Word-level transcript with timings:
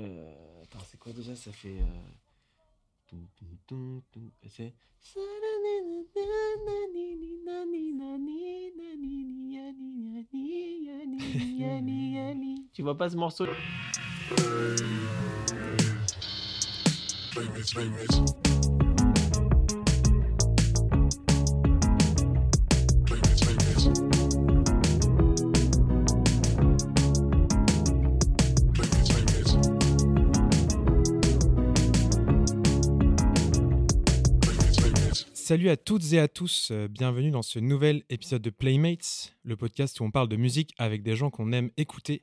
Euh, 0.00 0.62
attends, 0.62 0.84
c'est 0.90 0.98
quoi 0.98 1.12
déjà? 1.12 1.36
Ça 1.36 1.52
fait. 1.52 1.78
Euh... 1.80 3.14
C'est. 4.48 4.74
Tu 12.72 12.82
vois 12.82 12.96
pas 12.96 13.08
ce 13.08 13.16
morceau? 13.16 13.46
Salut 35.44 35.68
à 35.68 35.76
toutes 35.76 36.14
et 36.14 36.20
à 36.20 36.26
tous, 36.26 36.70
euh, 36.70 36.88
bienvenue 36.88 37.30
dans 37.30 37.42
ce 37.42 37.58
nouvel 37.58 38.02
épisode 38.08 38.40
de 38.40 38.48
Playmates, 38.48 39.34
le 39.42 39.58
podcast 39.58 40.00
où 40.00 40.04
on 40.04 40.10
parle 40.10 40.30
de 40.30 40.36
musique 40.36 40.72
avec 40.78 41.02
des 41.02 41.16
gens 41.16 41.28
qu'on 41.28 41.52
aime 41.52 41.70
écouter. 41.76 42.22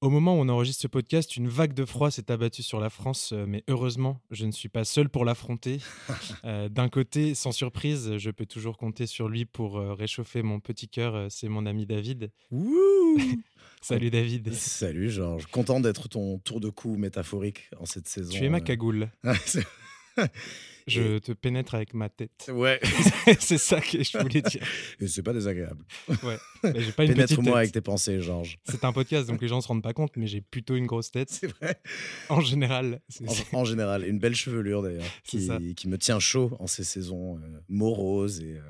Au 0.00 0.10
moment 0.10 0.34
où 0.34 0.40
on 0.40 0.48
enregistre 0.48 0.82
ce 0.82 0.88
podcast, 0.88 1.36
une 1.36 1.46
vague 1.46 1.74
de 1.74 1.84
froid 1.84 2.10
s'est 2.10 2.28
abattue 2.28 2.64
sur 2.64 2.80
la 2.80 2.90
France, 2.90 3.30
euh, 3.32 3.44
mais 3.46 3.62
heureusement, 3.68 4.20
je 4.32 4.46
ne 4.46 4.50
suis 4.50 4.68
pas 4.68 4.84
seul 4.84 5.08
pour 5.08 5.24
l'affronter. 5.24 5.78
Euh, 6.44 6.68
D'un 6.68 6.88
côté, 6.88 7.36
sans 7.36 7.52
surprise, 7.52 8.16
je 8.16 8.30
peux 8.30 8.46
toujours 8.46 8.78
compter 8.78 9.06
sur 9.06 9.28
lui 9.28 9.44
pour 9.44 9.78
réchauffer 9.78 10.42
mon 10.42 10.58
petit 10.58 10.88
cœur, 10.88 11.30
c'est 11.30 11.48
mon 11.48 11.66
ami 11.66 11.86
David. 11.86 12.32
Wouh 12.50 13.16
Salut 13.80 14.10
David. 14.10 14.52
Salut 14.54 15.10
Georges, 15.10 15.46
content 15.46 15.78
d'être 15.78 16.08
ton 16.08 16.38
tour 16.38 16.60
de 16.60 16.68
cou 16.68 16.96
métaphorique 16.96 17.70
en 17.78 17.86
cette 17.86 18.08
saison. 18.08 18.32
Tu 18.32 18.44
es 18.44 18.48
ma 18.48 18.60
cagoule. 18.60 19.10
Je 20.86 21.18
te 21.18 21.30
pénètre 21.32 21.74
avec 21.76 21.94
ma 21.94 22.08
tête. 22.08 22.50
ouais, 22.52 22.80
c'est 23.38 23.58
ça 23.58 23.80
que 23.80 24.02
je 24.02 24.18
voulais 24.18 24.42
dire. 24.42 24.66
et 24.98 25.06
c'est 25.06 25.22
pas 25.22 25.32
désagréable. 25.32 25.84
Ouais. 26.24 26.36
J'ai 26.64 26.92
pas 26.92 27.04
une 27.04 27.14
tête. 27.14 27.28
Pénètre-moi 27.28 27.58
avec 27.58 27.70
tes 27.72 27.80
pensées, 27.80 28.20
Georges. 28.20 28.58
C'est 28.64 28.84
un 28.84 28.92
podcast, 28.92 29.28
donc 29.28 29.40
les 29.40 29.46
gens 29.46 29.60
se 29.60 29.68
rendent 29.68 29.82
pas 29.82 29.92
compte, 29.92 30.16
mais 30.16 30.26
j'ai 30.26 30.40
plutôt 30.40 30.74
une 30.74 30.86
grosse 30.86 31.10
tête. 31.12 31.30
C'est 31.30 31.46
vrai. 31.46 31.80
En 32.28 32.40
général, 32.40 33.00
c'est- 33.08 33.24
En, 33.54 33.60
en 33.60 33.64
général, 33.64 34.04
une 34.08 34.18
belle 34.18 34.34
chevelure 34.34 34.82
d'ailleurs, 34.82 35.04
qui, 35.22 35.38
me 35.86 35.96
tient 35.98 36.18
chaud 36.18 36.56
en 36.58 36.66
ces 36.66 36.82
saisons 36.84 37.38
euh, 37.38 37.60
moroses 37.68 38.40
et 38.40 38.56
euh, 38.56 38.62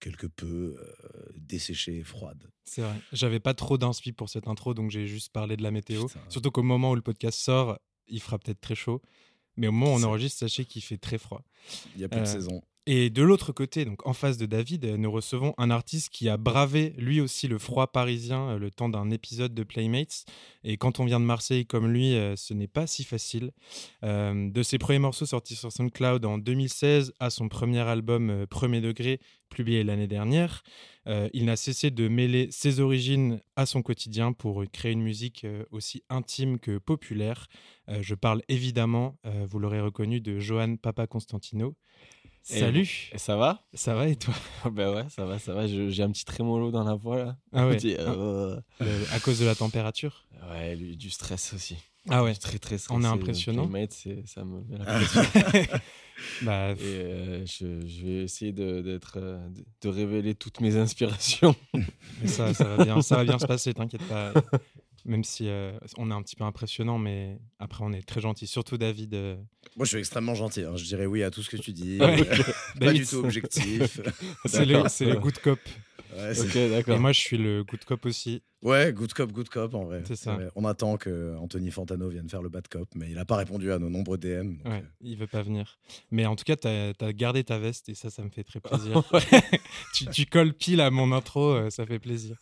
quelque 0.00 0.26
peu 0.26 0.76
euh, 0.80 1.32
desséchées 1.36 1.98
et 1.98 2.04
froides. 2.04 2.50
C'est 2.64 2.80
vrai. 2.82 2.94
J'avais 3.12 3.40
pas 3.40 3.54
trop 3.54 3.78
d'inspi 3.78 4.12
pour 4.12 4.28
cette 4.28 4.48
intro, 4.48 4.74
donc 4.74 4.90
j'ai 4.90 5.06
juste 5.06 5.32
parlé 5.32 5.56
de 5.56 5.62
la 5.62 5.70
météo. 5.70 6.06
Putain. 6.06 6.20
Surtout 6.30 6.50
qu'au 6.50 6.62
moment 6.62 6.90
où 6.92 6.94
le 6.96 7.02
podcast 7.02 7.38
sort, 7.38 7.78
il 8.08 8.20
fera 8.20 8.38
peut-être 8.38 8.60
très 8.60 8.74
chaud. 8.74 9.02
Mais 9.56 9.68
au 9.68 9.72
moment 9.72 9.94
où 9.94 9.98
on 9.98 10.02
enregistre, 10.02 10.40
sachez 10.40 10.64
qu'il 10.64 10.82
fait 10.82 10.96
très 10.98 11.18
froid. 11.18 11.42
Il 11.94 11.98
n'y 11.98 12.04
a 12.04 12.08
plus 12.08 12.18
Euh, 12.18 12.22
de 12.22 12.26
saison. 12.26 12.62
Et 12.86 13.08
de 13.08 13.22
l'autre 13.22 13.52
côté, 13.52 13.86
donc 13.86 14.06
en 14.06 14.12
face 14.12 14.36
de 14.36 14.44
David, 14.44 14.84
euh, 14.84 14.98
nous 14.98 15.10
recevons 15.10 15.54
un 15.56 15.70
artiste 15.70 16.10
qui 16.10 16.28
a 16.28 16.36
bravé 16.36 16.92
lui 16.98 17.18
aussi 17.22 17.48
le 17.48 17.58
froid 17.58 17.86
parisien 17.86 18.50
euh, 18.50 18.58
le 18.58 18.70
temps 18.70 18.90
d'un 18.90 19.10
épisode 19.10 19.54
de 19.54 19.62
Playmates. 19.62 20.26
Et 20.64 20.76
quand 20.76 21.00
on 21.00 21.06
vient 21.06 21.18
de 21.18 21.24
Marseille 21.24 21.64
comme 21.64 21.90
lui, 21.90 22.14
euh, 22.14 22.36
ce 22.36 22.52
n'est 22.52 22.68
pas 22.68 22.86
si 22.86 23.02
facile. 23.04 23.52
De 24.02 24.62
ses 24.62 24.76
premiers 24.76 24.98
morceaux 24.98 25.24
sortis 25.24 25.56
sur 25.56 25.72
SoundCloud 25.72 26.26
en 26.26 26.36
2016 26.36 27.14
à 27.20 27.30
son 27.30 27.48
premier 27.48 27.80
album 27.80 28.46
Premier 28.50 28.82
Degré, 28.82 29.18
publié 29.48 29.82
l'année 29.82 30.06
dernière, 30.06 30.62
il 31.06 31.44
n'a 31.46 31.56
cessé 31.56 31.90
de 31.90 32.08
mêler 32.08 32.48
ses 32.50 32.80
origines 32.80 33.40
à 33.56 33.66
son 33.66 33.82
quotidien 33.82 34.32
pour 34.32 34.64
créer 34.72 34.92
une 34.92 35.02
musique 35.02 35.46
aussi 35.70 36.02
intime 36.10 36.58
que 36.58 36.78
populaire. 36.78 37.48
Je 37.88 38.14
parle 38.14 38.42
évidemment, 38.48 39.16
vous 39.24 39.58
l'aurez 39.58 39.80
reconnu, 39.80 40.20
de 40.20 40.38
Johan 40.38 40.76
Papa 40.76 41.06
Constantino. 41.06 41.74
Salut, 42.46 43.08
Et 43.12 43.16
ça 43.18 43.36
va? 43.36 43.62
Ça 43.72 43.94
va 43.94 44.06
et 44.06 44.16
toi? 44.16 44.34
Ben 44.70 44.94
ouais, 44.94 45.04
ça 45.08 45.24
va, 45.24 45.38
ça 45.38 45.54
va. 45.54 45.66
J'ai 45.66 46.02
un 46.02 46.10
petit 46.10 46.26
trémolo 46.26 46.70
dans 46.70 46.84
la 46.84 46.94
voix 46.94 47.16
là. 47.24 47.36
Ah 47.54 47.66
ouais, 47.66 47.78
euh, 47.98 48.60
Euh, 48.82 49.04
à 49.12 49.18
cause 49.20 49.38
de 49.40 49.46
la 49.46 49.54
température? 49.54 50.26
Ouais, 50.50 50.76
du 50.76 51.08
stress 51.08 51.54
aussi. 51.54 51.76
Ah 52.10 52.22
ouais, 52.22 52.34
Très 52.34 52.58
très 52.58 52.76
stressé. 52.76 52.94
On 52.98 53.02
est 53.02 53.06
impressionnant. 53.06 53.70
C'est- 53.90 54.26
ça 54.26 54.44
me 54.44 54.60
met 54.64 54.76
la 54.76 54.84
Ah. 54.86 55.00
pression. 55.00 55.22
bah, 56.42 56.72
Et 56.72 56.76
euh, 56.82 57.46
je, 57.46 57.86
je 57.86 58.04
vais 58.04 58.24
essayer 58.24 58.52
de, 58.52 58.82
d'être, 58.82 59.18
de, 59.18 59.64
de 59.80 59.88
révéler 59.88 60.34
toutes 60.34 60.60
mes 60.60 60.76
inspirations. 60.76 61.56
mais 62.20 62.28
ça, 62.28 62.52
ça 62.52 62.64
va 62.76 62.84
bien, 62.84 63.00
ça 63.00 63.16
va 63.16 63.24
bien 63.24 63.38
se 63.38 63.46
passer, 63.46 63.72
t'inquiète 63.72 64.06
pas. 64.06 64.34
Même 65.06 65.22
si 65.24 65.48
euh, 65.48 65.78
on 65.98 66.10
est 66.10 66.14
un 66.14 66.22
petit 66.22 66.34
peu 66.36 66.44
impressionnant, 66.44 66.98
mais 66.98 67.38
après 67.58 67.84
on 67.84 67.92
est 67.92 68.06
très 68.06 68.20
gentil. 68.22 68.46
Surtout 68.46 68.78
David. 68.78 69.12
euh, 69.14 69.36
Moi, 69.76 69.84
je 69.84 69.90
suis 69.90 69.98
extrêmement 69.98 70.34
gentil. 70.34 70.62
hein. 70.62 70.76
Je 70.76 70.84
dirais 70.84 71.04
oui 71.06 71.22
à 71.22 71.30
tout 71.30 71.42
ce 71.42 71.50
que 71.50 71.58
tu 71.58 71.72
dis. 71.72 71.98
Ouais. 72.00 72.16
Pas 72.80 72.92
du 72.92 73.06
tout 73.06 73.16
objectif. 73.16 74.00
c'est 74.46 74.64
le, 74.64 74.72
D'accord. 74.74 74.90
c'est 74.90 75.04
le 75.04 75.16
good 75.18 75.38
cop. 75.40 75.58
Ouais, 76.16 76.34
c'est- 76.34 76.46
ok, 76.46 76.56
Et 76.56 76.70
d'accord. 76.70 76.98
moi, 77.00 77.12
je 77.12 77.18
suis 77.20 77.36
le 77.36 77.64
good 77.64 77.84
cop 77.84 78.06
aussi. 78.06 78.42
Ouais, 78.62 78.94
good 78.94 79.12
cop, 79.12 79.30
good 79.30 79.48
cop 79.50 79.74
en 79.74 79.84
vrai. 79.84 80.02
C'est 80.06 80.16
ça. 80.16 80.38
On 80.54 80.64
attend 80.64 80.96
que 80.96 81.36
Anthony 81.36 81.70
Fantano 81.70 82.08
vienne 82.08 82.30
faire 82.30 82.40
le 82.40 82.48
bad 82.48 82.66
cop, 82.68 82.88
mais 82.94 83.08
il 83.10 83.16
n'a 83.16 83.26
pas 83.26 83.36
répondu 83.36 83.70
à 83.72 83.78
nos 83.78 83.90
nombreux 83.90 84.16
DM. 84.16 84.56
donc, 84.56 84.64
Ouais, 84.64 84.78
euh, 84.78 84.88
il 85.02 85.18
veut 85.18 85.26
pas 85.26 85.42
venir. 85.42 85.78
Mais 86.10 86.24
en 86.24 86.34
tout 86.34 86.44
cas, 86.44 86.56
t'as 86.56 86.92
as 86.98 87.12
gardé 87.12 87.44
ta 87.44 87.58
veste 87.58 87.90
et 87.90 87.94
ça, 87.94 88.08
ça 88.08 88.22
me 88.22 88.30
fait 88.30 88.44
très 88.44 88.60
plaisir. 88.60 89.02
tu, 89.94 90.06
tu 90.06 90.24
colles 90.24 90.54
pile 90.54 90.80
à 90.80 90.90
mon 90.90 91.12
intro, 91.12 91.68
ça 91.68 91.84
fait 91.84 91.98
plaisir. 91.98 92.36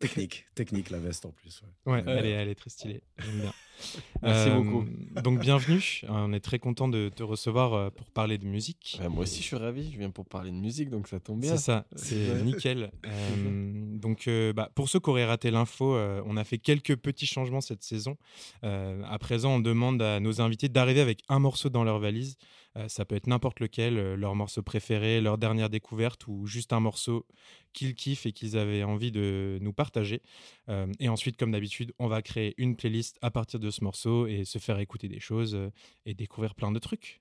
Technique, 0.00 0.46
technique 0.54 0.90
la 0.90 0.98
veste 0.98 1.26
en 1.26 1.30
plus. 1.30 1.62
ouais. 1.86 2.02
Elle, 2.06 2.26
est, 2.26 2.30
elle 2.30 2.48
est 2.48 2.54
très 2.54 2.70
stylée. 2.70 3.02
J'aime 3.18 3.40
bien. 3.40 3.52
Merci 4.22 4.48
Euh, 4.50 4.60
beaucoup. 4.60 4.84
Donc, 5.22 5.38
bienvenue. 5.40 6.00
On 6.08 6.32
est 6.32 6.40
très 6.40 6.58
content 6.58 6.88
de 6.88 7.10
te 7.14 7.22
recevoir 7.22 7.74
euh, 7.74 7.90
pour 7.90 8.10
parler 8.10 8.36
de 8.38 8.44
musique. 8.44 8.98
Ouais, 9.00 9.08
moi 9.08 9.22
aussi, 9.22 9.38
je 9.40 9.44
suis 9.46 9.56
ravi. 9.56 9.92
Je 9.92 9.98
viens 9.98 10.10
pour 10.10 10.26
parler 10.26 10.50
de 10.50 10.56
musique, 10.56 10.90
donc 10.90 11.06
ça 11.06 11.20
tombe 11.20 11.40
bien. 11.40 11.52
C'est 11.56 11.62
ça, 11.62 11.86
c'est 11.94 12.42
nickel. 12.42 12.90
Euh, 13.06 13.96
donc, 13.98 14.28
euh, 14.28 14.52
bah, 14.52 14.70
pour 14.74 14.88
ceux 14.88 15.00
qui 15.00 15.10
auraient 15.10 15.24
raté 15.24 15.50
l'info, 15.50 15.94
euh, 15.94 16.22
on 16.26 16.36
a 16.36 16.44
fait 16.44 16.58
quelques 16.58 16.96
petits 16.96 17.26
changements 17.26 17.60
cette 17.60 17.82
saison. 17.82 18.16
Euh, 18.64 19.02
à 19.04 19.18
présent, 19.18 19.56
on 19.56 19.60
demande 19.60 20.00
à 20.02 20.20
nos 20.20 20.40
invités 20.40 20.68
d'arriver 20.68 21.00
avec 21.00 21.22
un 21.28 21.38
morceau 21.38 21.68
dans 21.68 21.84
leur 21.84 21.98
valise. 21.98 22.36
Euh, 22.78 22.88
ça 22.88 23.04
peut 23.04 23.16
être 23.16 23.26
n'importe 23.26 23.60
lequel, 23.60 23.98
euh, 23.98 24.16
leur 24.16 24.34
morceau 24.34 24.62
préféré, 24.62 25.20
leur 25.20 25.36
dernière 25.36 25.68
découverte 25.68 26.26
ou 26.28 26.46
juste 26.46 26.72
un 26.72 26.80
morceau 26.80 27.26
qu'ils 27.72 27.94
kiffent 27.94 28.24
et 28.26 28.32
qu'ils 28.32 28.56
avaient 28.56 28.84
envie 28.84 29.10
de 29.10 29.58
nous 29.60 29.72
partager. 29.72 30.22
Euh, 30.68 30.86
et 31.00 31.08
ensuite, 31.08 31.36
comme 31.36 31.50
d'habitude, 31.50 31.92
on 31.98 32.06
va 32.06 32.22
créer 32.22 32.54
une 32.56 32.76
playlist 32.76 33.18
à 33.20 33.30
partir 33.30 33.58
de 33.58 33.70
ce 33.70 33.82
morceau 33.82 34.26
et 34.26 34.44
se 34.44 34.58
faire 34.58 34.78
écouter 34.78 35.08
des 35.08 35.20
choses 35.20 35.58
et 36.06 36.14
découvrir 36.14 36.54
plein 36.54 36.72
de 36.72 36.78
trucs. 36.78 37.20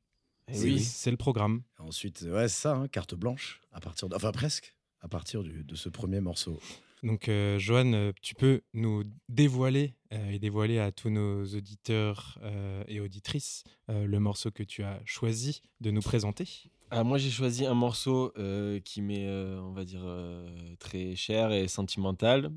Eh 0.50 0.60
oui. 0.62 0.80
c'est 0.80 1.12
le 1.12 1.18
programme. 1.18 1.64
Ensuite, 1.78 2.22
ouais, 2.22 2.48
c'est 2.48 2.62
ça, 2.62 2.76
hein, 2.76 2.88
carte 2.88 3.16
blanche, 3.16 3.60
à 3.74 3.82
partir 3.82 4.08
de, 4.08 4.16
enfin 4.16 4.32
presque, 4.32 4.74
à 5.02 5.10
partir 5.10 5.44
du- 5.44 5.64
de 5.66 5.76
ce 5.76 5.90
premier 5.90 6.22
morceau. 6.22 6.60
Donc, 7.04 7.30
euh, 7.30 7.60
Johan, 7.60 7.94
euh, 7.94 8.12
tu 8.22 8.34
peux 8.34 8.62
nous 8.74 9.04
dévoiler 9.30 9.94
euh, 10.14 10.32
et 10.32 10.40
dévoiler 10.40 10.80
à 10.80 10.92
tous 10.92 11.10
nos 11.10 11.46
auditeurs 11.46 12.40
euh, 12.42 12.84
et 12.88 13.00
auditrices 13.00 13.64
le 13.88 14.20
morceau 14.20 14.52
que 14.52 14.64
tu 14.64 14.84
as 14.84 15.00
choisi 15.06 15.62
de 15.80 15.92
nous 15.92 16.02
présenter. 16.02 16.70
Ah, 16.90 17.04
moi, 17.04 17.18
j'ai 17.18 17.30
choisi 17.30 17.66
un 17.66 17.74
morceau 17.74 18.34
qui 18.84 19.02
m'est, 19.02 19.30
on 19.30 19.72
va 19.72 19.86
dire, 19.86 20.06
très 20.80 21.16
cher 21.16 21.52
et 21.52 21.68
sentimental. 21.68 22.52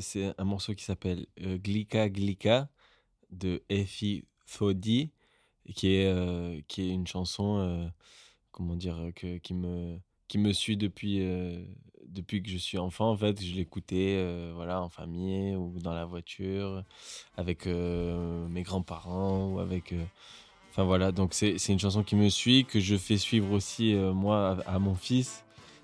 C'est 0.00 0.32
un 0.38 0.44
morceau 0.44 0.74
qui 0.74 0.84
s'appelle 0.84 1.26
Glika 1.38 2.08
Glika 2.08 2.68
de 3.30 3.62
Effie 3.68 4.24
Thodi, 4.46 5.10
qui 5.74 5.94
est, 5.94 6.66
qui 6.66 6.82
est 6.82 6.90
une 6.90 7.06
chanson, 7.06 7.90
comment 8.50 8.74
dire, 8.74 9.10
que, 9.14 9.38
qui, 9.38 9.54
me, 9.54 9.98
qui 10.26 10.38
me 10.38 10.52
suit 10.52 10.76
depuis, 10.76 11.20
depuis 12.08 12.42
que 12.42 12.48
je 12.50 12.56
suis 12.58 12.78
enfant. 12.78 13.10
En 13.10 13.16
fait, 13.16 13.42
je 13.42 13.54
l'écoutais 13.54 14.14
euh, 14.16 14.52
voilà, 14.54 14.80
en 14.82 14.88
famille 14.88 15.54
ou 15.56 15.74
dans 15.80 15.92
la 15.94 16.04
voiture, 16.04 16.82
avec 17.36 17.66
euh, 17.66 18.46
mes 18.48 18.62
grands-parents 18.62 19.48
ou 19.52 19.58
avec. 19.60 19.92
euh, 19.92 20.04
Enfin 20.70 20.84
voilà, 20.84 21.10
donc 21.10 21.32
c'est 21.32 21.56
c'est 21.56 21.72
une 21.72 21.78
chanson 21.78 22.02
qui 22.02 22.16
me 22.16 22.28
suit, 22.28 22.66
que 22.66 22.80
je 22.80 22.96
fais 22.96 23.16
suivre 23.16 23.50
aussi 23.52 23.94
euh, 23.94 24.12
moi 24.12 24.58
à, 24.66 24.74
à 24.74 24.78
mon 24.78 24.94
fils. 24.94 25.42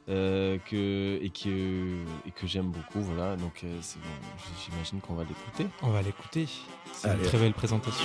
euh, 0.08 0.58
que, 0.68 1.18
et 1.22 1.30
que, 1.30 2.02
et 2.26 2.30
que 2.32 2.46
j'aime 2.46 2.70
beaucoup, 2.70 3.00
voilà. 3.00 3.36
Donc 3.36 3.62
euh, 3.64 3.78
c'est 3.80 3.98
bon, 4.00 4.08
j'imagine 4.64 5.00
qu'on 5.00 5.14
va 5.14 5.24
l'écouter. 5.24 5.66
On 5.82 5.90
va 5.90 6.02
l'écouter. 6.02 6.46
C'est 6.92 7.08
une 7.14 7.22
très 7.22 7.38
belle 7.38 7.54
présentation. 7.54 8.04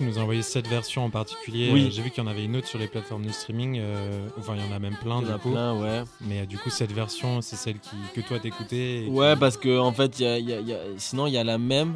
Tu 0.00 0.06
nous 0.06 0.18
as 0.18 0.22
envoyé 0.22 0.40
cette 0.40 0.66
version 0.66 1.04
en 1.04 1.10
particulier. 1.10 1.70
Oui. 1.70 1.86
Euh, 1.86 1.90
J'ai 1.90 2.00
vu 2.00 2.10
qu'il 2.10 2.24
y 2.24 2.26
en 2.26 2.30
avait 2.30 2.44
une 2.44 2.56
autre 2.56 2.66
sur 2.66 2.78
les 2.78 2.88
plateformes 2.88 3.26
de 3.26 3.32
streaming. 3.32 3.78
euh, 3.78 4.28
enfin, 4.38 4.54
il 4.56 4.64
y 4.64 4.66
en 4.66 4.74
a 4.74 4.78
même 4.78 4.96
plein, 4.96 5.18
Il 5.18 5.24
y 5.24 5.26
du 5.26 5.32
en 5.32 5.34
a 5.34 5.38
coup. 5.38 5.50
plein, 5.50 5.74
ouais. 5.78 6.02
Mais 6.22 6.40
euh, 6.40 6.46
du 6.46 6.56
coup, 6.56 6.70
cette 6.70 6.92
version, 6.92 7.42
c'est 7.42 7.56
celle 7.56 7.78
qui, 7.78 7.96
que 8.14 8.26
toi 8.26 8.38
t'écoutais. 8.40 9.02
qui- 9.04 9.10
Ouais, 9.10 9.36
parce 9.36 9.58
que 9.58 9.78
en 9.78 9.92
fait, 9.92 10.18
y 10.18 10.24
a- 10.24 10.38
il 10.38 10.48
y 10.48 10.54
a- 10.54 10.60
il 10.60 10.68
y 10.68 10.72
a- 10.72 10.78
sinon 10.96 11.26
il 11.26 11.34
y 11.34 11.38
a 11.38 11.44
la 11.44 11.58
même 11.58 11.92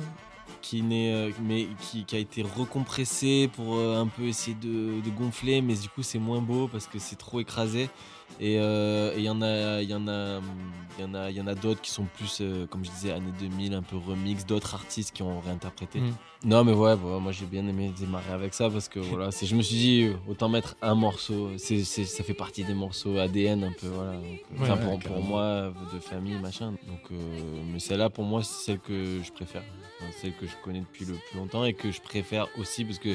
qui 0.61 0.83
mais 0.83 1.67
qui, 1.81 2.05
qui 2.05 2.17
a 2.17 2.19
été 2.19 2.43
recompressée 2.43 3.49
pour 3.55 3.79
un 3.79 4.07
peu 4.07 4.25
essayer 4.25 4.57
de, 4.61 5.01
de 5.03 5.11
gonfler, 5.17 5.63
mais 5.63 5.75
du 5.75 5.89
coup 5.89 6.03
c'est 6.03 6.19
moins 6.19 6.41
beau 6.41 6.69
parce 6.69 6.87
que 6.87 6.99
c'est 6.99 7.17
trop 7.17 7.41
écrasé. 7.41 7.89
Et 8.41 8.59
euh, 8.59 9.13
il 9.17 9.23
y 9.23 9.31
en 9.31 9.41
a, 9.43 9.81
il 9.81 9.89
y 9.89 9.95
en 9.95 10.09
a, 10.09 10.41
il 10.99 11.03
y 11.03 11.05
en 11.07 11.15
a, 11.15 11.31
il 11.31 11.37
y 11.37 11.41
en 11.41 11.47
a 11.47 11.55
d'autres 11.55 11.81
qui 11.81 11.91
sont 11.91 12.05
plus, 12.17 12.39
euh, 12.41 12.67
comme 12.67 12.85
je 12.85 12.91
disais, 12.91 13.13
années 13.13 13.33
2000, 13.39 13.75
un 13.75 13.83
peu 13.83 13.97
remix, 13.97 14.45
d'autres 14.45 14.75
artistes 14.75 15.13
qui 15.15 15.23
ont 15.23 15.39
réinterprété. 15.41 16.01
Mm. 16.01 16.15
Non, 16.47 16.63
mais 16.65 16.73
ouais, 16.73 16.95
moi 16.97 17.33
j'ai 17.33 17.47
bien 17.47 17.67
aimé 17.67 17.91
démarrer 17.99 18.33
avec 18.33 18.53
ça 18.53 18.69
parce 18.69 18.89
que 18.89 18.99
voilà, 18.99 19.31
je 19.31 19.55
me 19.55 19.63
suis 19.63 19.77
dit 19.77 20.03
euh, 20.03 20.17
autant 20.29 20.49
mettre 20.51 20.77
un 20.83 20.95
morceau, 20.95 21.53
c'est, 21.57 21.85
ça 21.85 22.23
fait 22.25 22.35
partie 22.35 22.65
des 22.65 22.75
morceaux 22.75 23.17
ADN 23.19 23.65
un 23.65 23.73
peu, 23.73 23.87
voilà. 23.87 24.13
Donc, 24.15 24.27
euh, 24.69 24.75
Ouais, 24.87 24.99
pour, 24.99 25.21
moi, 25.23 25.73
de 25.95 25.99
famille, 26.01 26.35
machin. 26.35 26.73
Donc, 26.87 27.01
euh, 27.13 27.63
mais 27.73 27.79
celle-là, 27.79 28.11
pour 28.11 28.25
moi, 28.25 28.43
c'est 28.43 28.65
celle 28.65 28.81
que 28.81 29.21
je 29.23 29.33
préfère. 29.33 29.63
Enfin, 30.01 30.11
celle 30.21 30.35
que 30.35 30.47
je 30.47 30.53
connais 30.63 30.81
depuis 30.81 31.05
le 31.07 31.15
plus 31.15 31.39
longtemps 31.39 31.65
et 31.65 31.73
que 31.73 31.91
je 31.91 32.01
préfère 32.01 32.49
aussi 32.59 32.85
parce 32.85 32.99
que 32.99 33.15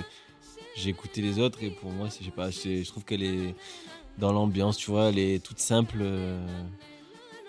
j'ai 0.75 0.89
écouté 0.89 1.21
les 1.21 1.37
autres 1.39 1.61
et 1.61 1.69
pour 1.69 1.91
moi, 1.91 2.09
c'est, 2.09 2.21
je 2.21 2.25
sais 2.25 2.31
pas, 2.31 2.51
c'est- 2.51 2.83
je 2.83 2.89
trouve 2.89 3.03
qu'elle 3.03 3.23
est 3.23 3.53
dans 4.19 4.31
l'ambiance, 4.33 4.77
tu 4.77 4.91
vois, 4.91 5.05
elle 5.09 5.19
est 5.19 5.43
toute 5.43 5.59
simple. 5.59 5.97
euh, 6.01 6.39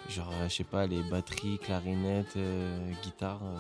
genre, 0.09 0.31
euh, 0.41 0.49
je 0.49 0.55
sais 0.55 0.65
pas, 0.65 0.87
les 0.87 1.03
batteries, 1.11 1.59
clarinettes, 1.59 2.35
euh, 2.37 2.91
guitare, 3.03 3.41
euh, 3.45 3.57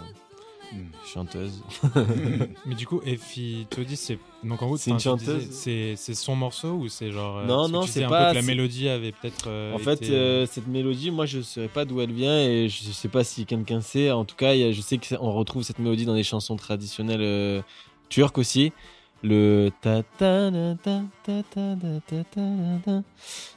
Mm. 0.72 0.84
chanteuse. 1.04 1.64
Mais 2.66 2.76
du 2.76 2.86
coup, 2.86 3.00
Effie 3.04 3.66
Todi, 3.70 3.96
c'est. 3.96 4.18
Donc 4.44 4.62
en 4.62 4.66
gros, 4.66 4.76
C'est 4.76 4.92
une 4.92 5.00
chanteuse. 5.00 5.48
C'est 5.50 5.94
c'est 5.96 6.14
son 6.14 6.36
morceau 6.36 6.74
ou 6.74 6.88
c'est 6.88 7.10
genre. 7.10 7.38
euh, 7.38 7.46
Non, 7.46 7.68
non, 7.68 7.82
c'est 7.82 7.86
disais 7.94 8.04
un 8.04 8.08
pas- 8.08 8.26
peu 8.26 8.30
que 8.30 8.36
la 8.36 8.42
mélodie 8.46 8.88
avait 8.88 9.10
peut-être. 9.10 9.48
euh, 9.48 9.74
En 9.74 9.78
fait, 9.78 9.94
été, 9.94 10.12
euh, 10.12 10.46
cette 10.46 10.68
mélodie, 10.68 11.10
moi, 11.10 11.26
je 11.26 11.40
sais 11.40 11.66
pas 11.66 11.84
d'où 11.84 12.00
elle 12.00 12.12
vient 12.12 12.38
et 12.40 12.68
je 12.68 12.84
sais 12.92 13.08
pas 13.08 13.24
si 13.24 13.46
quelqu'un 13.46 13.80
sait. 13.80 14.12
En 14.12 14.24
tout 14.24 14.36
cas, 14.36 14.54
il 14.54 14.60
y 14.60 14.64
a- 14.64 14.70
je 14.70 14.80
sais 14.80 14.98
qu'on 14.98 15.32
retrouve 15.32 15.64
cette 15.64 15.80
mélodie 15.80 16.04
dans 16.04 16.14
des 16.14 16.22
chansons 16.22 16.54
traditionnelles 16.54 17.20
euh, 17.20 17.62
turques 18.08 18.38
aussi. 18.38 18.72
Le 19.22 19.68
ta 19.82 20.02
ta 20.02 20.50
ta 20.50 20.74
ta 20.82 21.02
ta 21.22 21.42
ta 21.42 21.74
ta 21.76 22.00
ta 22.00 22.24
ta 22.24 22.40
ta. 22.84 23.02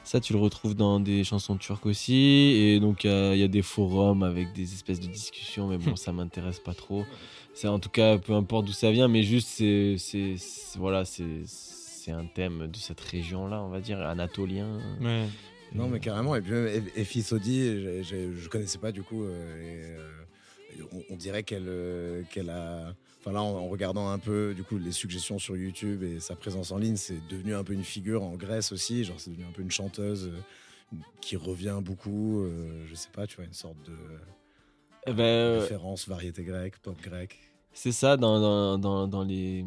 Ça, 0.04 0.20
tu 0.20 0.34
le 0.34 0.38
retrouves 0.38 0.74
dans 0.74 1.00
des 1.00 1.24
chansons 1.24 1.56
turques 1.56 1.86
aussi. 1.86 2.14
Et 2.14 2.80
donc, 2.80 3.04
il 3.04 3.10
y 3.10 3.12
a- 3.12 3.34
il 3.34 3.40
y, 3.40 3.42
a 3.42 3.48
des 3.48 3.62
forums 3.62 4.22
avec 4.22 4.52
des 4.52 4.74
espèces 4.74 5.00
de 5.00 5.06
discussions, 5.06 5.66
mais 5.68 5.78
bon, 5.78 5.96
ça 5.96 6.12
m'intéresse 6.12 6.60
pas 6.60 6.74
trop. 6.74 7.04
C'est 7.54 7.68
en 7.68 7.78
tout 7.78 7.88
cas, 7.88 8.18
peu 8.18 8.34
importe 8.34 8.66
d'où 8.66 8.72
ça 8.72 8.90
vient, 8.90 9.08
mais 9.08 9.22
juste, 9.22 9.48
c'est, 9.48 9.96
c'est, 9.98 10.34
c'est- 10.36 10.78
voilà, 10.78 11.04
c'est, 11.06 11.44
c'est 11.46 12.10
un 12.10 12.26
thème 12.26 12.66
de 12.66 12.76
cette 12.76 13.00
région-là, 13.00 13.62
on 13.62 13.68
va 13.70 13.80
dire, 13.80 14.00
anatolien. 14.00 14.78
Ouais. 15.00 15.26
Non, 15.74 15.88
mais 15.88 15.98
carrément. 15.98 16.36
Et 16.36 16.42
puis 16.42 16.52
Effie 16.94 17.22
j'ai- 17.22 18.02
je 18.34 18.48
connaissais 18.50 18.78
pas 18.78 18.92
du 18.92 19.02
coup. 19.02 19.24
euh, 19.24 19.56
et, 19.62 20.80
euh, 20.82 20.84
on, 20.92 21.14
on 21.14 21.16
dirait 21.16 21.42
qu'elle 21.42 21.68
euh, 21.68 22.22
qu'elle 22.30 22.50
a. 22.50 22.94
Enfin 23.24 23.32
là, 23.32 23.42
en, 23.42 23.56
en 23.56 23.68
regardant 23.68 24.10
un 24.10 24.18
peu 24.18 24.52
du 24.54 24.62
coup 24.64 24.76
les 24.76 24.92
suggestions 24.92 25.38
sur 25.38 25.56
YouTube 25.56 26.02
et 26.02 26.20
sa 26.20 26.36
présence 26.36 26.72
en 26.72 26.76
ligne, 26.76 26.96
c'est 26.96 27.26
devenu 27.30 27.54
un 27.54 27.64
peu 27.64 27.72
une 27.72 27.82
figure 27.82 28.22
en 28.22 28.34
Grèce 28.34 28.70
aussi. 28.70 29.02
Genre, 29.02 29.18
c'est 29.18 29.30
devenu 29.30 29.46
un 29.46 29.50
peu 29.52 29.62
une 29.62 29.70
chanteuse 29.70 30.28
euh, 30.28 30.96
qui 31.22 31.36
revient 31.36 31.78
beaucoup. 31.82 32.42
euh, 32.42 32.84
je 32.86 32.94
sais 32.94 33.08
pas, 33.10 33.26
tu 33.26 33.36
vois, 33.36 33.46
une 33.46 33.54
sorte 33.54 33.82
de 33.86 33.96
Eh 35.06 35.14
ben, 35.14 35.22
euh, 35.22 35.60
référence 35.60 36.06
variété 36.06 36.44
grecque, 36.44 36.76
pop 36.82 37.00
grec. 37.00 37.38
C'est 37.72 37.92
ça 37.92 38.18
dans, 38.18 38.38
dans, 38.40 38.78
dans, 38.78 39.08
dans 39.08 39.24
les 39.24 39.64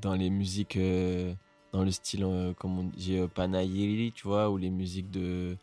dans 0.00 0.14
les 0.14 0.30
musiques 0.30 0.76
euh, 0.76 1.34
dans 1.72 1.82
le 1.84 1.90
style 1.90 2.24
comme 2.56 2.78
on 2.78 2.84
dit 2.84 3.18
panayiri, 3.34 4.12
tu 4.12 4.28
vois 4.28 4.48
ou 4.48 4.58
les 4.58 4.70
musiques 4.70 5.10
de 5.10 5.56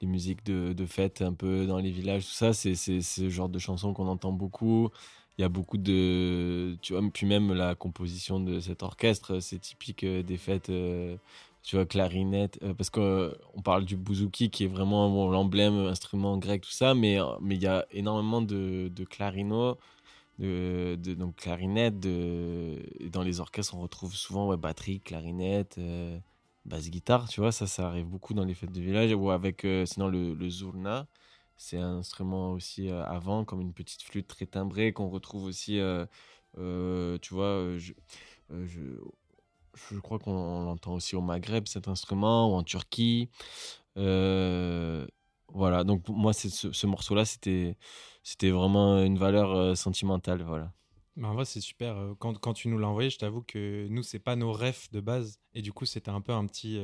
les 0.00 0.06
musiques 0.06 0.44
de, 0.46 0.72
de 0.72 0.86
fête 0.86 1.20
un 1.22 1.32
peu 1.34 1.66
dans 1.66 1.78
les 1.78 1.90
villages 1.90 2.26
tout 2.26 2.32
ça 2.32 2.52
c'est 2.52 2.74
c'est 2.74 3.00
ce 3.00 3.28
genre 3.30 3.48
de 3.48 3.58
chansons 3.58 3.94
qu'on 3.94 4.08
entend 4.08 4.32
beaucoup 4.32 4.90
il 5.38 5.42
y 5.42 5.44
a 5.44 5.48
beaucoup 5.48 5.78
de 5.78 6.76
tu 6.82 6.94
vois 6.94 7.02
puis 7.12 7.26
même 7.26 7.52
la 7.52 7.74
composition 7.74 8.40
de 8.40 8.60
cet 8.60 8.82
orchestre 8.82 9.40
c'est 9.40 9.58
typique 9.58 10.04
euh, 10.04 10.22
des 10.22 10.38
fêtes 10.38 10.70
euh, 10.70 11.16
tu 11.62 11.76
vois 11.76 11.84
clarinette 11.84 12.58
euh, 12.62 12.74
parce 12.74 12.90
qu'on 12.90 13.62
parle 13.64 13.84
du 13.84 13.96
bouzouki 13.96 14.50
qui 14.50 14.64
est 14.64 14.68
vraiment 14.68 15.30
l'emblème 15.30 15.74
instrument 15.86 16.38
grec 16.38 16.62
tout 16.62 16.70
ça 16.70 16.94
mais 16.94 17.18
mais 17.40 17.56
il 17.56 17.62
y 17.62 17.66
a 17.66 17.86
énormément 17.90 18.40
de, 18.42 18.88
de 18.94 19.04
clarinos 19.04 19.76
de, 20.38 21.14
donc 21.14 21.36
clarinette 21.36 21.98
de, 21.98 22.82
dans 23.10 23.22
les 23.22 23.40
orchestres 23.40 23.74
on 23.74 23.80
retrouve 23.80 24.14
souvent 24.14 24.54
batterie 24.56 25.00
clarinette 25.00 25.76
euh, 25.78 26.18
basse 26.66 26.90
guitare 26.90 27.28
tu 27.28 27.40
vois 27.40 27.52
ça 27.52 27.66
ça 27.66 27.86
arrive 27.88 28.06
beaucoup 28.06 28.34
dans 28.34 28.44
les 28.44 28.54
fêtes 28.54 28.72
de 28.72 28.80
village 28.80 29.12
ou 29.14 29.30
avec 29.30 29.64
euh, 29.64 29.86
sinon 29.86 30.08
le 30.08 30.48
zurna 30.50 31.06
c'est 31.56 31.78
un 31.78 31.98
instrument 31.98 32.52
aussi 32.52 32.88
avant 32.90 33.44
comme 33.44 33.60
une 33.60 33.72
petite 33.74 34.02
flûte 34.02 34.26
très 34.28 34.46
timbrée 34.46 34.92
qu'on 34.92 35.08
retrouve 35.08 35.44
aussi 35.44 35.80
tu 36.54 37.34
vois 37.34 37.76
je, 37.78 37.92
je, 38.50 38.80
je 39.90 39.98
crois 40.00 40.18
qu'on 40.18 40.64
l'entend 40.64 40.94
aussi 40.94 41.16
au 41.16 41.20
Maghreb 41.20 41.66
cet 41.68 41.88
instrument 41.88 42.50
ou 42.52 42.54
en 42.54 42.62
Turquie 42.62 43.30
voilà 43.94 45.84
donc 45.84 46.08
moi 46.08 46.32
ce, 46.32 46.48
ce 46.72 46.86
morceau 46.86 47.14
là 47.14 47.24
c'était 47.24 47.76
vraiment 48.50 49.02
une 49.02 49.18
valeur 49.18 49.76
sentimentale 49.76 50.42
voilà 50.42 50.72
Mais 51.16 51.26
en 51.26 51.34
vrai, 51.34 51.44
c'est 51.46 51.60
super. 51.62 51.96
Quand, 52.18 52.38
quand 52.38 52.52
tu 52.52 52.68
nous 52.68 52.78
l'as 52.78 52.88
envoyé, 52.88 53.08
je 53.08 53.18
t'avoue 53.18 53.42
que 53.42 53.86
nous, 53.88 54.02
c'est 54.02 54.18
pas 54.18 54.36
nos 54.36 54.52
refs 54.52 54.90
de 54.90 55.00
base. 55.00 55.40
Et 55.54 55.62
du 55.62 55.72
coup, 55.72 55.86
c'était 55.86 56.10
un 56.10 56.20
peu 56.20 56.32
un 56.32 56.46
petit 56.46 56.78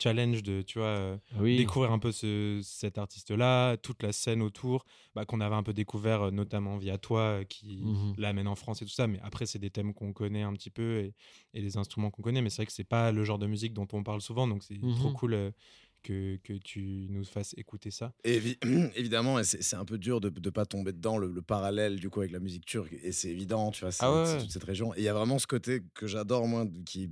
challenge 0.00 0.42
de, 0.42 0.62
tu 0.62 0.78
vois, 0.78 0.86
euh, 0.88 1.18
oui 1.34 1.52
découvrir 1.52 1.92
un 1.92 1.98
peu 1.98 2.12
ce, 2.12 2.60
cet 2.62 2.98
artiste-là, 2.98 3.76
toute 3.76 4.02
la 4.02 4.12
scène 4.12 4.42
autour, 4.42 4.84
bah, 5.14 5.24
qu'on 5.24 5.40
avait 5.40 5.54
un 5.54 5.62
peu 5.62 5.72
découvert, 5.72 6.22
euh, 6.22 6.30
notamment 6.30 6.76
via 6.78 6.98
toi, 6.98 7.20
euh, 7.40 7.44
qui 7.44 7.88
Mhm. 7.88 8.16
l'amène 8.16 8.48
en 8.48 8.54
France 8.56 8.82
et 8.82 8.84
tout 8.84 8.90
ça. 8.92 9.06
Mais 9.06 9.20
après, 9.22 9.46
c'est 9.46 9.58
des 9.58 9.70
thèmes 9.70 9.94
qu'on 9.94 10.12
connaît 10.12 10.42
un 10.42 10.52
petit 10.54 10.70
peu 10.70 11.00
et, 11.00 11.14
et 11.54 11.62
des 11.62 11.76
instruments 11.76 12.10
qu'on 12.10 12.22
connaît. 12.22 12.42
Mais 12.42 12.50
c'est 12.50 12.56
vrai 12.62 12.66
que 12.66 12.72
c'est 12.72 12.84
pas 12.84 13.12
le 13.12 13.24
genre 13.24 13.38
de 13.38 13.46
musique 13.46 13.74
dont 13.74 13.88
on 13.92 14.02
parle 14.02 14.20
souvent. 14.20 14.46
Donc, 14.48 14.62
c'est 14.64 14.80
trop 14.94 15.10
Mhm. 15.10 15.12
cool 15.12 15.52
que, 16.02 16.36
que 16.42 16.52
tu 16.54 17.06
nous 17.10 17.24
fasses 17.24 17.54
écouter 17.56 17.90
ça? 17.90 18.12
Évi- 18.24 18.58
évidemment, 18.96 19.42
c'est 19.44 19.76
un 19.76 19.84
peu 19.84 19.98
dur 19.98 20.20
de 20.20 20.28
ne 20.30 20.50
pas 20.50 20.66
tomber 20.66 20.92
dedans, 20.92 21.18
le, 21.18 21.30
le 21.30 21.42
parallèle 21.42 21.96
du 22.00 22.10
coup 22.10 22.20
avec 22.20 22.32
la 22.32 22.40
musique 22.40 22.64
turque. 22.66 22.92
Et 23.02 23.12
c'est 23.12 23.28
évident, 23.30 23.70
tu 23.70 23.82
vois, 23.82 23.92
c'est 23.92 24.04
Ah 24.04 24.12
ouais, 24.12 24.24
c'est 24.26 24.38
toute 24.38 24.50
cette 24.50 24.64
région. 24.64 24.94
Et 24.94 24.98
il 24.98 25.04
y 25.04 25.08
a 25.08 25.14
vraiment 25.14 25.38
ce 25.38 25.46
côté 25.46 25.82
que 25.94 26.06
j'adore, 26.06 26.46
moi, 26.48 26.66
qui, 26.84 27.10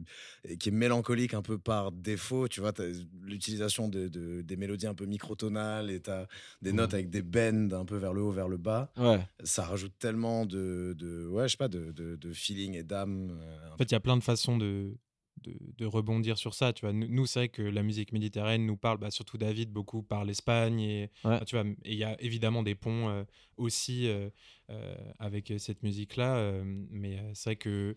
qui 0.59 0.69
est 0.69 0.73
mélancolique 0.73 1.35
un 1.35 1.43
peu 1.43 1.59
par 1.59 1.93
défaut. 1.93 2.49
Tu 2.49 2.61
vois, 2.61 2.73
t'as 2.73 2.85
l'utilisation 3.23 3.89
de, 3.89 4.09
de- 4.09 4.43
des 4.43 4.57
mélodies 4.57 4.87
un 4.87 4.95
peu 4.95 5.07
microtonales 5.07 5.91
et 5.91 6.01
tu 6.01 6.11
as 6.11 6.27
des 6.63 6.73
notes 6.73 6.91
Mhm. 6.93 6.95
avec 6.95 7.11
des 7.11 7.23
bends 7.23 7.71
un 7.73 7.85
peu 7.85 7.97
vers 7.97 8.13
le 8.13 8.23
haut, 8.23 8.31
vers 8.33 8.49
le 8.49 8.57
bas. 8.59 8.93
ouais 8.97 9.21
Ça 9.45 9.65
rajoute 9.65 9.93
tellement 9.99 10.47
de, 10.47 10.95
de 10.99 11.27
ouais, 11.29 11.47
je 11.49 11.53
sais 11.53 11.57
pas, 11.57 11.69
de, 11.69 11.93
de, 11.93 12.17
de 12.17 12.33
feeling 12.33 12.75
et 12.75 12.83
d'âme. 12.83 13.39
euh, 13.41 13.73
En 13.75 13.77
fait, 13.77 13.85
il 13.85 13.93
y 13.93 13.95
a 13.95 14.01
plein 14.01 14.17
de 14.17 14.23
façons 14.23 14.57
de, 14.59 14.95
de, 15.43 15.57
de 15.79 15.87
rebondir 15.87 16.39
sur 16.39 16.55
ça. 16.55 16.73
Tu 16.73 16.83
vois, 16.85 16.93
nous, 16.93 17.27
c'est 17.27 17.39
vrai 17.41 17.49
que 17.49 17.63
la 17.63 17.83
musique 17.83 18.13
méditerranéenne 18.13 18.67
nous 18.67 18.77
parle, 18.77 18.99
bah, 18.99 19.11
surtout 19.11 19.39
David, 19.39 19.71
beaucoup 19.73 20.03
par 20.03 20.25
l'Espagne. 20.25 20.81
Et 20.81 21.03
Ouais. 21.25 21.39
ah, 21.41 21.45
tu 21.45 21.57
vois, 21.57 21.65
il 21.85 21.95
y 21.95 22.05
a 22.05 22.21
évidemment 22.23 22.63
des 22.63 22.75
ponts 22.75 23.09
euh, 23.09 23.25
aussi 23.57 24.09
euh, 24.09 24.31
euh, 24.71 24.95
avec 25.19 25.53
cette 25.59 25.83
musique-là. 25.83 26.63
mais 26.91 27.19
c'est 27.35 27.51
vrai 27.51 27.57
que 27.57 27.97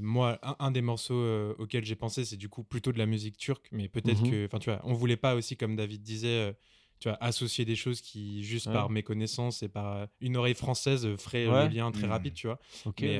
moi, 0.00 0.38
un, 0.42 0.56
un 0.60 0.70
des 0.70 0.82
morceaux 0.82 1.50
auxquels 1.58 1.84
j'ai 1.84 1.96
pensé, 1.96 2.24
c'est 2.24 2.36
du 2.36 2.48
coup 2.48 2.62
plutôt 2.62 2.92
de 2.92 2.98
la 2.98 3.06
musique 3.06 3.36
turque. 3.36 3.68
Mais 3.72 3.88
peut-être 3.88 4.22
que, 4.22 4.46
enfin, 4.46 4.58
tu 4.60 4.70
vois, 4.70 4.80
on 4.84 4.92
voulait 4.94 5.16
pas 5.16 5.34
aussi, 5.34 5.56
comme 5.56 5.74
David 5.76 6.02
disait. 6.02 6.54
tu 7.00 7.08
vois, 7.08 7.18
associer 7.22 7.64
des 7.64 7.74
choses 7.76 8.00
qui, 8.00 8.44
juste 8.44 8.66
Ouais. 8.68 8.72
par 8.72 8.88
méconnaissance 8.88 9.62
et 9.64 9.68
par 9.68 10.06
une 10.20 10.36
oreille 10.36 10.54
française, 10.54 11.16
feraient 11.16 11.48
Ouais. 11.48 11.68
le 11.68 11.74
lien 11.74 11.90
très 11.90 12.04
Mhm. 12.06 12.10
rapide, 12.12 12.34
tu 12.34 12.46
vois. 12.46 12.58
Mais, 13.02 13.18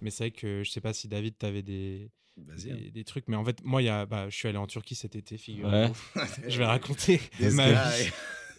mais 0.00 0.10
c'est 0.10 0.24
vrai 0.24 0.30
que 0.30 0.62
je 0.64 0.70
sais 0.70 0.80
pas 0.80 0.92
si 0.92 1.08
David, 1.08 1.34
tu 1.38 1.44
avais 1.46 1.62
des. 1.62 2.10
Des, 2.36 2.90
des 2.90 3.04
trucs. 3.04 3.28
Mais 3.28 3.36
en 3.36 3.44
fait, 3.44 3.62
moi, 3.64 3.82
y 3.82 3.88
a, 3.88 4.06
bah, 4.06 4.28
je 4.28 4.36
suis 4.36 4.48
allé 4.48 4.58
en 4.58 4.66
Turquie 4.66 4.94
cet 4.94 5.16
été, 5.16 5.36
figure 5.36 5.68
Ouais. 5.68 5.90
Je 6.48 6.58
vais 6.58 6.66
raconter 6.66 7.20
ma 7.40 7.72
vie 7.72 8.10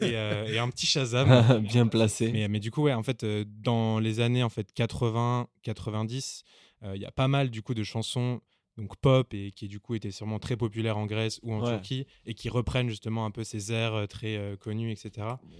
et, 0.01 0.15
euh, 0.15 0.45
et 0.47 0.59
un 0.59 0.69
petit 0.69 0.85
Shazam. 0.85 1.59
bien 1.61 1.87
placé 1.87 2.31
mais, 2.31 2.47
mais 2.47 2.59
du 2.59 2.71
coup, 2.71 2.83
ouais, 2.83 2.93
en 2.93 3.03
fait, 3.03 3.23
euh, 3.23 3.45
dans 3.47 3.99
les 3.99 4.19
années 4.19 4.43
en 4.43 4.49
fait 4.49 4.71
80, 4.73 5.47
90, 5.63 6.43
euh, 6.83 6.95
il 6.95 7.01
y 7.01 7.05
a 7.05 7.11
pas 7.11 7.27
mal 7.27 7.49
du 7.49 7.61
coup 7.61 7.73
de 7.73 7.83
chansons 7.83 8.41
donc 8.77 8.97
pop 8.97 9.33
et 9.33 9.51
qui 9.51 9.67
du 9.67 9.79
coup 9.79 9.95
étaient 9.95 10.11
sûrement 10.11 10.37
très 10.39 10.57
populaires 10.57 10.97
en 10.97 11.05
Grèce 11.05 11.39
ou 11.43 11.53
en 11.53 11.61
Ouais. 11.61 11.69
Turquie 11.71 12.05
et 12.25 12.33
qui 12.33 12.49
reprennent 12.49 12.89
justement 12.89 13.25
un 13.25 13.31
peu 13.31 13.43
ces 13.43 13.71
airs 13.71 13.93
euh, 13.93 14.05
très 14.05 14.35
euh, 14.35 14.57
connus, 14.57 14.91
etc. 14.91 15.11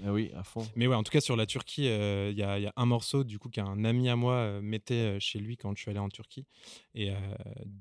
Ah 0.04 0.12
oui 0.12 0.32
à 0.36 0.44
fond 0.44 0.68
Mais 0.76 0.86
ouais, 0.88 0.96
en 0.96 1.04
tout 1.04 1.12
cas, 1.12 1.22
sur 1.22 1.36
la 1.36 1.46
Turquie, 1.46 1.88
euh, 1.88 2.30
il 2.32 2.38
y, 2.38 2.44
a, 2.44 2.60
il 2.60 2.64
y 2.64 2.68
a 2.68 2.74
un 2.76 2.86
morceau 2.86 3.24
du 3.24 3.40
coup 3.40 3.50
qu'un 3.50 3.84
ami 3.86 4.10
à 4.10 4.16
moi 4.18 4.34
euh, 4.34 4.62
mettait 4.62 5.20
chez 5.20 5.40
lui 5.40 5.56
quand 5.56 5.74
je 5.76 5.82
suis 5.82 5.90
allé 5.92 6.00
en 6.00 6.10
Turquie. 6.10 6.46
Et 6.94 7.12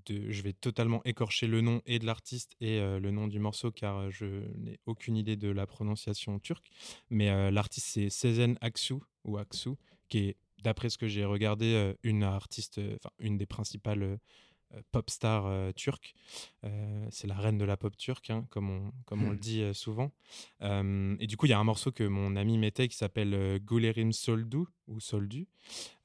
de, 0.07 0.31
je 0.31 0.43
vais 0.43 0.53
totalement 0.53 1.03
écorcher 1.05 1.47
le 1.47 1.61
nom 1.61 1.81
et 1.87 1.99
de 1.99 2.07
l'artiste 2.07 2.55
et 2.61 2.81
le 2.81 3.11
nom 3.11 3.27
du 3.29 3.39
morceau 3.39 3.71
car 3.71 4.11
je 4.11 4.27
n'ai 4.57 4.79
aucune 4.87 5.17
idée 5.17 5.37
de 5.37 5.49
la 5.49 5.67
prononciation 5.67 6.39
turque. 6.39 6.67
Mais 7.11 7.51
l'artiste, 7.51 7.87
c'est 7.89 8.11
Sezen 8.11 8.57
Aksu 8.61 8.95
ou 9.25 9.39
Aksu, 9.39 9.71
qui 10.09 10.19
est 10.19 10.37
d'après 10.63 10.91
ce 10.91 10.99
que 10.99 11.07
j'ai 11.07 11.25
regardé, 11.25 11.95
une 12.03 12.23
artiste, 12.25 12.81
enfin 12.97 13.11
une 13.19 13.37
des 13.37 13.47
principales 13.47 14.19
pop 14.93 15.11
stars 15.11 15.47
euh, 15.47 15.73
turques. 15.73 16.15
Euh, 16.65 17.07
c'est 17.11 17.27
la 17.27 17.35
reine 17.35 17.59
de 17.59 17.65
la 17.65 17.77
pop 17.77 17.97
turque, 17.97 18.31
hein, 18.31 18.47
comme 18.51 18.71
on, 18.71 18.93
comme 19.07 19.23
on 19.25 19.31
le 19.31 19.37
dit 19.37 19.63
euh, 19.63 19.73
souvent. 19.73 20.13
Euh, 20.63 21.17
et 21.21 21.27
du 21.27 21.37
coup, 21.37 21.47
il 21.47 21.51
y 21.51 21.53
a 21.53 21.59
un 21.59 21.65
morceau 21.65 21.93
que 21.93 22.05
mon 22.05 22.37
ami 22.37 22.59
mettait 22.59 22.89
qui 22.89 22.97
s'appelle 22.97 23.35
euh, 23.35 23.59
Gulerim 23.59 24.13
Soldu, 24.13 24.65
ou 24.87 25.01
Soldu, 25.01 25.47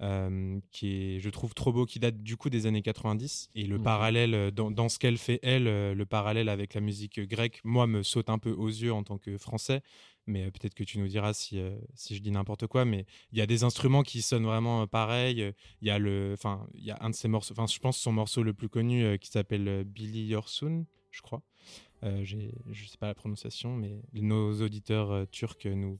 euh, 0.01 0.59
qui 0.71 1.15
est, 1.15 1.19
je 1.19 1.29
trouve, 1.29 1.53
trop 1.53 1.73
beau, 1.73 1.85
qui 1.85 1.99
date 1.99 2.21
du 2.21 2.37
coup 2.37 2.49
des 2.49 2.65
années 2.65 2.81
90. 2.81 3.49
Et 3.55 3.65
le 3.65 3.81
parallèle, 3.81 4.33
euh, 4.33 4.51
dans, 4.51 4.71
dans 4.71 4.89
ce 4.89 4.99
qu'elle 4.99 5.17
fait, 5.17 5.39
elle, 5.43 5.67
euh, 5.67 5.93
le 5.93 6.05
parallèle 6.05 6.49
avec 6.49 6.73
la 6.73 6.81
musique 6.81 7.19
grecque, 7.19 7.59
moi, 7.63 7.87
me 7.87 8.03
saute 8.03 8.29
un 8.29 8.37
peu 8.37 8.51
aux 8.51 8.67
yeux 8.69 8.93
en 8.93 9.03
tant 9.03 9.17
que 9.17 9.37
français. 9.37 9.81
Mais 10.29 10.51
peut-être 10.51 10.75
que 10.75 10.83
tu 10.83 10.99
nous 10.99 11.07
diras 11.07 11.33
si, 11.33 11.59
si 11.95 12.15
je 12.15 12.21
dis 12.21 12.31
n'importe 12.31 12.67
quoi. 12.67 12.85
Mais 12.85 13.05
il 13.31 13.39
y 13.39 13.41
a 13.41 13.47
des 13.47 13.63
instruments 13.63 14.03
qui 14.03 14.21
sonnent 14.21 14.45
vraiment 14.45 14.85
pareil. 14.87 15.53
Il 15.81 15.87
y 15.87 15.91
a 15.91 15.97
le, 15.97 16.31
enfin, 16.33 16.67
il 16.75 16.85
y 16.85 16.91
a 16.91 16.97
un 17.01 17.09
de 17.09 17.15
ses 17.15 17.27
morceaux. 17.27 17.53
Enfin, 17.53 17.67
je 17.67 17.79
pense 17.79 17.97
son 17.97 18.11
morceau 18.11 18.43
le 18.43 18.53
plus 18.53 18.69
connu 18.69 19.17
qui 19.19 19.29
s'appelle 19.29 19.83
Billy 19.85 20.27
Yorsun, 20.27 20.85
je 21.11 21.21
crois. 21.21 21.41
Euh, 22.03 22.23
je 22.23 22.85
sais 22.85 22.97
pas 22.97 23.07
la 23.07 23.15
prononciation, 23.15 23.75
mais 23.75 24.01
nos 24.13 24.61
auditeurs 24.61 25.27
turcs 25.31 25.65
nous. 25.65 25.99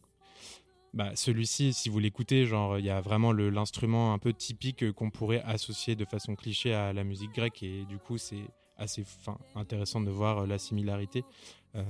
Bah, 0.93 1.15
celui-ci, 1.15 1.74
si 1.74 1.89
vous 1.89 2.00
l'écoutez, 2.00 2.45
genre, 2.45 2.79
il 2.79 2.86
y 2.86 2.89
a 2.89 3.00
vraiment 3.00 3.31
l'instrument 3.31 4.13
un 4.13 4.17
peu 4.17 4.33
typique 4.33 4.91
qu'on 4.93 5.12
pourrait 5.12 5.43
associer 5.43 5.95
de 5.95 6.05
façon 6.05 6.36
cliché 6.36 6.74
à 6.74 6.93
la 6.93 7.03
musique 7.03 7.31
grecque, 7.31 7.62
et 7.62 7.86
du 7.86 8.00
coup, 8.00 8.17
c'est 8.17 8.48
assez 8.75 9.03
fin, 9.03 9.38
intéressant 9.55 10.01
de 10.01 10.09
voir 10.09 10.48
la 10.48 10.57
similarité. 10.57 11.24
Euh, 11.76 11.84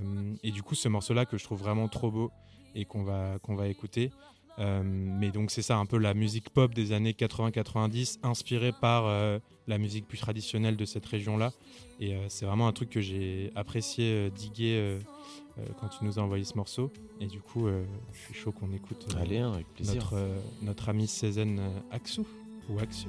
et 0.44 0.52
du 0.52 0.62
coup, 0.64 0.76
ce 0.76 0.88
morceau-là 0.90 1.26
que 1.26 1.38
je 1.38 1.44
trouve 1.44 1.60
vraiment 1.60 1.88
trop 1.88 2.12
beau 2.12 2.32
et 2.76 2.86
qu'on 2.86 3.04
va, 3.04 3.38
qu'on 3.42 3.56
va 3.56 3.68
écouter. 3.68 4.12
Euh, 4.60 4.82
mais 4.84 5.32
donc, 5.32 5.52
c'est 5.52 5.62
ça, 5.62 5.78
un 5.78 5.86
peu 5.86 5.98
la 5.98 6.14
musique 6.14 6.50
pop 6.50 6.74
des 6.74 6.92
années 6.92 7.14
80-90, 7.14 8.18
inspirée 8.24 8.74
par 8.74 9.06
euh, 9.06 9.40
la 9.68 9.78
musique 9.78 10.06
plus 10.08 10.18
traditionnelle 10.18 10.76
de 10.76 10.84
cette 10.86 11.06
région-là. 11.06 11.54
Et 12.02 12.14
euh, 12.14 12.26
c'est 12.28 12.46
vraiment 12.46 12.68
un 12.68 12.74
truc 12.74 12.90
que 12.90 13.00
j'ai 13.00 13.52
apprécié, 13.56 14.06
euh, 14.12 14.30
digué 14.30 14.76
euh, 14.78 15.00
euh, 15.60 15.66
quand 15.80 15.88
tu 15.88 16.04
nous 16.04 16.20
as 16.20 16.22
envoyé 16.22 16.44
ce 16.44 16.56
morceau. 16.58 16.92
Et 17.22 17.28
du 17.28 17.40
coup, 17.40 17.68
euh, 17.68 17.86
je 18.12 18.20
suis 18.20 18.34
chaud 18.34 18.52
qu'on 18.52 18.74
écoute 18.74 19.06
euh, 19.16 19.22
Allez, 19.22 19.38
hein, 19.38 19.54
avec 19.54 19.68
plaisir. 19.74 19.96
notre, 19.96 20.14
euh, 20.16 20.38
notre 20.62 20.90
ami 20.90 21.08
Cézanne 21.08 21.60
euh, 21.60 21.80
Aksu. 21.96 22.22
Ou 22.70 22.80
Aksu. 22.80 23.08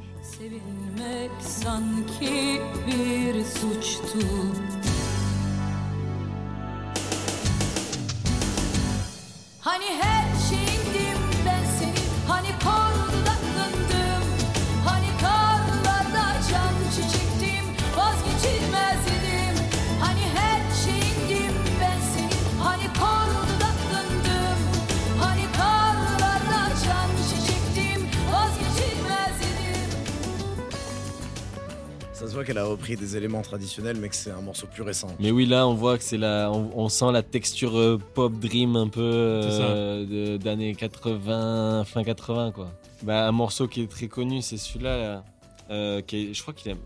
Se 32.31 32.35
voit 32.35 32.45
qu'elle 32.45 32.59
a 32.59 32.65
repris 32.65 32.97
des 32.97 33.17
éléments 33.17 33.43
traditionnels, 33.43 33.99
mais 33.99 34.09
que 34.09 34.15
c'est 34.17 34.31
un 34.31 34.41
morceau 34.41 34.67
plus 34.67 34.83
récent. 34.83 35.09
Mais 35.21 35.31
oui, 35.31 35.45
là, 35.47 35.67
on 35.69 35.75
voit 35.75 35.99
que 35.99 36.05
c'est 36.05 36.17
la, 36.19 36.51
on, 36.51 36.71
on 36.75 36.89
sent 36.89 37.13
la 37.13 37.23
texture 37.23 37.77
euh, 37.79 37.99
pop 38.15 38.33
dream 38.33 38.77
un 38.77 38.89
peu 38.89 39.01
euh, 39.03 40.39
d'années 40.39 40.75
80, 40.75 41.85
fin 41.85 42.03
80 42.05 42.53
quoi. 42.53 42.71
Bah, 43.03 43.27
un 43.27 43.33
morceau 43.33 43.69
qui 43.69 43.83
est 43.83 43.87
très 43.91 44.09
connu, 44.09 44.43
c'est 44.43 44.57
celui-là. 44.57 44.97
Là, 44.99 45.25
euh, 45.71 46.03
qui 46.03 46.17
est- 46.31 46.35
je 46.35 46.43
crois 46.43 46.55
qu'il 46.55 46.71
aime. 46.73 46.79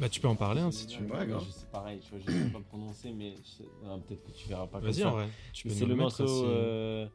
Bah, 0.00 0.08
tu 0.08 0.20
peux 0.20 0.28
en 0.28 0.36
parler 0.36 0.60
hein, 0.60 0.70
si 0.70 0.86
tu 0.86 1.02
veux. 1.02 1.10
Ouais, 1.12 1.26
grave. 1.26 1.44
C'est 1.50 1.68
pareil, 1.70 2.00
je, 2.12 2.18
je 2.20 2.30
sais 2.30 2.50
pas 2.52 2.60
prononcer, 2.68 3.10
mais 3.10 3.34
je- 3.58 3.64
ah, 3.86 3.96
peut-être 4.06 4.24
que 4.24 4.30
tu 4.30 4.48
verras 4.48 4.66
pas. 4.66 4.78
Vas-y, 4.80 5.04
en 5.04 5.12
vrai. 5.12 5.28
C'est 5.52 5.86
le 5.86 5.94
morceau. 5.96 6.26
si- 6.26 6.42
euh, 6.46 7.06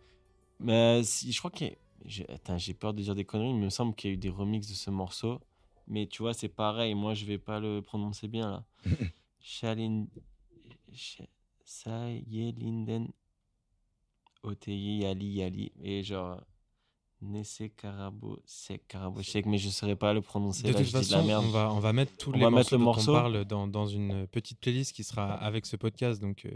Mais 0.59 1.01
si, 1.03 1.31
je 1.31 1.39
crois 1.39 1.49
qu'il 1.51 1.67
y 1.67 1.71
a- 1.71 2.57
j'ai 2.57 2.73
peur 2.73 2.93
de 2.93 3.01
dire 3.01 3.15
des 3.15 3.23
conneries, 3.25 3.53
mais 3.53 3.59
il 3.59 3.65
me 3.65 3.69
semble 3.69 3.95
qu'il 3.95 4.09
y 4.09 4.13
a 4.13 4.15
eu 4.15 4.17
des 4.17 4.29
remixes 4.29 4.67
de 4.67 4.73
ce 4.73 4.89
morceau. 4.89 5.39
Mais 5.87 6.07
tu 6.07 6.21
vois, 6.21 6.33
c'est 6.33 6.47
pareil, 6.49 6.93
moi 6.95 7.13
je 7.13 7.25
vais 7.25 7.37
pas 7.37 7.59
le 7.59 7.81
prononcer 7.81 8.27
bien 8.27 8.49
là. 8.51 8.65
Shalin. 9.39 10.05
Sh- 10.93 11.21
Sayelinden. 11.65 13.07
Oteyi 14.43 14.99
Yali 15.03 15.27
Yali. 15.33 15.71
Et 15.81 16.03
genre. 16.03 16.41
Nesse 17.25 17.63
Karabo 17.77 18.37
Sek 18.45 18.85
Karabo 18.85 19.21
Shek, 19.23 19.45
mais 19.45 19.57
je 19.57 19.69
saurais 19.69 19.95
pas 19.95 20.13
le 20.13 20.19
prononcer. 20.21 20.63
De 20.63 20.73
là, 20.73 20.73
toute 20.73 20.83
je 20.87 20.89
dis 20.89 20.93
de 20.97 21.03
façon, 21.05 21.17
la 21.19 21.23
merde. 21.23 21.45
on 21.45 21.51
va, 21.51 21.71
on 21.73 21.79
va 21.79 21.93
mettre 21.93 22.17
tous 22.17 22.31
On 22.31 22.33
les 22.33 22.49
morceaux 22.49 22.75
le 22.75 22.79
dont 22.79 22.83
morceau. 22.83 23.11
on 23.11 23.13
parle 23.13 23.45
dans, 23.45 23.65
dans 23.65 23.85
une 23.87 24.27
petite 24.27 24.59
playlist 24.59 24.91
qui 24.93 25.05
sera 25.05 25.33
avec 25.35 25.65
ce 25.65 25.77
podcast. 25.77 26.19
Donc, 26.21 26.45
euh, 26.45 26.51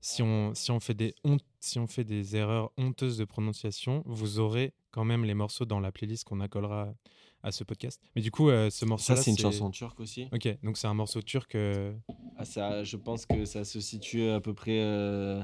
si, 0.00 0.22
on, 0.22 0.54
si, 0.54 0.70
on 0.70 0.78
fait 0.78 0.94
des 0.94 1.16
honte- 1.24 1.42
si 1.58 1.80
on 1.80 1.88
fait 1.88 2.04
des 2.04 2.36
erreurs 2.36 2.70
honteuses 2.76 3.18
de 3.18 3.24
prononciation, 3.24 4.04
vous 4.06 4.38
aurez 4.38 4.72
quand 4.92 5.04
même 5.04 5.24
les 5.24 5.34
morceaux 5.34 5.64
dans 5.64 5.80
la 5.80 5.90
playlist 5.90 6.22
qu'on 6.22 6.38
accolera 6.38 6.94
à 7.46 7.52
ce 7.52 7.64
podcast. 7.64 8.00
Mais 8.16 8.22
du 8.22 8.30
coup, 8.30 8.50
euh, 8.50 8.70
ce 8.70 8.84
morceau 8.84 9.14
Ça, 9.14 9.22
c'est 9.22 9.30
une 9.30 9.38
chanson 9.38 9.70
turque 9.70 10.00
aussi. 10.00 10.28
Ok, 10.32 10.48
donc 10.62 10.76
c'est 10.76 10.88
un 10.88 10.94
morceau 10.94 11.22
turc. 11.22 11.54
euh, 11.54 11.92
Ah, 12.36 12.44
ça, 12.44 12.82
je 12.84 12.96
pense 12.96 13.24
que 13.26 13.44
ça 13.44 13.64
se 13.64 13.80
situe 13.80 14.28
à 14.28 14.40
peu 14.40 14.52
près. 14.52 14.80
euh, 14.80 15.42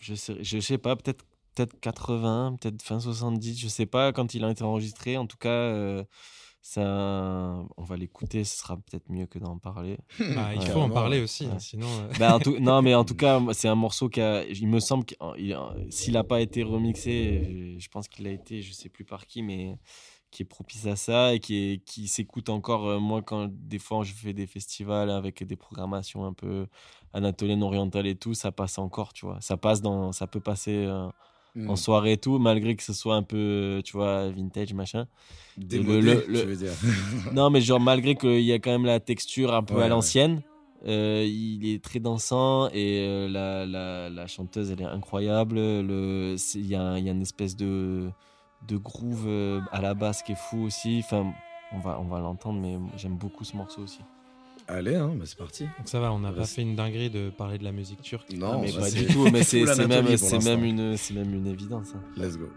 je, 0.00 0.14
sais, 0.14 0.36
je 0.42 0.58
sais 0.60 0.78
pas, 0.78 0.94
peut-être 0.96 1.24
peut 1.54 1.66
80, 1.80 2.56
peut-être 2.60 2.82
fin 2.82 2.98
70, 3.00 3.58
je 3.58 3.68
sais 3.68 3.86
pas 3.86 4.12
quand 4.12 4.34
il 4.34 4.44
a 4.44 4.50
été 4.50 4.62
enregistré. 4.64 5.16
En 5.16 5.26
tout 5.26 5.36
cas, 5.36 5.48
euh, 5.50 6.02
ça, 6.60 6.82
on 7.76 7.82
va 7.82 7.96
l'écouter, 7.96 8.44
ce 8.44 8.56
sera 8.58 8.76
peut-être 8.76 9.10
mieux 9.10 9.26
que 9.26 9.38
d'en 9.38 9.58
parler. 9.58 9.98
bah, 10.34 10.54
il 10.54 10.60
Ouais. 10.60 10.66
faut 10.70 10.80
en 10.80 10.90
parler 10.90 11.18
ouais. 11.18 11.24
aussi, 11.24 11.46
Ouais. 11.46 11.58
sinon. 11.58 11.88
euh, 11.88 12.08
Bah, 12.18 12.36
en 12.36 12.38
tout, 12.38 12.58
non, 12.58 12.80
mais 12.82 12.94
en 12.94 13.04
tout 13.04 13.14
cas, 13.16 13.40
c'est 13.52 13.68
un 13.68 13.74
morceau 13.74 14.08
qui 14.08 14.20
a. 14.20 14.44
Il 14.46 14.68
me 14.68 14.80
semble 14.80 15.04
qu'il 15.04 15.16
s'il 15.90 16.12
n'a 16.14 16.24
pas 16.24 16.40
été 16.40 16.62
remixé, 16.62 17.76
je 17.78 17.88
pense 17.88 18.08
qu'il 18.08 18.26
a 18.26 18.30
été, 18.30 18.62
je 18.62 18.72
sais 18.72 18.88
plus 18.88 19.04
par 19.04 19.26
qui, 19.26 19.42
mais 19.42 19.76
qui 20.32 20.42
est 20.42 20.46
propice 20.46 20.86
à 20.86 20.96
ça 20.96 21.34
et 21.34 21.38
qui, 21.40 21.54
est, 21.74 21.84
qui 21.84 22.08
s'écoute 22.08 22.48
encore. 22.48 22.88
euh, 22.88 22.98
moi, 22.98 23.22
quand 23.22 23.48
des 23.50 23.78
fois 23.78 24.02
je 24.02 24.12
fais 24.14 24.32
des 24.32 24.46
festivals 24.48 25.10
avec 25.10 25.44
des 25.44 25.56
programmations 25.56 26.24
un 26.24 26.32
peu 26.32 26.66
anatoliennes, 27.12 27.62
orientales 27.62 28.08
et 28.08 28.16
tout, 28.16 28.34
ça 28.34 28.50
passe 28.50 28.78
encore, 28.78 29.12
tu 29.12 29.26
vois. 29.26 29.38
Ça 29.40 29.56
passe 29.56 29.82
dans, 29.82 30.10
ça 30.12 30.26
peut 30.26 30.40
passer 30.40 30.74
euh, 30.86 31.06
en 31.68 31.76
soirée 31.76 32.12
et 32.12 32.16
tout, 32.18 32.38
malgré 32.38 32.74
que 32.74 32.82
ce 32.82 32.92
soit 32.92 33.14
un 33.14 33.22
peu, 33.22 33.36
euh, 33.36 33.82
tu 33.82 33.92
vois, 33.92 34.30
vintage, 34.30 34.72
machin. 34.74 35.06
Démodé, 35.58 36.00
le- 36.02 36.24
le- 36.28 36.40
tu 36.40 36.46
veux 36.46 36.56
dire. 36.56 36.72
Non, 37.32 37.50
mais 37.50 37.60
genre, 37.60 37.80
malgré 37.80 38.14
qu'il 38.16 38.40
y 38.42 38.52
a 38.52 38.58
quand 38.58 38.70
même 38.72 38.86
la 38.86 39.00
texture 39.00 39.54
un 39.54 39.62
peu 39.62 39.74
Ouais, 39.74 39.80
à 39.80 39.84
ouais. 39.84 39.90
l'ancienne, 39.90 40.42
euh, 40.86 41.24
il 41.26 41.66
est 41.74 41.82
très 41.84 42.00
dansant 42.00 42.68
et 42.72 43.28
la, 43.30 43.64
la, 43.66 44.08
la 44.10 44.26
chanteuse, 44.26 44.70
elle 44.70 44.80
est 44.80 44.84
incroyable. 44.84 45.58
Il 45.58 46.36
y, 46.54 46.68
y 46.70 46.74
a 46.76 46.96
une 46.98 47.22
espèce 47.22 47.54
de, 47.56 48.10
de 48.68 48.76
groove 48.76 49.24
euh, 49.26 49.60
à 49.72 49.80
la 49.80 49.94
basse 49.94 50.22
qui 50.22 50.32
est 50.32 50.36
fou 50.38 50.62
aussi. 50.64 51.02
Enfin, 51.04 51.32
on 51.72 51.78
va, 51.78 51.98
on 52.00 52.04
va 52.04 52.20
l'entendre, 52.20 52.60
mais 52.60 52.78
j'aime 52.96 53.16
beaucoup 53.16 53.44
ce 53.44 53.56
morceau 53.56 53.82
aussi. 53.82 54.00
Allez, 54.68 54.94
hein, 54.94 55.10
bah, 55.16 55.24
c'est 55.26 55.36
parti. 55.38 55.64
Donc 55.64 55.86
ça 55.86 55.98
va, 56.00 56.12
on 56.12 56.20
n'a 56.20 56.30
Bah, 56.30 56.38
pas 56.38 56.46
fait 56.46 56.62
une 56.62 56.76
dinguerie 56.76 57.10
de 57.10 57.30
parler 57.30 57.58
de 57.58 57.64
la 57.64 57.72
musique 57.72 58.00
turque. 58.02 58.32
Non, 58.32 58.60
mais 58.60 58.70
bah, 58.72 58.80
pas 58.80 58.90
c'est- 58.90 59.04
du 59.06 59.12
tout, 59.12 59.28
mais 59.30 59.42
c'est 59.42 59.64
même, 59.64 59.88
même, 59.88 60.64
une, 60.64 60.96
c'est 60.96 61.14
même 61.14 61.34
une 61.34 61.46
évidence. 61.48 61.88
hein. 61.96 62.00
Let's 62.16 62.36
go. 62.38 62.48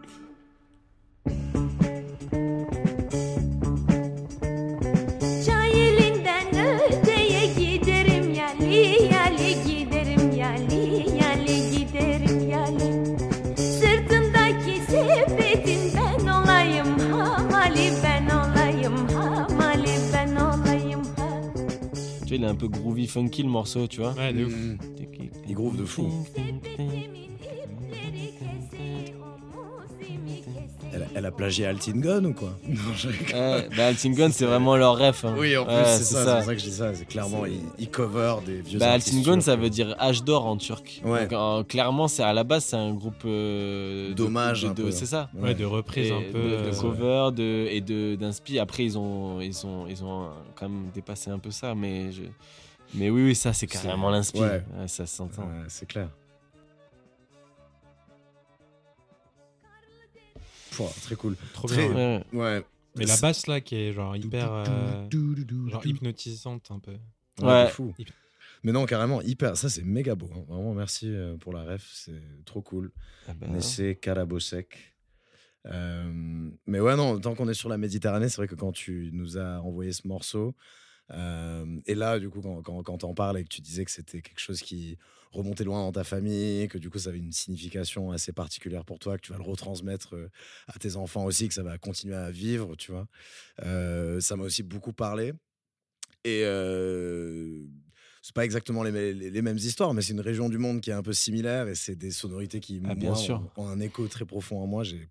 Il 22.35 22.43
est 22.43 22.47
un 22.47 22.55
peu 22.55 22.67
groovy, 22.67 23.07
funky 23.07 23.43
le 23.43 23.49
morceau, 23.49 23.87
tu 23.87 24.01
vois. 24.01 24.13
Ouais, 24.13 24.33
de 24.33 24.45
ouf. 24.45 24.53
Hmm. 24.53 24.77
Il 25.47 25.55
groove 25.55 25.77
de 25.77 25.85
fou. 25.85 26.11
Elle, 31.25 31.33
a- 31.33 31.35
plagié 31.35 31.65
Altingun 31.65 32.23
ou 32.25 32.33
quoi 32.33 32.57
Non, 32.67 32.75
je. 32.95 33.07
Ouais, 33.09 33.67
bah, 33.75 33.87
Altingun, 33.87 34.29
c'est 34.31 34.45
vraiment 34.45 34.75
leur 34.75 34.97
ref. 34.97 35.25
hein. 35.25 35.35
Oui, 35.37 35.55
en 35.57 35.65
plus, 35.65 35.73
Ouais, 35.73 35.83
c'est 35.85 36.03
ça, 36.03 36.25
c'est 36.25 36.35
pour 36.35 36.43
ça 36.43 36.53
que 36.55 36.59
je 36.61 36.65
dis 36.65 36.71
ça. 36.71 36.93
C'est 36.93 37.05
clairement, 37.05 37.43
C'est- 37.45 37.51
il, 37.51 37.61
il 37.79 37.89
cover 37.89 38.35
des 38.45 38.61
vieux 38.61 38.79
Bah, 38.79 38.99
turcs. 38.99 39.41
ça 39.41 39.55
veut 39.55 39.69
dire 39.69 39.95
âge 39.99 40.23
d'or 40.23 40.45
en 40.45 40.57
turc. 40.57 41.01
Ouais. 41.03 41.27
Donc, 41.27 41.67
clairement, 41.67 42.07
c'est 42.07 42.23
à 42.23 42.33
la 42.33 42.43
base, 42.43 42.65
c'est 42.65 42.75
un 42.75 42.93
groupe 42.93 43.23
euh, 43.25 44.09
de- 44.09 44.13
D'hommage 44.13 44.63
de- 44.63 44.67
un 44.67 44.73
de- 44.73 44.83
peu. 44.83 44.91
C'est 44.91 45.05
ça. 45.05 45.29
Ouais, 45.35 45.53
de 45.55 45.65
reprise 45.65 46.07
Et 46.09 46.13
un 46.13 46.21
peu. 46.31 46.39
de, 46.41 46.47
de 46.49 46.55
euh, 46.55 46.71
cover 46.81 47.29
de, 47.35 47.67
et 47.69 47.81
de 47.81 48.15
d'inspi. 48.15 48.59
Après, 48.59 48.83
ils 48.85 48.97
ont, 48.97 49.41
ils 49.41 49.65
ont, 49.65 49.87
ils 49.87 50.03
ont 50.03 50.29
quand 50.55 50.69
même 50.69 50.89
dépassé 50.93 51.29
un 51.31 51.39
peu 51.39 51.51
ça, 51.51 51.73
mais 51.75 52.11
je, 52.11 52.21
mais 52.93 53.09
oui, 53.09 53.23
oui, 53.25 53.35
ça, 53.35 53.51
c'est 53.53 53.69
C'est- 53.69 53.81
carrément 53.81 54.09
l'inspi. 54.09 54.39
ouais. 54.39 54.63
Ouais, 54.79 54.87
ça 54.87 55.05
s'entend. 55.05 55.41
Ouais, 55.43 55.65
c'est 55.67 55.87
clair. 55.87 56.09
Pouah, 60.75 60.91
très 61.01 61.15
cool. 61.15 61.35
Trop 61.53 61.67
Très- 61.67 61.87
bien. 61.89 62.17
ouais. 62.33 62.39
Ouais. 62.39 62.63
Mais 62.97 63.05
la 63.05 63.17
basse 63.17 63.47
là 63.47 63.59
qui 63.61 63.75
est 63.75 63.91
genre 63.91 64.15
hyper 64.15 64.51
euh, 64.53 65.07
genre 65.69 65.85
hypnotisante 65.85 66.71
un 66.71 66.79
peu. 66.79 66.95
Ouais, 67.41 67.67
fou. 67.67 67.93
Mais 68.63 68.71
non, 68.71 68.85
carrément, 68.85 69.21
hyper. 69.21 69.57
Ça, 69.57 69.69
c'est 69.69 69.83
méga 69.83 70.15
beau. 70.15 70.29
hein. 70.33 70.43
Vraiment, 70.47 70.73
merci 70.73 71.07
euh, 71.09 71.35
pour 71.37 71.51
la 71.53 71.63
ref. 71.63 71.87
C'est 71.93 72.21
trop 72.45 72.61
cool. 72.61 72.91
Ah 73.27 73.33
ben, 73.33 73.51
Nessé 73.51 73.95
Karabosek. 73.95 74.95
Euh, 75.67 76.49
mais 76.67 76.79
ouais, 76.79 76.95
non, 76.95 77.19
tant 77.19 77.35
qu'on 77.35 77.47
est 77.49 77.53
sur 77.53 77.69
la 77.69 77.77
Méditerranée, 77.77 78.29
c'est 78.29 78.37
vrai 78.37 78.47
que 78.47 78.55
quand 78.55 78.71
tu 78.71 79.09
nous 79.13 79.37
as 79.37 79.59
envoyé 79.61 79.91
ce 79.91 80.07
morceau, 80.07 80.55
euh, 81.11 81.79
et 81.85 81.95
là, 81.95 82.19
du 82.19 82.29
coup, 82.29 82.41
quand, 82.41 82.61
quand, 82.61 82.81
quand 82.83 82.97
t'en 82.99 83.13
parles 83.13 83.37
et 83.39 83.43
que 83.43 83.49
tu 83.49 83.61
disais 83.61 83.85
que 83.85 83.91
c'était 83.91 84.21
quelque 84.21 84.39
chose 84.39 84.61
qui 84.61 84.97
remontait 85.31 85.63
loin 85.63 85.81
dans 85.81 85.91
ta 85.91 86.03
famille, 86.03 86.67
que 86.67 86.77
du 86.77 86.89
coup, 86.89 86.97
ça 86.97 87.09
avait 87.09 87.19
une 87.19 87.31
signification 87.31 88.11
assez 88.11 88.31
particulière 88.31 88.85
pour 88.85 88.99
toi, 88.99 89.17
que 89.17 89.21
tu 89.25 89.31
vas 89.31 89.37
le 89.37 89.43
retransmettre 89.43 90.15
à 90.67 90.79
tes 90.79 90.95
enfants 90.95 91.25
aussi, 91.25 91.47
que 91.47 91.53
ça 91.53 91.63
va 91.63 91.77
continuer 91.77 92.15
à 92.15 92.31
vivre, 92.31 92.75
tu 92.75 92.91
vois, 92.91 93.07
euh, 93.63 94.19
ça 94.21 94.35
m'a 94.35 94.43
aussi 94.43 94.63
beaucoup 94.63 94.93
parlé. 94.93 95.33
Et 96.23 96.41
euh, 96.43 97.63
c'est 98.21 98.33
pas 98.33 98.45
exactement 98.45 98.81
les, 98.83 98.91
mê- 98.91 99.13
les- 99.13 99.29
les 99.29 99.41
mêmes 99.43 99.57
histoires, 99.57 99.93
mais 99.93 100.01
c'est 100.01 100.13
une 100.13 100.21
région 100.21 100.49
du 100.49 100.57
monde 100.57 100.81
qui 100.81 100.89
est 100.89 100.93
un 100.93 101.03
peu 101.03 101.13
similaire 101.13 101.67
et 101.67 101.75
c'est 101.75 101.95
des 101.95 102.11
sonorités 102.11 102.59
qui, 102.59 102.81
Ah, 102.83 102.95
bien 102.95 103.09
moi, 103.09 103.17
sûr. 103.19 103.51
ont, 103.57 103.63
ont 103.63 103.67
un 103.67 103.79
écho 103.79 104.07
très 104.07 104.25
profond 104.25 104.59
en 104.59 104.65
moi. 104.67 104.83
J'ai, 104.83 105.07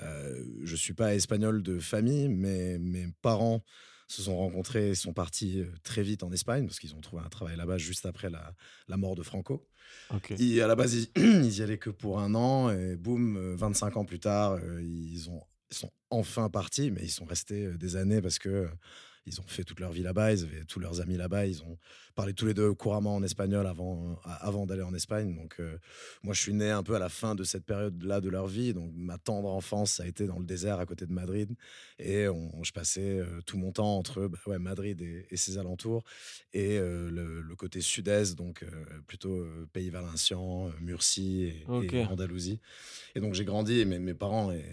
euh, 0.00 0.44
je 0.62 0.76
suis 0.76 0.94
pas 0.94 1.14
espagnol 1.14 1.62
de 1.62 1.80
famille, 1.80 2.28
mais 2.28 2.78
mes 2.78 3.08
parents 3.22 3.64
se 4.12 4.22
sont 4.22 4.36
rencontrés 4.36 4.90
et 4.90 4.94
sont 4.94 5.12
partis 5.12 5.60
euh, 5.60 5.72
très 5.82 6.02
vite 6.02 6.22
en 6.22 6.30
Espagne 6.32 6.66
parce 6.66 6.78
qu'ils 6.78 6.94
ont 6.94 7.00
trouvé 7.00 7.22
un 7.24 7.28
travail 7.28 7.56
là-bas 7.56 7.78
juste 7.78 8.06
après 8.06 8.30
la, 8.30 8.54
la 8.88 8.96
mort 8.96 9.14
de 9.14 9.22
Franco. 9.22 9.66
Et 10.38 10.60
à 10.62 10.66
la 10.66 10.74
base, 10.74 10.94
ils, 10.94 11.08
ils 11.16 11.58
y 11.58 11.62
allaient 11.62 11.78
que 11.78 11.90
pour 11.90 12.20
un 12.20 12.34
an 12.34 12.70
et 12.70 12.96
boum, 12.96 13.36
euh, 13.36 13.56
25 13.56 13.96
ans 13.96 14.04
plus 14.04 14.20
tard, 14.20 14.52
euh, 14.52 14.82
ils, 14.82 15.30
ont, 15.30 15.42
ils 15.70 15.76
sont 15.76 15.90
enfin 16.10 16.48
partis, 16.50 16.90
mais 16.90 17.02
ils 17.02 17.10
sont 17.10 17.24
restés 17.24 17.66
euh, 17.66 17.76
des 17.78 17.96
années 17.96 18.20
parce 18.20 18.38
que 18.38 18.48
euh, 18.48 18.68
ils 19.26 19.40
ont 19.40 19.46
fait 19.46 19.64
toute 19.64 19.80
leur 19.80 19.92
vie 19.92 20.02
là-bas, 20.02 20.32
ils 20.32 20.42
avaient 20.42 20.64
tous 20.64 20.80
leurs 20.80 21.00
amis 21.00 21.16
là-bas, 21.16 21.46
ils 21.46 21.62
ont 21.62 21.78
parlé 22.14 22.34
tous 22.34 22.46
les 22.46 22.54
deux 22.54 22.74
couramment 22.74 23.14
en 23.14 23.22
espagnol 23.22 23.66
avant, 23.66 24.10
euh, 24.10 24.30
avant 24.40 24.66
d'aller 24.66 24.82
en 24.82 24.94
Espagne. 24.94 25.34
Donc, 25.34 25.56
euh, 25.60 25.78
moi, 26.22 26.34
je 26.34 26.40
suis 26.40 26.52
né 26.52 26.70
un 26.70 26.82
peu 26.82 26.94
à 26.94 26.98
la 26.98 27.08
fin 27.08 27.34
de 27.34 27.44
cette 27.44 27.64
période-là 27.64 28.20
de 28.20 28.28
leur 28.28 28.46
vie. 28.46 28.74
Donc, 28.74 28.90
ma 28.94 29.18
tendre 29.18 29.48
enfance, 29.48 29.92
ça 29.92 30.02
a 30.02 30.06
été 30.06 30.26
dans 30.26 30.38
le 30.38 30.44
désert 30.44 30.78
à 30.78 30.86
côté 30.86 31.06
de 31.06 31.12
Madrid. 31.12 31.54
Et 31.98 32.28
on, 32.28 32.62
je 32.62 32.72
passais 32.72 33.18
euh, 33.18 33.40
tout 33.46 33.58
mon 33.58 33.72
temps 33.72 33.96
entre 33.96 34.26
bah, 34.26 34.38
ouais, 34.46 34.58
Madrid 34.58 35.00
et, 35.00 35.26
et 35.30 35.36
ses 35.36 35.58
alentours 35.58 36.04
et 36.52 36.78
euh, 36.78 37.10
le, 37.10 37.40
le 37.40 37.56
côté 37.56 37.80
sud-est, 37.80 38.36
donc 38.36 38.64
plutôt 39.06 39.44
Pays 39.72 39.90
Valencien, 39.90 40.38
Murcie 40.80 41.44
et, 41.44 42.04
Andalousie. 42.04 42.60
Et 43.14 43.20
donc 43.20 43.34
j'ai 43.34 43.44
grandi, 43.44 43.80
et 43.80 43.84
mes, 43.84 44.14
parents, 44.14 44.52
et, 44.52 44.64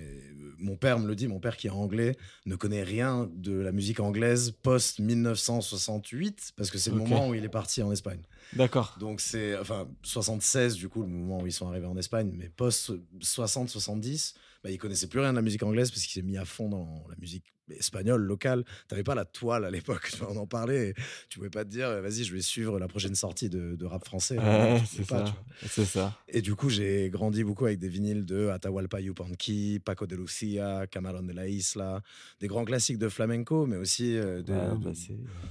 mon 0.57 0.75
père 0.75 0.99
me 0.99 1.07
le 1.07 1.15
dit, 1.15 1.27
mon 1.27 1.39
père 1.39 1.57
qui 1.57 1.67
est 1.67 1.71
anglais, 1.71 2.15
ne 2.45 2.55
connaît 2.55 2.83
rien 2.83 3.29
de 3.33 3.53
la 3.53 3.71
musique 3.71 3.99
anglaise 3.99 4.38
post-1968, 4.63 6.51
parce 6.55 6.71
que 6.71 6.77
c'est 6.77 6.91
le 6.91 6.97
moment 6.97 7.27
où 7.29 7.33
il 7.33 7.43
est 7.43 7.49
parti 7.49 7.81
en 7.81 7.91
Espagne. 7.91 8.21
D'accord. 8.53 8.95
Donc 8.99 9.21
c'est, 9.21 9.57
enfin, 9.57 9.87
76 10.03 10.75
du 10.75 10.89
coup, 10.89 11.01
le 11.01 11.07
moment 11.07 11.41
où 11.41 11.47
ils 11.47 11.53
sont 11.53 11.67
arrivés 11.67 11.87
en 11.87 11.97
Espagne, 11.97 12.31
mais 12.35 12.49
post-60-70, 12.49 14.33
bah, 14.63 14.69
il 14.71 14.77
connaissait 14.77 15.07
plus 15.07 15.19
rien 15.19 15.31
de 15.31 15.35
la 15.37 15.41
musique 15.41 15.63
anglaise 15.63 15.89
parce 15.91 16.01
qu'il 16.03 16.11
s'est 16.11 16.27
mis 16.27 16.37
à 16.37 16.45
fond 16.45 16.69
dans 16.69 17.05
la 17.09 17.15
musique 17.17 17.53
espagnole, 17.71 18.23
locale. 18.23 18.65
T'avais 18.87 19.03
pas 19.03 19.13
la 19.13 19.25
toile 19.25 19.63
à 19.63 19.69
l'époque, 19.69 20.09
on 20.27 20.35
en 20.37 20.47
parlait, 20.47 20.95
tu 21.29 21.37
pouvais 21.37 21.51
pas 21.51 21.63
te 21.63 21.69
dire, 21.69 22.01
vas-y, 22.01 22.23
je 22.23 22.33
vais 22.33 22.41
suivre 22.41 22.79
la 22.79 22.87
prochaine 22.87 23.13
sortie 23.13 23.47
de, 23.49 23.75
de 23.75 23.85
rap 23.85 24.03
français. 24.03 24.37
Ouais, 24.39 24.79
Tu 24.79 24.85
c'est 24.97 25.03
ça. 25.03 25.23
C'est 25.67 25.85
ça. 25.85 26.17
Et 26.27 26.41
du 26.41 26.55
coup, 26.55 26.69
j'ai 26.69 27.09
grandi 27.11 27.43
beaucoup 27.43 27.65
avec 27.65 27.77
des 27.79 27.89
vinyles 27.89 28.25
de 28.25 28.47
Atahualpa 28.47 29.01
Yupanqui, 29.01 29.79
Paco 29.83 30.07
de 30.07 30.15
Lucia, 30.15 30.87
Camarón 30.87 31.27
de 31.27 31.33
la 31.33 31.47
Isla, 31.47 32.01
des 32.39 32.47
grands 32.47 32.65
classiques 32.65 32.97
de 32.97 33.09
flamenco, 33.09 33.65
mais 33.67 33.75
aussi 33.77 34.15
euh, 34.17 34.41
de, 34.41 34.53
Ouais, 34.53 34.69
de- 34.79 34.83
bah, 34.83 34.91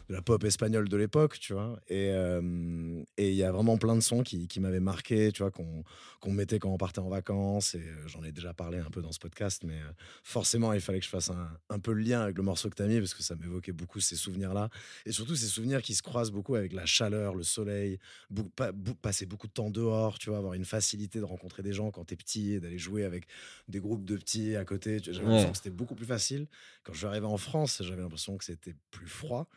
de 0.09 0.15
la 0.15 0.23
pop 0.23 0.43
espagnole 0.45 0.89
de 0.89 0.97
l'époque, 0.97 1.39
tu 1.39 1.53
vois. 1.53 1.79
Et 1.89 2.11
euh, 2.13 3.03
et 3.17 3.29
il 3.31 3.35
y 3.37 3.43
a 3.45 3.53
vraiment 3.53 3.77
plein 3.79 3.95
de 3.95 4.01
sons 4.01 4.23
qui, 4.23 4.49
qui 4.49 4.59
m'avaient 4.61 4.81
marqué, 4.81 5.31
tu 5.33 5.43
vois, 5.43 5.51
qu'on 5.53 5.85
qu'on 6.21 6.33
mettait 6.33 6.59
quand 6.59 6.71
on 6.71 6.79
partait 6.79 6.99
en 7.01 7.09
vacances. 7.09 7.75
Et 7.75 7.79
euh, 7.81 8.07
j'en 8.09 8.25
ai 8.25 8.33
déjà 8.33 8.55
parlé 8.55 8.79
un 8.79 8.91
peu 8.91 8.98
dans 9.01 9.13
ce 9.13 9.19
podcast, 9.19 9.63
mais 9.65 9.81
euh, 9.81 9.93
forcément, 10.23 10.73
il 10.73 10.81
fallait 10.81 10.99
que 11.01 11.05
je 11.05 11.11
fasse 11.11 11.31
un, 11.31 11.51
un 11.71 11.79
peu 11.79 11.93
le 11.93 12.03
lien 12.03 12.21
avec 12.23 12.37
le 12.37 12.43
morceau 12.43 12.69
que 12.71 12.75
tu 12.77 12.83
as 12.83 12.87
mis, 12.87 12.99
parce 12.99 13.15
que 13.15 13.23
ça 13.23 13.35
m'évoquait 13.37 13.73
beaucoup 13.73 14.01
ces 14.01 14.17
souvenirs-là. 14.17 14.71
Et 15.07 15.13
surtout, 15.13 15.37
ces 15.37 15.47
souvenirs 15.47 15.83
qui 15.83 15.95
se 15.95 16.03
croisent 16.03 16.31
beaucoup 16.33 16.55
avec 16.55 16.73
la 16.73 16.87
chaleur, 16.87 17.35
le 17.35 17.43
soleil, 17.45 17.99
passer 19.03 19.27
beaucoup 19.27 19.47
de 19.47 19.53
temps 19.53 19.71
dehors, 19.71 20.19
tu 20.19 20.31
vois, 20.31 20.39
avoir 20.39 20.55
une 20.55 20.65
facilité 20.65 21.19
de 21.19 21.25
rencontrer 21.25 21.63
des 21.63 21.73
gens 21.73 21.91
quand 21.91 22.05
t'es 22.05 22.17
petit 22.17 22.53
et 22.53 22.61
d'aller 22.61 22.79
jouer 22.79 23.05
avec 23.05 23.27
des 23.69 23.81
groupes 23.81 24.05
de 24.05 24.17
petits 24.17 24.57
à 24.57 24.65
côté. 24.65 24.99
J'avais 25.03 25.19
Ouais. 25.19 25.25
l'impression 25.25 25.51
que 25.51 25.57
c'était 25.57 25.71
beaucoup 25.71 25.95
plus 25.95 26.07
facile. 26.07 26.47
Quand 26.85 26.93
je 26.93 26.99
suis 26.99 27.07
arrivé 27.07 27.27
en 27.27 27.37
France, 27.37 27.83
j'avais 27.83 28.03
l'impression 28.03 28.37
que 28.37 28.45
c'était 28.45 28.75
plus 28.91 29.09
froid. 29.09 29.49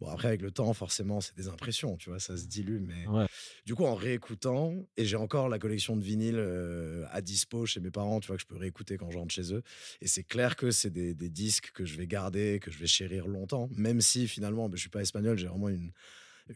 Bon, 0.00 0.08
après, 0.08 0.28
avec 0.28 0.42
le 0.42 0.50
temps, 0.50 0.72
forcément, 0.74 1.20
c'est 1.20 1.36
des 1.36 1.48
impressions, 1.48 1.96
tu 1.96 2.10
vois, 2.10 2.20
ça 2.20 2.36
se 2.36 2.46
dilue. 2.46 2.80
Mais 2.80 3.06
Ouais. 3.08 3.26
du 3.66 3.74
coup, 3.74 3.84
en 3.84 3.94
réécoutant, 3.94 4.74
et 4.96 5.04
j'ai 5.04 5.16
encore 5.16 5.48
la 5.48 5.58
collection 5.58 5.96
de 5.96 6.02
vinyles 6.02 6.36
euh, 6.38 7.04
à 7.10 7.20
dispo 7.20 7.66
chez 7.66 7.80
mes 7.80 7.90
parents, 7.90 8.20
tu 8.20 8.28
vois, 8.28 8.36
que 8.36 8.42
je 8.42 8.46
peux 8.46 8.56
réécouter 8.56 8.96
quand 8.96 9.10
je 9.10 9.18
rentre 9.18 9.34
chez 9.34 9.52
eux. 9.52 9.62
Et 10.00 10.06
c'est 10.06 10.22
clair 10.24 10.56
que 10.56 10.70
c'est 10.70 10.90
des, 10.90 11.14
des 11.14 11.28
disques 11.30 11.72
que 11.72 11.84
je 11.84 11.96
vais 11.96 12.06
garder, 12.06 12.60
que 12.60 12.70
je 12.70 12.78
vais 12.78 12.86
chérir 12.86 13.26
longtemps, 13.26 13.68
même 13.76 14.00
si 14.00 14.28
finalement, 14.28 14.68
ben, 14.68 14.76
je 14.76 14.80
suis 14.82 14.90
pas 14.90 15.02
espagnol, 15.02 15.36
j'ai 15.38 15.48
vraiment 15.48 15.68
une, 15.68 15.90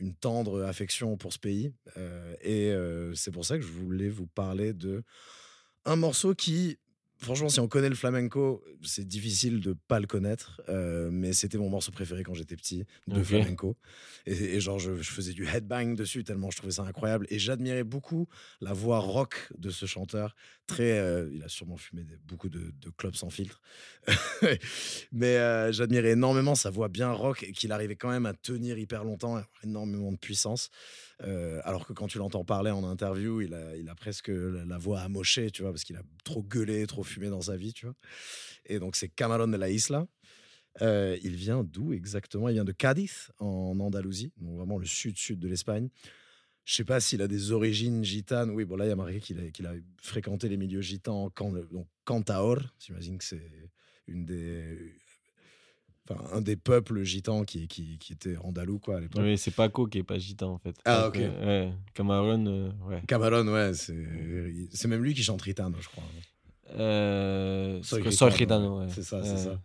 une 0.01 0.15
tendre 0.15 0.63
affection 0.65 1.17
pour 1.17 1.33
ce 1.33 1.39
pays. 1.39 1.73
Euh, 1.97 2.35
et 2.43 2.71
euh, 2.71 3.15
c'est 3.15 3.31
pour 3.31 3.45
ça 3.45 3.59
que 3.59 3.65
je 3.65 3.73
voulais 3.73 4.09
vous 4.09 4.27
parler 4.27 4.73
de 4.73 5.03
un 5.85 5.97
morceau 5.97 6.35
qui, 6.35 6.79
franchement, 7.23 7.49
si 7.49 7.61
on 7.61 7.69
connaît 7.69 7.89
le 7.89 7.95
flamenco, 7.95 8.65
c'est 8.83 9.07
difficile 9.07 9.61
de 9.61 9.75
pas 9.89 10.01
le 10.01 10.07
connaître. 10.07 10.61
euh, 10.69 11.11
mais 11.13 11.33
c'était 11.33 11.59
mon 11.59 11.69
morceau 11.71 11.93
préféré 11.93 12.23
quand 12.23 12.35
j'étais 12.35 12.57
petit 12.57 12.85
de 13.07 13.23
flamenco. 13.25 13.77
Et, 14.27 14.33
et 14.57 14.61
genre, 14.61 14.79
je, 14.79 14.97
je 14.97 15.11
faisais 15.11 15.33
du 15.33 15.47
headbang 15.47 15.95
dessus 15.95 16.25
tellement 16.25 16.51
je 16.51 16.57
trouvais 16.59 16.73
ça 16.73 16.83
incroyable. 16.83 17.27
Et 17.31 17.39
j'admirais 17.39 17.85
beaucoup 17.85 18.29
la 18.61 18.73
voix 18.73 18.99
rock 18.99 19.49
de 19.59 19.71
ce 19.71 19.87
chanteur. 19.87 20.35
Très, 20.67 20.99
euh, 20.99 21.31
il 21.33 21.43
a 21.43 21.49
sûrement 21.49 21.77
fumé 21.77 22.05
des- 22.05 22.17
beaucoup 22.25 22.49
de, 22.49 22.73
de 22.81 22.91
clopes 22.91 23.17
sans 23.17 23.31
filtre. 23.31 23.61
mais 25.13 25.37
euh, 25.37 25.73
j'admirais 25.73 26.11
énormément 26.11 26.55
sa 26.55 26.71
voix 26.71 26.89
bien 26.89 27.13
rock 27.13 27.43
et 27.43 27.53
qu'il 27.53 27.73
arrivait 27.73 27.97
quand 27.97 28.11
même 28.11 28.27
à 28.27 28.35
tenir 28.35 28.79
hyper 28.79 29.05
longtemps, 29.05 29.43
énormément 29.65 30.13
de 30.13 30.17
puissance. 30.19 30.71
Alors 31.65 31.87
que 31.87 31.93
quand 31.93 32.09
tu 32.09 32.19
l'entends 32.19 32.45
parler 32.45 32.73
en 32.73 32.83
interview, 32.83 33.41
il 33.41 33.55
a, 33.55 33.77
il 33.77 33.89
a 33.89 33.95
presque 33.95 34.27
la, 34.29 34.65
la 34.65 34.79
voix 34.79 35.01
amochée, 35.01 35.51
tu 35.53 35.63
vois, 35.63 35.71
parce 35.71 35.85
qu'il 35.85 35.95
a 35.97 36.03
trop 36.25 36.43
gueulé, 36.43 36.85
trop 36.87 37.05
fumé 37.05 37.12
dans 37.21 37.43
sa 37.43 37.57
vie, 37.57 37.73
tu 37.73 37.87
vois. 37.87 37.95
Et 38.67 38.79
donc 38.79 38.97
c'est 38.97 39.09
Camarón 39.09 39.51
de 39.51 39.57
la 39.57 39.71
Isla. 39.71 40.07
Euh, 40.81 41.19
il 41.23 41.35
vient 41.35 41.65
d'où 41.65 41.93
exactement? 41.93 42.49
Il 42.49 42.55
vient 42.55 42.65
de 42.65 42.73
Cádiz, 42.73 43.31
en 43.39 43.79
Andalousie, 43.79 44.33
donc 44.39 44.57
vraiment 44.57 44.79
le 44.79 44.87
sud-sud 44.87 45.39
de 45.39 45.49
l'Espagne. 45.49 45.89
Je 46.65 46.75
sais 46.75 46.85
pas 46.85 47.01
s'il 47.01 47.21
a 47.23 47.29
des 47.29 47.51
origines 47.51 48.05
gitanes. 48.05 48.51
Oui, 48.51 48.65
bon 48.65 48.77
là, 48.77 48.87
il 48.87 48.89
y 48.89 48.93
a 48.93 48.97
marqué 48.97 49.21
qu'il 49.21 49.67
a, 49.67 49.73
fréquenté 50.01 50.49
les 50.49 50.57
milieux 50.57 50.81
gitans, 50.81 51.31
donc 51.37 51.87
Cantaor. 52.05 52.61
J'imagine 52.79 53.19
que 53.19 53.25
c'est 53.25 53.51
une 54.07 54.25
des, 54.25 54.95
enfin, 56.09 56.25
un 56.33 56.41
des 56.41 56.57
peuples 56.57 57.03
gitans 57.03 57.45
qui, 57.45 57.67
qui, 57.67 57.99
qui 57.99 58.13
était 58.13 58.37
andalou 58.39 58.79
quoi 58.79 58.99
à 58.99 59.01
l'époque. 59.01 59.23
Oui, 59.25 59.37
c'est 59.37 59.51
Paco 59.51 59.87
qui 59.87 59.99
est 59.99 60.05
pas 60.05 60.19
gitan 60.19 60.53
en 60.53 60.59
fait. 60.59 60.77
Ah, 60.85 61.09
ok. 61.09 61.17
Ouais. 61.17 61.73
Cameron, 61.95 62.47
euh, 62.47 62.71
ouais. 62.89 63.03
Camarón, 63.09 63.49
ouais, 63.49 63.75
c'est 63.75 64.07
c'est 64.73 64.89
même 64.89 65.03
lui 65.03 65.15
qui 65.15 65.23
chante 65.23 65.43
Ritano, 65.43 65.77
je 65.81 65.89
crois. 65.89 66.05
Euh, 66.79 67.83
Soy 67.83 68.03
ouais. 68.03 68.87
C'est 68.89 69.03
ça, 69.03 69.23
c'est 69.25 69.37
ça. 69.45 69.61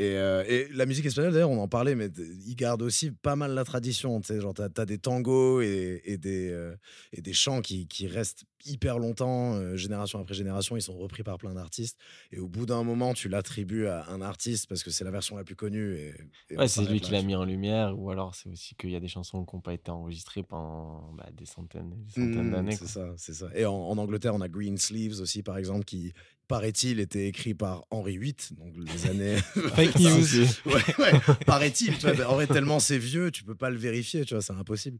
Et, 0.00 0.16
euh, 0.16 0.44
et 0.46 0.68
la 0.74 0.86
musique 0.86 1.06
espagnole, 1.06 1.32
d'ailleurs, 1.32 1.50
on 1.50 1.60
en 1.60 1.66
parlait, 1.66 1.96
mais 1.96 2.06
ils 2.46 2.54
gardent 2.54 2.82
aussi 2.82 3.10
pas 3.10 3.34
mal 3.34 3.52
la 3.52 3.64
tradition. 3.64 4.20
Tu 4.20 4.28
sais, 4.28 4.40
genre, 4.40 4.54
t'as 4.54 4.68
as 4.76 4.86
des 4.86 4.98
tangos 4.98 5.60
et, 5.60 6.00
et 6.04 6.16
des, 6.18 6.50
euh, 6.52 6.76
et 7.12 7.20
des 7.20 7.32
chants 7.32 7.60
qui, 7.62 7.88
qui 7.88 8.06
restent 8.06 8.44
hyper 8.64 9.00
longtemps, 9.00 9.54
euh, 9.54 9.74
génération 9.74 10.20
après 10.20 10.34
génération. 10.34 10.76
Ils 10.76 10.82
sont 10.82 10.96
repris 10.96 11.24
par 11.24 11.36
plein 11.38 11.52
d'artistes. 11.52 11.98
Et 12.30 12.38
au 12.38 12.46
bout 12.46 12.64
d'un 12.64 12.84
moment, 12.84 13.12
tu 13.12 13.28
l'attribues 13.28 13.88
à 13.88 14.06
un 14.08 14.20
artiste 14.20 14.68
parce 14.68 14.84
que 14.84 14.90
c'est 14.92 15.02
la 15.02 15.10
version 15.10 15.36
la 15.36 15.42
plus 15.42 15.56
connue. 15.56 15.96
Et, 15.96 16.08
et 16.50 16.56
on 16.56 16.58
Ouais, 16.60 16.68
c'est 16.68 16.84
lui 16.84 17.00
qui 17.00 17.10
l'a 17.10 17.22
mis 17.22 17.34
en 17.34 17.44
lumière, 17.44 17.98
ou 17.98 18.10
alors 18.12 18.36
c'est 18.36 18.48
aussi 18.50 18.76
qu'il 18.76 18.90
y 18.90 18.96
a 18.96 19.00
des 19.00 19.08
chansons 19.08 19.44
qui 19.44 19.56
n'ont 19.56 19.62
pas 19.62 19.74
été 19.74 19.90
enregistrées 19.90 20.44
pendant 20.44 21.12
bah, 21.14 21.26
des 21.32 21.44
centaines, 21.44 21.90
des 22.04 22.12
centaines 22.12 22.50
Mm, 22.50 22.52
d'années. 22.52 22.76
c'est 22.76 22.86
ça, 22.86 23.14
c'est 23.16 23.34
ça. 23.34 23.48
Et 23.56 23.66
en, 23.66 23.74
en 23.74 23.98
Angleterre, 23.98 24.36
on 24.36 24.40
a 24.42 24.48
Green 24.48 24.78
Sleeves 24.78 25.20
aussi, 25.20 25.42
par 25.42 25.58
exemple, 25.58 25.84
qui, 25.84 26.12
paraît-il, 26.48 26.98
était 26.98 27.28
écrit 27.28 27.54
par 27.54 27.84
Henri 27.90 28.18
VIII, 28.18 28.34
donc 28.52 28.74
les 28.76 29.06
années. 29.06 29.36
Fake 29.76 29.96
news. 30.00 30.40
ouais, 30.66 30.82
ouais, 30.98 31.12
paraît-il. 31.46 31.94
mais 32.02 32.22
En 32.24 32.34
vrai, 32.34 32.46
tellement 32.46 32.80
c'est 32.80 32.98
vieux, 32.98 33.30
tu 33.30 33.44
peux 33.44 33.54
pas 33.54 33.70
le 33.70 33.76
vérifier, 33.76 34.24
tu 34.24 34.34
vois, 34.34 34.42
c'est 34.42 34.52
impossible. 34.54 34.98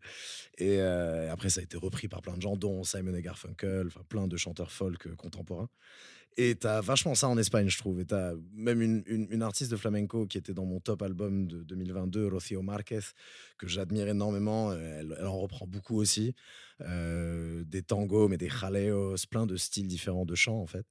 Et 0.58 0.76
euh, 0.80 1.32
après, 1.32 1.48
ça 1.48 1.61
a 1.61 1.64
été 1.64 1.76
repris 1.76 2.06
par 2.08 2.22
plein 2.22 2.37
de 2.37 2.42
gens, 2.42 2.56
dont 2.56 2.84
Simon 2.84 3.14
et 3.14 3.22
Garfunkel, 3.22 3.88
enfin 3.88 4.02
plein 4.08 4.28
de 4.28 4.37
chanteurs 4.37 4.70
folk 4.70 5.06
euh, 5.06 5.14
contemporains. 5.16 5.68
Et 6.40 6.54
t'as 6.54 6.80
vachement 6.80 7.16
ça 7.16 7.26
en 7.26 7.37
Espagne, 7.37 7.68
je 7.68 7.78
trouve. 7.78 7.98
Et 7.98 8.04
t'as 8.04 8.32
même 8.54 8.80
une, 8.80 9.02
une, 9.06 9.26
une 9.28 9.42
artiste 9.42 9.72
de 9.72 9.76
flamenco 9.76 10.24
qui 10.24 10.38
était 10.38 10.54
dans 10.54 10.66
mon 10.66 10.78
top 10.78 11.02
album 11.02 11.48
de 11.48 11.64
2022, 11.64 12.28
Rocío 12.28 12.62
Márquez, 12.62 13.00
que 13.58 13.66
j'admire 13.66 14.06
énormément. 14.06 14.70
Euh, 14.70 15.00
Elle, 15.00 15.16
elle 15.18 15.26
en 15.26 15.37
reprend 15.37 15.66
beaucoup 15.66 15.96
aussi. 15.96 16.37
Euh, 16.82 17.64
des 17.64 17.82
tangos, 17.82 18.28
mais 18.28 18.37
des 18.37 18.48
jaleos, 18.48 19.16
plein 19.28 19.46
de 19.46 19.56
styles 19.56 19.88
différents 19.88 20.24
de 20.26 20.37
chants, 20.37 20.61
en 20.61 20.66
fait. 20.68 20.87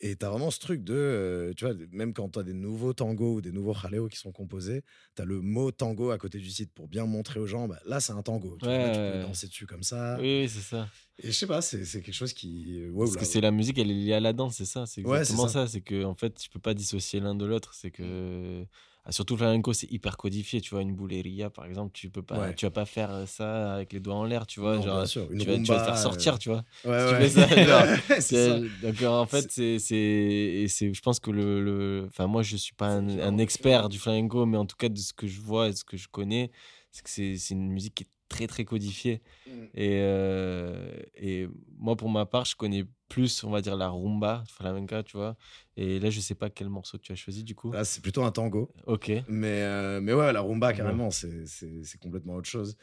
Et 0.00 0.14
t'as 0.14 0.30
vraiment 0.30 0.52
ce 0.52 0.60
truc 0.60 0.84
de, 0.84 0.94
euh, 0.94 1.52
tu 1.56 1.64
vois, 1.64 1.74
même 1.90 2.12
quand 2.14 2.28
t'as 2.28 2.44
des 2.44 2.52
nouveaux 2.52 2.92
tangos 2.92 3.34
ou 3.34 3.40
des 3.40 3.50
nouveaux 3.50 3.74
jaleo 3.74 4.06
qui 4.08 4.16
sont 4.16 4.30
composés, 4.30 4.82
t'as 5.16 5.24
le 5.24 5.40
mot 5.40 5.72
tango 5.72 6.10
à 6.10 6.18
côté 6.18 6.38
du 6.38 6.48
titre 6.48 6.72
pour 6.72 6.86
bien 6.86 7.04
montrer 7.04 7.40
aux 7.40 7.46
gens, 7.48 7.66
bah, 7.66 7.80
là 7.84 7.98
c'est 7.98 8.12
un 8.12 8.22
tango. 8.22 8.56
Tu, 8.62 8.68
Ouais, 8.68 8.92
peux 8.92 9.22
danser 9.26 9.48
dessus 9.48 9.66
comme 9.66 9.82
ça. 9.82 10.16
Oui, 10.20 10.42
oui, 10.42 10.48
c'est 10.48 10.60
ça. 10.60 10.88
Et 11.20 11.26
je 11.26 11.32
sais 11.32 11.48
pas, 11.48 11.60
c'est 11.62 11.82
quelque 12.00 12.12
chose 12.12 12.32
qui. 12.32 12.80
Parce 12.96 13.16
que 13.16 13.24
c'est 13.24 13.40
la 13.40 13.50
musique, 13.50 13.76
elle 13.78 13.90
est 13.90 13.94
liée 13.94 14.12
à 14.12 14.20
la 14.20 14.32
danse, 14.32 14.54
c'est 14.56 14.64
ça. 14.64 14.86
C'est 14.86 15.04
Ouais, 15.04 15.18
exactement 15.18 15.48
ça. 15.48 15.66
ça. 15.66 15.72
C'est 15.72 15.80
que 15.80 16.04
en 16.04 16.14
fait, 16.14 16.32
tu 16.38 16.48
peux 16.48 16.60
pas 16.60 16.74
dissocier 16.74 17.18
l'un 17.18 17.34
de 17.34 17.44
l'autre. 17.44 17.74
C'est 17.74 17.90
que 17.90 18.64
ah, 18.64 18.66
surtout 19.10 19.34
le 19.34 19.38
flamenco, 19.38 19.72
c'est 19.72 19.90
hyper 19.90 20.16
codifié. 20.16 20.60
Tu 20.60 20.70
vois, 20.70 20.82
une 20.82 20.94
bouleria, 20.94 21.50
par 21.50 21.64
exemple, 21.66 21.92
tu 21.92 22.10
peux 22.10 22.22
pas, 22.22 22.38
Ouais. 22.38 22.54
tu 22.54 22.66
vas 22.66 22.70
pas 22.70 22.84
faire 22.84 23.26
ça 23.26 23.74
avec 23.74 23.92
les 23.92 24.00
doigts 24.00 24.14
en 24.16 24.24
l'air. 24.24 24.46
Tu 24.46 24.60
vois, 24.60 24.76
Non, 24.76 24.82
genre, 24.82 24.96
bien 24.98 25.06
sûr, 25.06 25.30
une 25.32 25.38
tu 25.38 25.46
vas, 25.46 25.58
tu 25.58 25.64
vas 25.64 25.78
te 25.78 25.84
faire 25.84 25.94
euh, 25.94 26.02
sortir, 26.02 26.38
tu 26.38 26.48
vois. 26.50 26.64
Ouais, 26.84 27.06
tu 27.06 27.14
ouais. 27.14 27.28
fais 27.28 27.28
ça, 27.30 27.46
genre, 27.66 27.84
c'est 28.08 28.20
ça. 28.20 28.58
C'est- 28.60 28.68
Donc 28.82 29.02
en 29.02 29.26
fait, 29.26 29.50
c'est, 29.50 29.78
je 29.78 31.00
pense 31.00 31.20
que 31.20 31.30
le, 31.30 31.62
le- 31.62 32.04
enfin 32.08 32.26
moi 32.26 32.42
je 32.42 32.56
suis 32.56 32.74
pas 32.74 32.88
un, 32.88 33.08
un 33.18 33.38
expert 33.38 33.88
du 33.88 33.98
flamenco, 33.98 34.46
mais 34.46 34.56
en 34.58 34.66
tout 34.66 34.76
cas 34.76 34.88
de 34.88 34.98
ce 34.98 35.12
que 35.12 35.26
je 35.26 35.40
vois 35.40 35.68
et 35.68 35.70
de 35.72 35.76
ce 35.76 35.84
que 35.84 35.96
je 35.96 36.08
connais, 36.08 36.50
c'est 36.90 37.02
que 37.02 37.10
c'est, 37.10 37.36
c'est 37.36 37.54
une 37.54 37.68
musique 37.70 37.94
qui 37.94 38.04
est 38.04 38.08
très 38.28 38.46
très 38.46 38.64
codifiée. 38.64 39.22
Mm. 39.46 39.50
Et, 39.74 39.98
euh, 40.02 40.92
et 41.16 41.46
moi 41.78 41.96
pour 41.96 42.10
ma 42.10 42.26
part, 42.26 42.44
je 42.44 42.56
connais 42.56 42.84
plus, 43.08 43.42
on 43.44 43.50
va 43.50 43.60
dire 43.62 43.76
la 43.76 43.88
rumba 43.88 44.44
flamenca, 44.48 45.02
tu 45.02 45.16
vois. 45.16 45.36
Et 45.76 45.98
là, 45.98 46.10
je 46.10 46.20
sais 46.20 46.34
pas 46.34 46.50
quel 46.50 46.68
morceau 46.68 46.98
tu 46.98 47.12
as 47.12 47.16
choisi 47.16 47.42
du 47.44 47.54
coup. 47.54 47.72
Là, 47.72 47.84
c'est 47.84 48.00
plutôt 48.02 48.22
un 48.24 48.30
tango. 48.32 48.70
Ok. 48.86 49.10
Mais, 49.28 49.62
euh, 49.62 50.00
mais 50.00 50.12
ouais, 50.12 50.32
la 50.32 50.40
rumba, 50.40 50.72
carrément, 50.72 51.10
c'est- 51.10 51.46
c'est 51.46 51.82
c'est 51.84 51.98
complètement 51.98 52.34
autre 52.34 52.48
chose. 52.48 52.76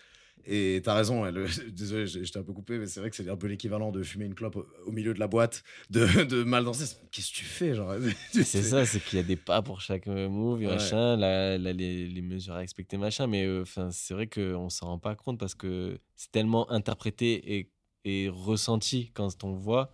Et 0.48 0.80
t'as 0.84 0.94
raison, 0.94 1.24
ouais, 1.24 1.32
désolé, 1.74 2.06
j'ai- 2.06 2.24
j'étais 2.24 2.38
un 2.38 2.44
peu 2.44 2.54
coupé, 2.54 2.78
mais 2.78 2.86
c'est 2.88 3.00
vrai 3.00 3.10
que 3.10 3.16
c'est 3.16 3.28
un 3.30 3.36
peu 3.38 3.48
l'équivalent 3.48 3.92
de 3.92 4.04
fumer 4.04 4.26
une 4.26 4.36
clope 4.36 4.58
au, 4.58 4.66
au 4.86 4.92
milieu 4.92 5.14
de 5.14 5.20
la 5.20 5.28
boîte, 5.28 5.64
de, 5.90 6.06
de 6.24 6.44
mal 6.44 6.64
danser. 6.66 6.96
Qu'est-ce 7.12 7.32
que 7.32 7.38
tu 7.38 7.46
fais 7.46 7.74
genre? 7.74 7.96
C'est 8.32 8.46
ça, 8.62 8.86
c'est 8.86 9.00
qu'il 9.00 9.18
y 9.18 9.20
a 9.20 9.24
des 9.24 9.38
pas 9.38 9.62
pour 9.62 9.82
chaque 9.82 10.08
euh, 10.08 10.30
move, 10.30 10.60
Ouais. 10.60 10.68
machin, 10.68 11.16
là, 11.18 11.58
là, 11.58 11.74
les, 11.74 12.08
les 12.08 12.22
mesures 12.22 12.54
à 12.54 12.58
respecter, 12.58 12.98
machin. 12.98 13.26
Mais 13.28 13.44
euh, 13.46 13.64
c'est 13.92 14.14
vrai 14.14 14.28
qu'on 14.28 14.70
s'en 14.70 14.88
rend 14.88 15.00
pas 15.00 15.16
compte 15.16 15.40
parce 15.40 15.56
que 15.56 15.98
c'est 16.16 16.32
tellement 16.32 16.70
interprété 16.70 17.58
et, 17.58 17.72
et 18.04 18.30
ressenti 18.30 19.10
quand 19.16 19.44
on 19.44 19.54
voit 19.54 19.92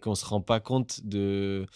qu'on 0.00 0.14
se 0.14 0.24
rend 0.24 0.40
pas 0.40 0.60
compte 0.60 1.04
de, 1.04 1.66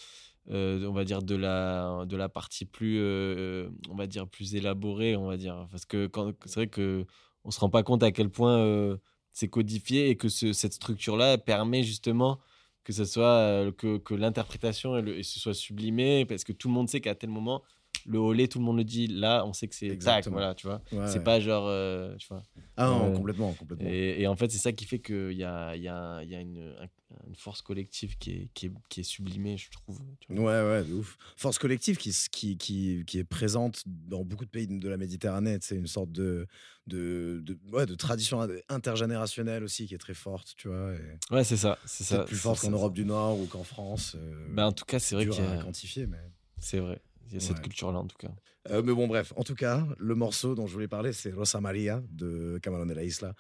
euh, 0.51 0.87
on 0.87 0.93
va 0.93 1.05
dire, 1.05 1.23
de 1.23 1.37
la, 1.37 2.29
partie 2.29 2.65
plus, 2.65 2.99
euh, 3.01 3.69
on 3.89 3.95
va 3.95 4.07
dire, 4.07 4.29
plus 4.29 4.55
élaborée, 4.55 5.17
on 5.17 5.27
va 5.27 5.37
dire. 5.37 5.69
Parce 5.71 5.85
que 5.85 6.11
c'est 6.47 6.55
vrai 6.55 6.67
que 6.67 7.07
on 7.45 7.51
se 7.51 7.61
rend 7.61 7.71
pas 7.71 7.83
compte 7.83 8.03
à 8.03 8.13
quel 8.13 8.31
point 8.31 8.59
euh, 8.59 8.97
c'est 9.33 9.49
codifié 9.49 10.11
et 10.11 10.17
que 10.17 10.29
ce- 10.29 10.53
cette 10.53 10.75
structure-là 10.75 11.39
permet 11.39 11.83
justement 11.83 12.39
que 12.85 14.15
l'interprétation 14.15 14.97
et, 14.99 15.23
soit 15.23 15.55
sublimé 15.55 16.25
parce 16.27 16.45
que 16.45 16.53
tout 16.53 16.69
le 16.69 16.75
monde 16.75 16.89
sait 16.89 17.01
qu'à 17.01 17.15
tel 17.15 17.31
moment 17.31 17.63
le 18.07 18.19
holé 18.19 18.49
tout 18.49 18.59
le 18.59 18.65
monde 18.65 18.77
le 18.79 18.85
dit 18.85 19.07
là 19.07 19.45
on 19.47 19.53
sait 19.53 19.69
que 19.69 19.75
c'est 19.75 19.87
Exactement. 19.89 20.37
voilà 20.37 20.55
tu 20.55 20.67
vois 20.67 20.83
Ouais, 20.93 21.07
c'est 21.07 21.19
ouais. 21.19 21.25
pas 21.25 21.41
genre 21.41 21.67
euh, 21.67 22.17
tu 22.17 22.27
vois 22.29 22.43
Ah 22.77 22.89
non, 22.89 23.09
Ouais. 23.11 23.17
complètement, 23.17 23.53
complètement. 23.55 23.87
et, 23.89 24.23
et 24.23 24.27
en 24.27 24.37
fait 24.37 24.51
c'est 24.51 24.59
ça 24.59 24.73
qui 24.73 24.85
fait 24.87 24.99
qu'il 25.01 25.33
y 25.33 25.45
a, 25.45 25.77
y 25.77 25.89
a, 25.89 26.23
il 26.23 26.31
y 26.31 26.35
a 26.35 26.41
une, 26.41 26.75
un- 26.81 26.89
une 27.29 27.35
force 27.37 27.61
collective 27.63 28.17
qui 28.19 28.31
est, 28.33 28.49
qui 28.55 28.67
est, 28.67 28.73
qui 28.89 29.01
est 29.01 29.05
sublimée 29.05 29.57
je 29.59 29.71
trouve 29.71 30.01
tu 30.21 30.33
vois. 30.33 30.43
Ouais, 30.63 30.69
ouais, 30.81 30.85
de 30.85 30.95
ouf. 30.95 31.19
Force 31.37 31.59
collective 31.59 31.97
qui, 31.99 32.09
s- 32.09 32.29
qui, 32.31 32.57
qui, 32.57 33.05
qui 33.07 33.19
est 33.19 33.25
présente 33.25 33.83
dans 33.87 34.25
beaucoup 34.25 34.47
de 34.47 34.51
pays 34.51 34.67
de 34.67 34.89
la 34.89 34.97
Méditerranée. 34.97 35.59
C'est 35.61 35.77
une 35.77 35.87
sorte 35.87 36.11
de, 36.11 36.47
de, 36.87 37.43
de, 37.45 37.59
ouais, 37.71 37.85
de 37.85 37.95
tradition 37.95 38.41
intergénérationnelle 38.71 39.63
aussi 39.63 39.87
qui 39.87 39.95
est 39.95 39.99
très 39.99 40.15
forte, 40.15 40.55
tu 40.57 40.69
vois. 40.69 40.93
et 40.95 41.35
ouais 41.35 41.45
c'est 41.45 41.57
ça 41.57 41.79
c'est 41.85 42.05
ça 42.05 42.25
plus 42.25 42.37
forte 42.37 42.61
qu'en 42.61 42.71
Europe 42.71 42.95
du 42.95 43.05
Nord 43.05 43.39
ou 43.41 43.47
qu'en 43.47 43.63
France. 43.65 44.17
euh, 44.19 44.47
Ben, 44.51 44.67
en 44.67 44.73
tout 44.73 44.85
cas 44.85 44.99
c'est 44.99 45.15
vrai 45.15 45.27
qu'il 45.27 45.43
y 45.43 45.47
à 45.47 45.53
a- 45.53 45.57
quantifier, 45.63 46.07
mais. 46.07 46.19
c'est 46.59 46.79
vrai 46.81 47.01
il 47.33 47.35
y 47.35 47.39
a 47.39 47.41
cette 47.41 47.57
Ouais. 47.57 47.63
culture 47.63 47.91
là 47.93 47.99
en 47.99 48.07
tout 48.07 48.17
cas 48.19 48.31
Euh, 48.71 48.81
mais 48.85 48.93
bon, 48.95 49.09
bref, 49.09 49.33
en 49.37 49.43
tout 49.43 49.55
cas, 49.57 49.85
le 49.99 50.15
morceau 50.15 50.55
dont 50.55 50.67
je 50.69 50.73
voulais 50.75 50.87
parler, 50.89 51.13
c'est 51.13 51.33
Rosa 51.33 51.61
Maria 51.61 52.01
de 52.11 52.59
Camarón 52.63 52.87
de 52.87 52.95
la 52.95 53.03
Isla. 53.03 53.35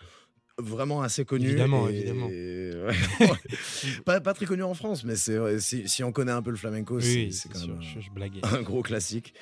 Vraiment 0.58 1.00
assez 1.02 1.24
connu. 1.24 1.46
Évidemment, 1.46 1.88
et- 1.88 1.92
évidemment. 1.94 2.26
ouais, 3.20 4.00
pas, 4.04 4.20
pas 4.20 4.34
très 4.34 4.46
connu 4.46 4.62
en 4.64 4.74
France, 4.74 5.04
mais 5.04 5.16
c'est, 5.16 5.38
ouais, 5.38 5.60
si, 5.60 5.88
si 5.88 6.02
on 6.04 6.12
connaît 6.12 6.32
un 6.32 6.42
peu 6.42 6.50
le 6.50 6.56
flamenco, 6.56 7.00
c'est, 7.00 7.06
Oui, 7.06 7.32
c'est 7.32 7.42
c'est 7.48 7.52
quand 7.52 7.58
sûr, 7.60 7.74
même 7.74 7.82
je, 7.82 8.00
je 8.00 8.10
blaguais. 8.10 8.40
un, 8.44 8.54
un 8.56 8.62
gros 8.62 8.82
classique. 8.82 9.32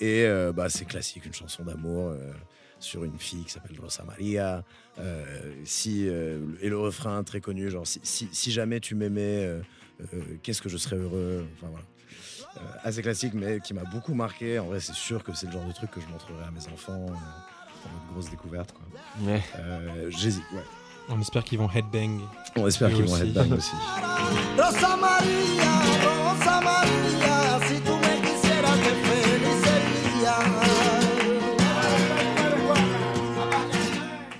Et 0.00 0.24
euh, 0.24 0.52
bah, 0.52 0.68
c'est 0.68 0.84
classique, 0.84 1.24
une 1.24 1.32
chanson 1.32 1.64
d'amour 1.64 2.08
euh, 2.10 2.32
sur 2.80 3.04
une 3.04 3.18
fille 3.18 3.44
qui 3.44 3.50
s'appelle 3.52 3.78
Rosa 3.80 4.04
Maria. 4.04 4.64
Euh, 4.98 5.54
si, 5.64 6.08
euh, 6.08 6.40
et 6.60 6.68
le 6.68 6.78
refrain 6.78 7.22
très 7.24 7.40
connu, 7.40 7.70
genre 7.70 7.86
si, 7.86 8.00
si, 8.02 8.28
si 8.32 8.50
jamais 8.52 8.80
tu 8.80 8.94
m'aimais, 8.94 9.44
euh, 9.46 9.60
euh, 10.12 10.22
qu'est-ce 10.42 10.60
que 10.62 10.68
je 10.68 10.76
serais 10.76 10.96
heureux? 10.96 11.46
Enfin 11.56 11.68
voilà. 11.68 11.84
Euh, 12.56 12.60
assez 12.84 13.02
classique, 13.02 13.34
mais 13.34 13.60
qui 13.60 13.74
m'a 13.74 13.82
beaucoup 13.84 14.14
marqué. 14.14 14.58
En 14.58 14.66
vrai, 14.66 14.78
c'est 14.80 14.94
sûr 14.94 15.24
que 15.24 15.32
c'est 15.34 15.46
le 15.46 15.52
genre 15.52 15.64
de 15.64 15.72
truc 15.72 15.90
que 15.90 16.00
je 16.00 16.06
montrerai 16.06 16.44
à 16.46 16.50
mes 16.50 16.64
enfants. 16.72 17.06
Euh, 17.08 17.12
en 17.86 17.92
mode 17.92 18.12
grosse 18.12 18.30
découverte. 18.30 18.72
Quoi. 18.72 19.26
ouais 19.32 19.42
Euh, 19.58 20.10
J'hésite, 20.10 20.44
ouais. 20.54 20.62
On 21.10 21.20
espère 21.20 21.44
qu'ils 21.44 21.58
vont 21.58 21.68
headbang. 21.70 22.20
On 22.56 22.66
espère 22.66 22.88
qu'ils 22.94 23.04
vont 23.04 23.16
headbang 23.16 23.52
aussi. 23.56 23.72
Rosa 24.56 24.96
María, 24.96 25.72
Rosa 26.02 26.60
María, 26.62 27.60
si 27.68 27.80
tú 27.82 27.90
me 27.92 28.22
quisieras, 28.22 28.76
qué 28.78 28.94
feliz 29.04 29.64
sería. 29.64 30.36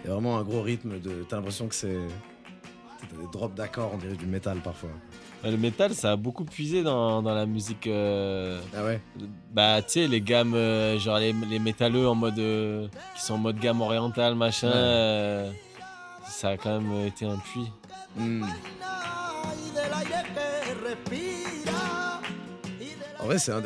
Il 0.04 0.08
y 0.08 0.10
a 0.10 0.12
vraiment 0.14 0.38
un 0.38 0.42
gros 0.42 0.62
rythme. 0.62 1.00
de 1.00 1.24
T'as 1.28 1.36
l'impression 1.36 1.68
que 1.68 1.74
c'est. 1.74 1.98
T'as 3.10 3.16
des 3.20 3.26
drops 3.30 3.54
d'accords, 3.54 3.90
on 3.94 3.98
dirait 3.98 4.16
du 4.16 4.26
métal 4.26 4.60
parfois. 4.62 4.90
Le 5.50 5.56
métal 5.56 5.94
ça 5.94 6.12
a 6.12 6.16
beaucoup 6.16 6.44
puisé 6.44 6.82
dans, 6.82 7.22
dans 7.22 7.34
la 7.34 7.46
musique 7.46 7.86
euh, 7.86 8.60
Ah 8.76 8.84
ouais 8.84 9.00
Bah, 9.52 9.82
tu 9.82 9.90
sais, 9.92 10.08
les 10.08 10.20
gammes, 10.20 10.54
euh, 10.54 10.98
genre 10.98 11.18
les, 11.18 11.32
les 11.50 11.58
métalleux 11.58 12.08
en 12.08 12.14
mode. 12.14 12.38
euh, 12.38 12.88
qui 13.16 13.22
sont 13.22 13.34
en 13.34 13.38
mode 13.38 13.58
gamme 13.58 13.80
orientale, 13.80 14.34
machin. 14.34 14.68
Ouais. 14.68 14.74
euh, 14.76 15.50
ça 16.26 16.50
a 16.50 16.56
quand 16.56 16.80
même 16.80 17.06
été 17.06 17.26
un 17.26 17.36
puits. 17.36 17.70
Hmm. 18.16 18.44
En 23.20 23.26
vrai, 23.26 23.38
c'est 23.38 23.52
un, 23.52 23.62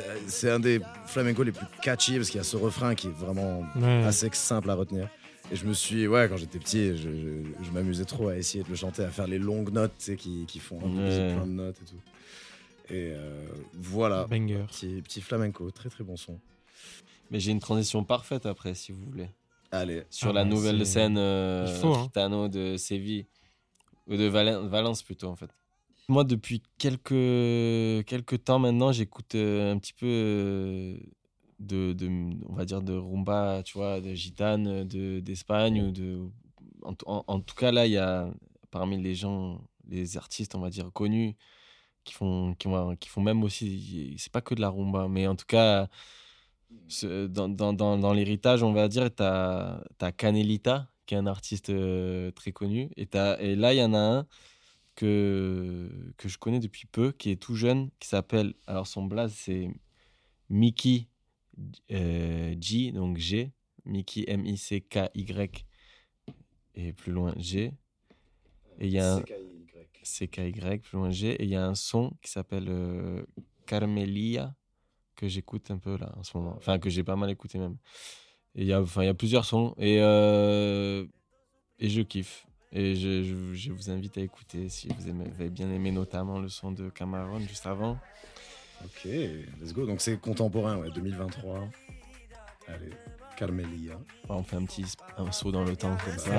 un 0.54 0.60
des 0.60 0.80
flamenco 1.06 1.42
les 1.42 1.52
plus 1.52 1.66
catchy 1.82 2.16
parce 2.16 2.28
qu'il 2.30 2.38
y 2.38 2.40
a 2.40 2.44
ce 2.44 2.56
refrain 2.56 2.94
qui 2.94 3.08
est 3.08 3.16
vraiment 3.18 3.62
Ouais. 3.76 4.04
assez 4.04 4.28
simple 4.32 4.70
à 4.70 4.74
retenir. 4.74 5.08
Et 5.50 5.56
je 5.56 5.64
me 5.64 5.72
suis, 5.72 6.06
ouais, 6.06 6.28
quand 6.28 6.36
j'étais 6.36 6.58
petit, 6.58 6.96
je, 6.96 7.10
je- 7.10 7.64
je 7.64 7.70
m'amusais 7.70 8.04
trop 8.04 8.28
à 8.28 8.36
essayer 8.36 8.62
de 8.64 8.68
le 8.68 8.74
chanter, 8.76 9.02
à 9.02 9.10
faire 9.10 9.26
les 9.26 9.38
longues 9.38 9.72
notes, 9.72 9.92
tu 9.98 10.04
sais, 10.04 10.16
qui, 10.16 10.44
qui 10.46 10.58
font 10.58 10.78
un 10.78 10.90
peu 10.90 11.02
Ouais. 11.02 11.32
plein 11.34 11.46
de 11.46 11.52
notes 11.52 11.76
et 11.80 11.84
tout. 11.86 12.94
Et 12.94 13.12
euh, 13.14 13.46
voilà, 13.74 14.26
Banger. 14.26 14.64
petit, 14.68 15.00
petit 15.02 15.20
flamenco, 15.22 15.70
très 15.70 15.88
très 15.88 16.04
bon 16.04 16.16
son. 16.16 16.38
Mais 17.30 17.40
j'ai 17.40 17.50
une 17.50 17.60
transition 17.60 18.04
parfaite 18.04 18.44
après, 18.46 18.74
si 18.74 18.92
vous 18.92 19.02
voulez. 19.04 19.28
Allez, 19.70 20.02
Sur 20.10 20.30
Ah 20.30 20.32
la 20.34 20.44
bah, 20.44 20.50
nouvelle 20.50 20.86
scène 20.86 21.16
euh, 21.18 21.66
faut, 21.80 21.94
hein. 21.94 22.02
Gitano 22.04 22.48
de 22.48 22.76
Séville. 22.76 23.26
Ou 24.06 24.16
de 24.16 24.24
Valen- 24.28 24.66
Valence 24.68 25.02
plutôt, 25.02 25.28
en 25.28 25.36
fait. 25.36 25.50
Moi, 26.08 26.24
depuis 26.24 26.62
quelques, 26.78 27.08
quelques 28.06 28.42
temps 28.44 28.58
maintenant, 28.58 28.92
j'écoute 28.92 29.34
euh, 29.34 29.72
un 29.74 29.78
petit 29.78 29.92
peu 29.92 30.06
euh, 30.06 30.96
de, 31.58 31.92
de, 31.92 32.08
on 32.48 32.54
va 32.54 32.64
dire, 32.64 32.82
de 32.82 32.94
rumba, 32.94 33.62
tu 33.64 33.78
vois, 33.78 34.00
de 34.00 34.14
gitane 34.14 34.84
de- 34.84 35.20
d'Espagne. 35.20 35.82
ou 35.82 35.90
de, 35.92 36.28
en, 36.82 36.94
en- 37.06 37.24
en 37.26 37.40
tout 37.40 37.54
cas, 37.54 37.72
là, 37.72 37.86
il 37.86 37.92
y 37.92 37.98
a 37.98 38.30
parmi 38.70 39.00
les 39.02 39.14
gens, 39.14 39.60
les 39.88 40.16
artistes, 40.16 40.54
on 40.54 40.60
va 40.60 40.70
dire, 40.70 40.90
connus, 40.92 41.36
qui 42.04 42.14
font, 42.14 42.54
qui 42.58 42.68
qui 43.00 43.08
font 43.08 43.22
même 43.22 43.42
aussi, 43.44 44.16
c'est 44.18 44.32
pas 44.32 44.40
que 44.42 44.54
de 44.54 44.60
la 44.60 44.70
rumba, 44.70 45.08
mais 45.08 45.26
en 45.26 45.36
tout 45.36 45.46
cas, 45.46 45.88
ce- 46.88 47.26
dans, 47.26 47.48
dans, 47.48 47.72
dans, 47.72 47.98
dans 47.98 48.12
l'héritage, 48.12 48.62
on 48.62 48.72
va 48.72 48.88
dire, 48.88 49.14
tu 49.14 49.22
as, 49.22 49.82
Canelita, 50.16 50.90
qui 51.06 51.14
est 51.14 51.18
un 51.18 51.26
artiste 51.26 51.70
euh, 51.70 52.30
très 52.32 52.52
connu. 52.52 52.90
Et, 52.96 53.06
t'as- 53.06 53.40
et 53.40 53.56
là, 53.56 53.74
il 53.74 53.78
y 53.78 53.82
en 53.84 53.94
a 53.94 53.98
un 53.98 54.26
que, 54.94 55.90
que 56.16 56.28
je 56.28 56.38
connais 56.38 56.60
depuis 56.60 56.86
peu, 56.86 57.12
qui 57.12 57.30
est 57.30 57.36
tout 57.36 57.54
jeune, 57.54 57.90
qui 58.00 58.08
s'appelle, 58.08 58.54
alors 58.66 58.86
son 58.86 59.04
blaze, 59.04 59.32
c'est 59.34 59.70
Mickey 60.50 61.08
euh, 61.90 62.54
G, 62.60 62.92
donc 62.92 63.16
G, 63.16 63.52
Mickey 63.84 64.24
M-I-C-K-Y, 64.28 65.66
et 66.74 66.92
plus 66.92 67.12
loin 67.12 67.34
G. 67.36 67.72
Et 68.80 68.86
il 68.86 68.92
y 68.92 68.98
a 68.98 69.16
un 69.16 69.22
CKY, 70.02 70.78
plus 70.78 70.96
loin 70.96 71.10
G, 71.10 71.30
et 71.30 71.44
il 71.44 71.50
y 71.50 71.56
a 71.56 71.66
un 71.66 71.74
son 71.74 72.12
qui 72.22 72.30
s'appelle 72.30 72.68
euh, 72.68 73.24
Carmelia, 73.66 74.54
que 75.16 75.26
j'écoute 75.26 75.70
un 75.70 75.78
peu 75.78 75.96
là 75.96 76.12
en 76.16 76.22
ce 76.22 76.36
moment, 76.36 76.54
enfin 76.56 76.78
que 76.78 76.88
j'ai 76.88 77.02
pas 77.02 77.16
mal 77.16 77.30
écouté 77.30 77.58
même. 77.58 77.76
Il 78.54 78.64
y 78.64 78.72
a, 78.72 78.80
enfin, 78.80 79.04
y 79.04 79.08
a 79.08 79.14
plusieurs 79.14 79.44
sons, 79.44 79.74
et, 79.78 79.98
euh, 80.00 81.04
et 81.78 81.88
je 81.88 82.02
kiffe. 82.02 82.46
Et 82.70 82.94
je, 82.96 83.22
je, 83.54 83.72
vous 83.72 83.90
invite 83.90 84.18
à 84.18 84.20
écouter 84.20 84.68
si 84.68 84.88
vous, 84.88 84.94
vous 85.00 85.40
avez 85.40 85.48
bien 85.48 85.70
aimé 85.70 85.90
notamment 85.90 86.38
le 86.38 86.48
son 86.48 86.70
de 86.70 86.90
Cameron 86.90 87.40
juste 87.40 87.66
avant. 87.66 87.98
Ok, 88.84 89.04
let's 89.60 89.72
go. 89.72 89.86
Donc 89.86 90.00
c'est 90.00 90.20
contemporain, 90.20 90.76
ouais, 90.78 90.90
2023. 90.94 91.68
Allez, 92.68 92.90
Carmelia. 93.36 93.98
On 94.28 94.42
fait 94.42 94.56
un 94.56 94.64
petit 94.64 94.84
saut 95.30 95.52
dans 95.52 95.64
le 95.64 95.76
temps 95.76 95.96
comme 96.04 96.18
ça. 96.18 96.30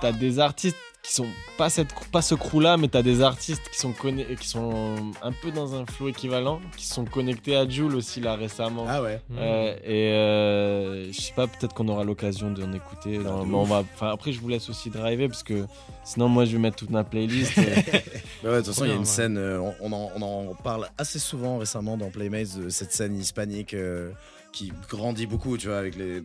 T'as 0.00 0.12
des 0.12 0.38
artistes 0.38 0.76
qui 1.08 1.14
sont 1.14 1.26
pas, 1.56 1.70
cette, 1.70 1.88
pas 2.12 2.20
ce 2.20 2.34
crew-là, 2.34 2.76
mais 2.76 2.88
t'as 2.88 3.00
des 3.00 3.22
artistes 3.22 3.62
qui 3.72 3.78
sont, 3.78 3.92
conne- 3.92 4.24
qui 4.38 4.46
sont 4.46 4.94
un 5.22 5.32
peu 5.32 5.50
dans 5.50 5.74
un 5.74 5.86
flow 5.86 6.08
équivalent, 6.08 6.60
qui 6.76 6.84
sont 6.86 7.06
connectés 7.06 7.56
à 7.56 7.66
Joule 7.66 7.96
aussi 7.96 8.20
là 8.20 8.34
récemment. 8.36 8.84
Ah 8.86 9.00
ouais. 9.02 9.18
Mm. 9.30 9.36
Euh, 9.38 9.76
et 9.84 10.12
euh, 10.12 11.10
je 11.10 11.18
sais 11.18 11.32
pas, 11.32 11.46
peut-être 11.46 11.72
qu'on 11.72 11.88
aura 11.88 12.04
l'occasion 12.04 12.50
d'en 12.50 12.72
écouter. 12.74 13.18
dans- 13.18 13.42
de 13.42 13.48
mais 13.48 13.54
on 13.56 13.64
va, 13.64 13.84
enfin, 13.94 14.10
après, 14.10 14.32
je 14.32 14.40
vous 14.40 14.48
laisse 14.48 14.68
aussi 14.68 14.90
driver 14.90 15.28
parce 15.28 15.42
que 15.42 15.64
sinon, 16.04 16.28
moi, 16.28 16.44
je 16.44 16.52
vais 16.52 16.58
mettre 16.58 16.76
toute 16.76 16.90
ma 16.90 17.04
playlist. 17.04 17.56
et- 17.58 17.62
Bah 18.42 18.50
ouais, 18.50 18.56
de 18.56 18.56
toute 18.58 18.66
façon, 18.66 18.84
il 18.84 18.88
y 18.88 18.90
a 18.90 18.94
une 18.94 19.00
ouais. 19.00 19.04
scène, 19.06 19.38
euh, 19.38 19.60
on, 19.60 19.74
on 19.80 19.92
en, 19.94 20.10
on 20.14 20.50
en 20.50 20.54
parle 20.56 20.88
assez 20.98 21.18
souvent 21.18 21.56
récemment 21.56 21.96
dans 21.96 22.10
Playmates, 22.10 22.58
de 22.58 22.68
cette 22.68 22.92
scène 22.92 23.16
hispanique 23.16 23.72
euh, 23.72 24.10
qui 24.52 24.72
grandit 24.90 25.26
beaucoup, 25.26 25.56
tu 25.56 25.68
vois, 25.68 25.78
avec 25.78 25.96
les. 25.96 26.22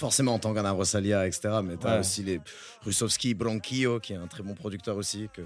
Forcément 0.00 0.32
en 0.34 0.38
tant 0.38 0.54
qu'un 0.54 0.70
Rosalia, 0.70 1.26
etc. 1.26 1.60
Mais 1.62 1.76
t'as 1.76 1.94
Ouais. 1.94 2.00
aussi 2.00 2.22
les 2.22 2.40
Rusovski, 2.82 3.34
Bronquillo, 3.34 4.00
qui 4.00 4.14
est 4.14 4.16
un 4.16 4.26
très 4.28 4.42
bon 4.42 4.54
producteur 4.54 4.96
aussi, 4.96 5.28
que, 5.34 5.42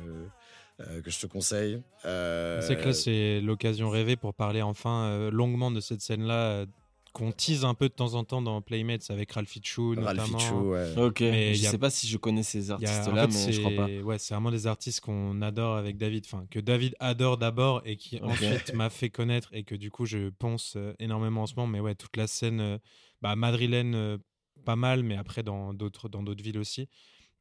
euh, 0.81 1.03
que 1.03 1.11
je 1.11 1.19
te 1.19 1.27
conseille. 1.27 1.83
Euh, 2.05 2.61
C'est 2.63 2.77
que 2.77 2.87
là, 2.87 2.93
c'est 2.95 3.41
l'occasion 3.41 3.91
rêvée 3.91 4.17
pour 4.17 4.33
parler 4.33 4.63
enfin 4.63 5.07
euh, 5.07 5.31
longuement 5.31 5.71
de 5.73 5.81
cette 5.81 6.01
scène-là 6.01 6.67
qu'on 7.13 7.31
tease 7.31 7.65
un 7.65 7.75
peu 7.75 7.89
de 7.89 7.95
temps 7.95 8.15
en 8.15 8.25
temps 8.25 8.43
dans 8.43 8.61
Playmates 8.61 9.09
avec 9.11 9.31
Ralphie 9.33 9.61
Chou 9.63 9.95
notamment. 9.95 10.37
Ralphie 10.39 10.47
Chou, 10.49 10.71
ouais. 10.73 10.95
ok, 10.97 11.21
Mais 11.21 11.55
je 11.55 11.67
a- 11.67 11.71
sais 11.71 11.79
pas 11.79 11.91
si 11.91 12.09
je 12.09 12.17
connais 12.17 12.43
ces 12.43 12.71
en 12.73 12.75
artistes-là, 12.75 13.29
fait, 13.29 13.35
mais 13.47 13.53
je 13.53 13.61
crois 13.61 13.71
pas. 13.77 13.87
c'est 13.87 14.03
ouais, 14.03 14.19
c'est 14.19 14.35
vraiment 14.35 14.51
des 14.51 14.67
artistes 14.67 15.01
qu'on 15.01 15.41
adore 15.41 15.77
avec 15.77 15.97
David, 15.97 16.25
enfin 16.27 16.45
que 16.51 16.59
David 16.59 16.97
adore 16.99 17.37
d'abord 17.39 17.83
et 17.85 17.97
qui 17.97 18.17
Ok. 18.17 18.25
ensuite 18.25 18.73
m'a 18.75 18.91
fait 18.91 19.11
connaître 19.11 19.49
et 19.53 19.63
que 19.63 19.77
du 19.77 19.93
coup 19.93 20.07
je 20.07 20.31
pense 20.41 20.77
énormément 20.99 21.43
en 21.43 21.47
ce 21.47 21.55
moment. 21.55 21.69
Mais 21.69 21.79
ouais, 21.81 21.95
toute 21.95 22.17
la 22.17 22.27
scène 22.27 22.81
bah, 23.23 23.37
madrilène, 23.37 24.19
pas 24.65 24.77
mal, 24.77 25.03
mais 25.03 25.17
après 25.17 25.43
dans 25.43 25.73
d'autres 25.75 26.09
dans 26.09 26.23
d'autres 26.23 26.43
villes 26.43 26.59
aussi. 26.59 26.89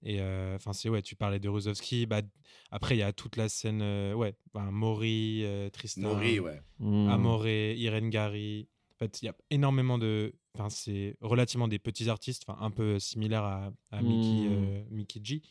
Et 0.06 0.20
euh, 0.20 0.56
enfin 0.58 0.74
c'est 0.74 0.90
ouais, 0.90 1.02
tu 1.02 1.16
parlais 1.16 1.40
de 1.40 1.48
Rozovski. 1.48 2.06
Bah, 2.06 2.22
après 2.72 2.96
il 2.96 3.00
y 3.00 3.04
a 3.04 3.14
toute 3.14 3.38
la 3.38 3.48
scène, 3.50 3.82
euh, 3.82 4.14
ouais, 4.14 4.36
bah, 4.54 4.70
Maury, 4.70 5.42
euh, 5.46 5.70
Tristan, 5.70 6.02
Maury, 6.02 6.40
ouais. 6.40 6.62
Hmm. 6.80 7.08
Amoré, 7.10 7.76
Irene 7.78 8.10
Gary. 8.10 8.68
En 8.96 8.98
fait, 9.06 9.22
il 9.22 9.26
y 9.26 9.30
a 9.30 9.36
énormément 9.50 9.98
de. 9.98 10.34
Enfin, 10.56 10.70
c'est 10.70 11.16
relativement 11.22 11.68
des 11.68 11.80
petits 11.80 12.10
artistes, 12.10 12.44
enfin, 12.48 12.60
un 12.64 12.70
peu 12.70 13.00
similaires 13.00 13.44
à, 13.44 13.72
à 13.92 14.02
Mickey, 14.04 14.48
Hmm. 14.50 14.54
euh, 14.54 14.84
Mickey 14.92 15.20
G. 15.24 15.42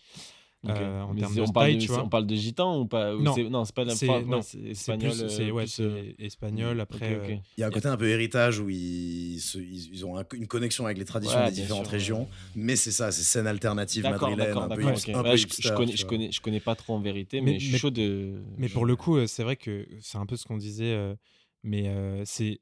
Euh, 0.64 1.00
en 1.02 1.14
termes 1.16 1.34
de 1.34 1.40
on, 1.40 1.48
parle 1.50 1.66
style, 1.70 1.78
de, 1.78 1.84
tu 1.84 1.90
vois. 1.90 2.04
on 2.04 2.08
parle 2.08 2.26
de 2.26 2.34
gitan 2.36 2.78
ou 2.78 2.86
pas 2.86 3.16
ou 3.16 3.20
Non. 3.22 3.34
c'est- 3.34 3.48
non, 3.48 3.64
c'est 3.64 3.74
pas 3.74 3.82
la 3.84 3.94
ouais, 3.94 4.24
non, 4.24 4.42
c'est 4.42 4.58
C'est 4.58 4.70
espagnol. 4.70 5.10
plus, 5.10 5.22
euh, 5.22 5.28
c'est, 5.28 5.50
ouais, 5.50 5.64
plus, 5.64 5.80
euh, 5.80 6.02
c'est 6.18 6.24
espagnol. 6.24 6.80
Après, 6.80 7.14
euh, 7.14 7.36
Il 7.56 7.60
y 7.60 7.64
a 7.64 7.66
un 7.66 7.70
côté 7.70 7.88
un 7.88 7.96
peu 7.96 8.08
héritage 8.08 8.60
où 8.60 8.68
ils, 8.70 9.40
se- 9.40 9.58
ils, 9.58 9.92
ils 9.92 10.06
ont 10.06 10.16
un- 10.18 10.24
une 10.34 10.46
connexion 10.46 10.84
avec 10.84 10.98
les 10.98 11.04
traditions 11.04 11.40
Ouais, 11.40 11.46
des 11.46 11.52
différentes 11.62 11.86
sûr, 11.86 11.92
régions, 11.92 12.28
mais 12.54 12.76
c'est 12.76 12.92
ça, 12.92 13.10
c'est 13.10 13.22
scène 13.24 13.48
alternative 13.48 14.04
D'accord, 14.04 14.28
madrilène, 14.30 14.46
d'accord, 14.54 14.62
un 14.62 14.68
peu, 14.68 14.74
peu 14.76 14.86
Ouais, 14.86 15.36
je, 15.36 15.42
hipster, 15.46 15.68
je 15.68 15.74
connais, 15.74 15.90
tu 15.92 15.96
je 15.98 16.02
vois. 16.04 16.10
connais, 16.10 16.30
je 16.30 16.40
connais 16.40 16.60
pas 16.60 16.76
trop 16.76 16.94
en 16.94 17.00
vérité, 17.00 17.40
mais, 17.40 17.52
Mais- 17.54 17.58
je 17.58 17.64
suis 17.64 17.72
mais- 17.72 17.78
chaud 17.78 17.90
de. 17.90 18.42
mais 18.56 18.68
pour 18.68 18.86
le 18.86 18.94
coup, 18.94 19.16
euh, 19.16 19.26
c'est 19.26 19.42
vrai 19.42 19.56
que 19.56 19.88
c'est 20.00 20.18
un 20.18 20.26
peu 20.26 20.36
ce 20.36 20.44
qu'on 20.44 20.58
disait, 20.58 20.92
euh, 20.92 21.16
mais 21.64 21.88
euh, 21.88 22.22
c'est 22.24 22.60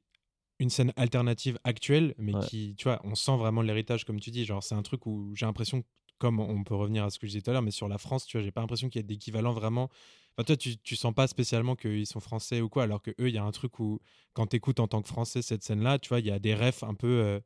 une 0.59 0.69
scène 0.71 0.91
alternative 0.95 1.59
actuelle, 1.63 2.13
mais 2.17 2.33
Ouais. 2.33 2.39
qui, 2.47 2.75
tu 2.77 2.85
vois, 2.85 2.99
on 3.03 3.13
sent 3.15 3.35
vraiment 3.37 3.61
l'héritage, 3.61 4.05
comme 4.05 4.19
tu 4.19 4.31
dis. 4.31 4.45
Genre, 4.45 4.63
c'est 4.63 4.75
un 4.75 4.81
truc 4.83 5.05
où 5.07 5.31
j'ai 5.35 5.45
l'impression, 5.47 5.83
comme 6.21 6.39
on 6.39 6.63
peut 6.63 6.75
revenir 6.75 7.03
à 7.03 7.09
ce 7.09 7.17
que 7.17 7.25
je 7.25 7.31
disais 7.31 7.41
tout 7.41 7.49
à 7.49 7.53
l'heure, 7.53 7.63
mais 7.63 7.71
sur 7.71 7.87
la 7.87 7.97
France, 7.97 8.27
tu 8.27 8.37
vois, 8.37 8.43
j'ai 8.43 8.51
pas 8.51 8.61
l'impression 8.61 8.89
qu'il 8.89 8.99
y 8.99 9.03
ait 9.03 9.07
d'équivalent 9.07 9.53
vraiment. 9.53 9.89
Enfin, 10.37 10.43
toi, 10.43 10.55
tu, 10.55 10.77
tu 10.77 10.95
sens 10.95 11.15
pas 11.15 11.25
spécialement 11.25 11.75
qu'ils 11.75 12.05
sont 12.05 12.19
français 12.19 12.61
ou 12.61 12.69
quoi, 12.69 12.83
alors 12.83 13.01
que 13.01 13.09
eux, 13.19 13.29
il 13.29 13.33
y 13.33 13.39
a 13.39 13.43
un 13.43 13.51
truc 13.51 13.79
où, 13.79 13.99
quand 14.33 14.45
tu 14.45 14.57
écoutes 14.57 14.79
en 14.79 14.87
tant 14.87 15.01
que 15.01 15.07
français 15.07 15.41
cette 15.41 15.63
scène-là, 15.63 15.97
tu 15.97 16.09
vois, 16.09 16.19
il 16.19 16.27
y 16.27 16.31
a 16.31 16.37
des 16.37 16.53
refs 16.53 16.83
un 16.83 16.93
peu 16.93 17.07
euh, 17.07 17.39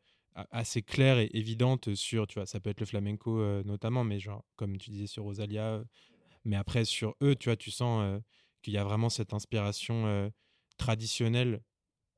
assez 0.51 0.81
claires 0.81 1.19
et 1.19 1.29
évidentes 1.33 1.95
sur, 1.95 2.27
tu 2.27 2.38
vois, 2.38 2.45
ça 2.45 2.59
peut 2.59 2.69
être 2.69 2.81
le 2.81 2.85
flamenco 2.85 3.39
euh, 3.39 3.63
notamment, 3.63 4.03
mais 4.03 4.19
genre, 4.19 4.43
comme 4.57 4.77
tu 4.77 4.89
disais 4.89 5.07
sur 5.07 5.23
Rosalia, 5.23 5.67
euh, 5.67 5.83
mais 6.43 6.57
après, 6.57 6.83
sur 6.83 7.15
eux, 7.23 7.33
tu 7.38 7.47
vois, 7.47 7.55
tu 7.55 7.71
sens 7.71 8.21
qu'il 8.61 8.73
y 8.73 8.77
a 8.77 8.83
vraiment 8.83 9.07
cette 9.07 9.33
inspiration 9.33 10.31
traditionnelle 10.77 11.61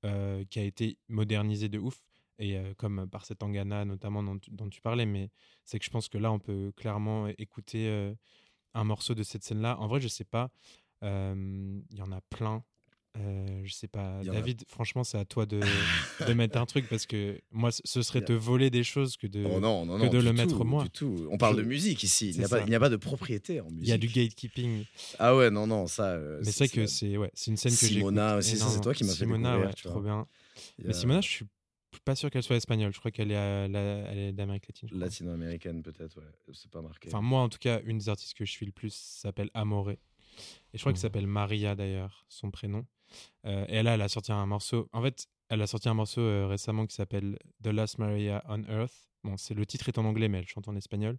qui 0.01 0.59
a 0.59 0.63
été 0.63 0.97
modernisée 1.07 1.69
de 1.69 1.77
ouf. 1.77 2.06
Et 2.39 2.57
euh, 2.57 2.73
comme 2.75 3.07
par 3.09 3.25
cet 3.25 3.39
Tangana 3.39 3.83
notamment 3.85 4.21
dont 4.21 4.37
tu, 4.37 4.51
dont 4.51 4.69
tu 4.69 4.81
parlais, 4.81 5.05
mais 5.05 5.29
c'est 5.65 5.79
que 5.79 5.85
je 5.85 5.89
pense 5.89 6.07
que 6.09 6.17
là, 6.17 6.31
on 6.31 6.39
peut 6.39 6.71
clairement 6.75 7.27
écouter 7.39 7.87
euh, 7.87 8.13
un 8.75 8.83
morceau 8.83 9.15
de 9.15 9.23
cette 9.23 9.43
scène-là. 9.43 9.77
En 9.79 9.87
vrai, 9.87 9.99
je 9.99 10.07
sais 10.07 10.23
pas. 10.23 10.49
euh, 11.03 11.79
Il 11.91 11.97
y 11.97 12.01
en 12.01 12.11
a 12.11 12.21
plein. 12.21 12.63
Je 13.63 13.73
sais 13.73 13.87
pas. 13.87 14.19
A- 14.19 14.23
David, 14.23 14.63
franchement, 14.67 15.03
c'est 15.03 15.17
à 15.17 15.25
toi 15.25 15.47
de, 15.47 15.59
de 16.27 16.33
mettre 16.33 16.59
un 16.59 16.67
truc 16.67 16.87
parce 16.87 17.07
que 17.07 17.41
moi, 17.51 17.71
ce- 17.71 18.03
serait 18.03 18.21
te 18.21 18.31
voler 18.33 18.69
des 18.69 18.83
choses 18.83 19.17
que 19.17 19.25
de. 19.25 19.43
Oh 19.43 19.59
non, 19.59 19.87
non, 19.87 19.97
que 19.99 20.15
de 20.15 20.19
le 20.19 20.33
mettre 20.33 20.63
moi. 20.63 20.83
du 20.83 20.91
tout. 20.91 21.27
On 21.31 21.37
parle 21.39 21.55
de 21.57 21.63
musique 21.63 22.03
ici. 22.03 22.29
Il 22.29 22.37
n'y 22.37 22.43
a, 22.43 22.77
a 22.77 22.79
pas 22.79 22.89
de 22.89 22.95
propriété 22.97 23.59
en 23.59 23.71
musique. 23.71 23.87
Il 23.87 23.89
y 23.89 23.91
a 23.93 23.97
du 23.97 24.07
gatekeeping. 24.07 24.83
Ah 25.17 25.35
ouais, 25.35 25.49
non, 25.49 25.65
non, 25.65 25.87
ça. 25.87 26.19
Mais 26.45 26.51
c'est 26.51 26.67
que 26.69 26.85
c'est 26.85 27.17
ouais, 27.17 27.31
une 27.47 27.57
scène 27.57 27.71
que 27.71 27.87
j'ai. 27.87 27.95
Simona 27.95 28.37
aussi, 28.37 28.59
c'est 28.59 28.81
toi 28.81 28.93
qui 28.93 29.03
m'as 29.03 29.13
fait 29.13 29.25
Simona, 29.25 29.59
ouais, 29.59 29.73
trop 29.73 30.01
bien. 30.01 30.27
Mais 30.77 30.93
Simona, 30.93 31.21
je 31.21 31.27
suis 31.27 31.45
pas 32.03 32.15
sûr 32.15 32.29
qu'elle 32.29 32.43
soit 32.43 32.55
espagnole. 32.55 32.93
Je 32.93 32.99
crois 32.99 33.11
qu'elle 33.11 33.31
est, 33.31 33.35
à 33.35 33.67
la- 33.67 33.79
elle 34.09 34.17
est 34.17 34.31
d'Amérique 34.33 34.67
latine. 34.67 34.89
Latino-américaine 34.91 35.81
peut-être, 35.83 36.17
ouais. 36.17 36.27
C'est 36.53 36.69
pas 36.71 36.81
marqué. 36.81 37.09
Enfin, 37.09 37.21
moi, 37.21 37.41
en 37.41 37.49
tout 37.49 37.59
cas, 37.59 37.81
une 37.85 37.97
des 37.97 38.09
artistes 38.09 38.33
que 38.35 38.45
je 38.45 38.51
suis 38.51 38.65
le 38.65 38.71
plus 38.71 38.93
s'appelle 38.93 39.49
Amore. 39.53 39.91
Et 39.91 39.97
je 40.73 40.79
crois 40.79 40.91
qu'elle 40.91 40.97
Mhm. 40.99 41.01
s'appelle 41.01 41.27
Maria, 41.27 41.75
d'ailleurs, 41.75 42.25
son 42.29 42.51
prénom. 42.51 42.85
Euh, 43.45 43.65
et 43.67 43.81
là, 43.83 43.95
elle 43.95 44.01
a 44.01 44.09
sorti 44.09 44.31
un 44.31 44.45
morceau. 44.45 44.89
En 44.93 45.01
fait, 45.01 45.27
elle 45.49 45.61
a 45.61 45.67
sorti 45.67 45.87
un 45.89 45.93
morceau 45.93 46.21
euh, 46.21 46.45
récemment 46.47 46.85
qui 46.85 46.95
s'appelle 46.95 47.39
The 47.63 47.67
Last 47.67 47.97
Maria 47.97 48.43
on 48.47 48.63
Earth. 48.65 49.07
Bon, 49.23 49.37
c'est 49.37 49.53
le 49.53 49.65
titre 49.65 49.87
est 49.89 49.97
en 49.97 50.05
anglais, 50.05 50.27
mais 50.27 50.39
elle 50.39 50.47
chante 50.47 50.67
en 50.67 50.75
espagnol. 50.75 51.17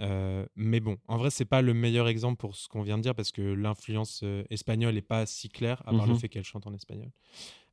Euh, 0.00 0.46
mais 0.54 0.80
bon, 0.80 0.96
en 1.08 1.16
vrai, 1.16 1.30
c'est 1.30 1.44
pas 1.44 1.60
le 1.62 1.74
meilleur 1.74 2.06
exemple 2.08 2.36
pour 2.36 2.54
ce 2.54 2.68
qu'on 2.68 2.82
vient 2.82 2.98
de 2.98 3.02
dire 3.02 3.14
parce 3.14 3.32
que 3.32 3.42
l'influence 3.42 4.20
euh, 4.22 4.44
espagnole 4.50 4.96
est 4.96 5.02
pas 5.02 5.26
si 5.26 5.48
claire, 5.48 5.82
à 5.86 5.92
part 5.92 6.06
le 6.06 6.12
Mhm. 6.12 6.18
fait 6.20 6.28
qu'elle 6.28 6.44
chante 6.44 6.66
en 6.66 6.74
espagnol. 6.74 7.10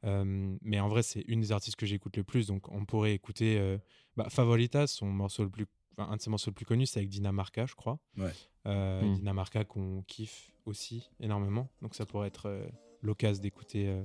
Euh, 0.06 0.56
mais 0.62 0.80
en 0.80 0.88
vrai, 0.88 1.04
c'est 1.04 1.22
une 1.28 1.42
des 1.42 1.52
artistes 1.52 1.76
que 1.76 1.86
j'écoute 1.86 2.18
le 2.18 2.24
plus. 2.24 2.48
Donc, 2.48 2.70
on 2.72 2.86
pourrait 2.86 3.14
écouter 3.14 3.78
bah, 4.18 4.28
Favorita, 4.30 4.88
son 4.88 5.08
morceau 5.08 5.44
le 5.44 5.50
plus, 5.50 5.66
enfin, 5.98 6.12
un 6.12 6.16
de 6.18 6.22
ses 6.22 6.30
morceaux 6.30 6.52
le 6.52 6.56
plus 6.56 6.66
connus, 6.66 6.86
c'est 6.88 7.00
avec 7.00 7.10
Dinamarca, 7.10 7.66
je 7.66 7.76
crois. 7.76 8.00
Ouais. 8.18 8.32
Mm. 8.66 9.14
Dinamarca 9.14 9.64
qu'on 9.64 10.04
kiffe 10.08 10.52
aussi 10.66 11.10
énormément. 11.20 11.70
Donc, 11.82 11.96
ça 11.96 12.06
pourrait 12.06 12.28
être 12.28 12.68
l'occasion 13.02 13.42
d'écouter 13.42 13.96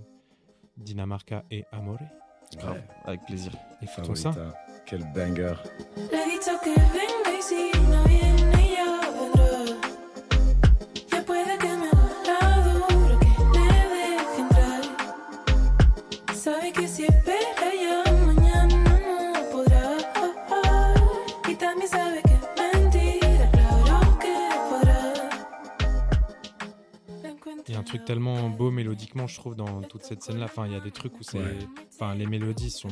Dinamarca 0.77 1.45
et 1.51 1.65
Amore. 1.73 1.99
Grave, 2.59 2.75
Ouais. 2.75 2.83
avec 3.05 3.25
plaisir. 3.27 3.53
Écoutons 3.83 4.15
ça. 4.15 4.33
Favorita. 4.33 4.59
Quel 4.87 5.05
banger. 5.15 5.55
Tellement 28.11 28.49
beau 28.51 28.73
mélodiquement, 28.73 29.29
je 29.29 29.37
trouve, 29.37 29.55
dans 29.55 29.83
toute 29.83 30.03
cette 30.03 30.21
scène-là. 30.23 30.47
Enfin, 30.47 30.67
il 30.67 30.73
y 30.73 30.77
a 30.77 30.81
des 30.81 30.91
trucs 30.91 31.15
où 31.21 31.23
c'est. 31.23 31.39
Ouais. 31.39 31.59
Enfin, 31.95 32.15
les 32.17 32.27
mélodies 32.27 32.71
sont 32.71 32.89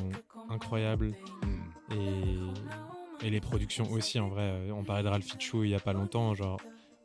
incroyables. 0.48 1.08
Mm. 1.42 1.94
Et, 3.22 3.26
et 3.26 3.30
les 3.30 3.40
productions 3.40 3.90
aussi, 3.90 4.20
en 4.20 4.28
vrai. 4.28 4.70
On 4.70 4.84
parlait 4.84 5.02
de 5.02 5.08
Ralph 5.08 5.34
Chou 5.40 5.64
il 5.64 5.70
y 5.70 5.74
a 5.74 5.80
pas 5.80 5.92
longtemps. 5.92 6.34
Genre, 6.34 6.60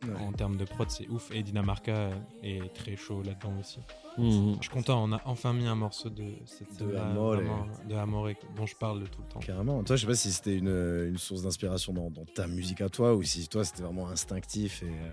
Ouais. 0.06 0.20
en 0.28 0.34
termes 0.34 0.58
de 0.58 0.66
prod, 0.66 0.90
c'est 0.92 1.08
ouf. 1.08 1.32
Et 1.34 1.44
Dinamarca 1.44 2.10
est 2.44 2.74
très 2.74 2.98
chaud 2.98 3.24
là-dedans 3.24 3.54
aussi. 3.62 3.80
Mhm. 4.18 4.56
Je 4.58 4.64
suis 4.64 4.70
content, 4.70 5.02
on 5.02 5.14
a 5.14 5.22
enfin 5.24 5.54
mis 5.54 5.66
un 5.66 5.76
morceau 5.76 6.10
de 6.10 6.26
cette 6.46 6.78
De 6.86 6.94
Amore. 6.94 7.36
vraiment, 7.36 7.66
de 7.88 7.96
Amore, 7.96 8.28
dont 8.58 8.66
je 8.66 8.76
parle 8.76 9.04
tout 9.10 9.22
le 9.22 9.28
temps. 9.34 9.40
Carrément. 9.40 9.82
Toi, 9.82 9.96
je 9.96 10.02
sais 10.02 10.08
pas 10.08 10.16
si 10.16 10.34
c'était 10.34 10.58
une, 10.58 11.08
une 11.08 11.18
source 11.18 11.44
d'inspiration 11.44 11.94
dans, 11.94 12.10
dans 12.12 12.26
ta 12.26 12.48
musique 12.48 12.82
à 12.82 12.90
toi 12.90 13.16
ou 13.16 13.24
si 13.24 13.48
toi 13.48 13.64
c'était 13.64 13.84
vraiment 13.84 14.10
instinctif 14.10 14.84
et 14.84 14.88
euh, 14.88 15.10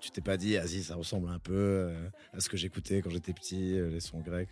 tu 0.00 0.10
t'es 0.10 0.20
pas 0.20 0.36
dit, 0.36 0.56
vas-y, 0.56 0.82
ça 0.82 0.94
ressemble 0.94 1.28
un 1.28 1.38
peu 1.38 1.52
euh, 1.54 2.08
à 2.32 2.40
ce 2.40 2.48
que 2.48 2.56
j'écoutais 2.56 3.00
quand 3.02 3.10
j'étais 3.10 3.32
petit, 3.32 3.76
euh, 3.78 3.90
les 3.90 4.00
sons 4.00 4.20
grecs. 4.20 4.48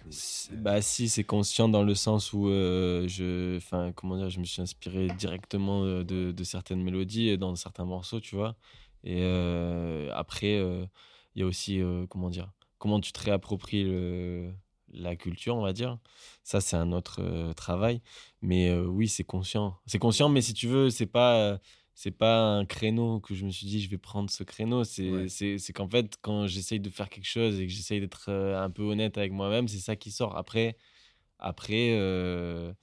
Bah 0.63 0.81
si, 0.83 1.09
c'est 1.09 1.25
conscient 1.25 1.69
dans 1.69 1.83
le 1.83 1.95
sens 1.95 2.33
où 2.33 2.49
euh, 2.49 3.07
je, 3.09 3.57
enfin 3.57 3.93
comment 3.95 4.17
dire, 4.17 4.31
je 4.31 4.41
me 4.41 4.45
suis 4.45 4.63
inspiré 4.63 5.09
directement 5.09 5.85
de, 5.85 6.33
de 6.33 6.45
certaines 6.45 6.83
mélodies 6.83 7.29
et 7.29 7.37
dans 7.37 7.55
certains 7.57 7.85
morceaux, 7.85 8.21
tu 8.21 8.35
vois. 8.37 8.57
Et 9.05 9.21
euh, 9.23 10.11
après, 10.15 10.57
euh, 10.57 10.85
il 11.35 11.41
y 11.41 11.43
a 11.43 11.47
aussi 11.47 11.81
comment 12.11 12.31
dire, 12.31 12.51
comment 12.79 13.01
tu 13.01 13.13
te 13.13 13.21
réappropries 13.23 13.85
le- 13.85 14.53
la 14.93 15.17
culture, 15.17 15.57
on 15.57 15.63
va 15.63 15.73
dire. 15.73 15.99
Ça, 16.45 16.61
c'est 16.61 16.77
un 16.77 16.93
autre 16.93 17.53
travail. 17.55 18.01
Mais 18.41 18.73
oui, 18.73 19.09
c'est 19.09 19.25
conscient. 19.25 19.77
C'est 19.87 19.99
conscient, 19.99 20.29
mais 20.29 20.41
si 20.43 20.55
tu 20.55 20.69
veux, 20.69 20.91
c'est 20.91 21.07
pas, 21.07 21.59
c'est 21.99 22.11
pas 22.11 22.43
un 22.43 22.67
créneau 22.67 23.21
que 23.21 23.35
je 23.35 23.47
me 23.47 23.51
suis 23.51 23.67
dit, 23.67 23.81
je 23.81 23.89
vais 23.89 23.97
prendre 23.97 24.29
ce 24.29 24.45
créneau. 24.45 24.85
C'est, 24.85 25.11
Ouais. 25.11 25.29
c'est, 25.31 25.57
c'est 25.57 25.73
qu'en 25.73 25.89
fait, 25.89 26.15
quand 26.21 26.47
j'essaye 26.47 26.79
de 26.79 26.91
faire 26.91 27.09
quelque 27.09 27.27
chose 27.27 27.59
et 27.59 27.67
que 27.67 27.73
j'essaye 27.73 28.01
d'être 28.01 28.27
euh, 28.29 28.63
un 28.63 28.69
peu 28.71 28.83
honnête 28.83 29.17
avec 29.17 29.33
moi-même, 29.33 29.67
c'est 29.67 29.79
ça 29.79 29.97
qui 29.97 30.11
sort. 30.11 30.37
Après, 30.37 30.77
après 31.39 31.93
euh, 31.93 32.75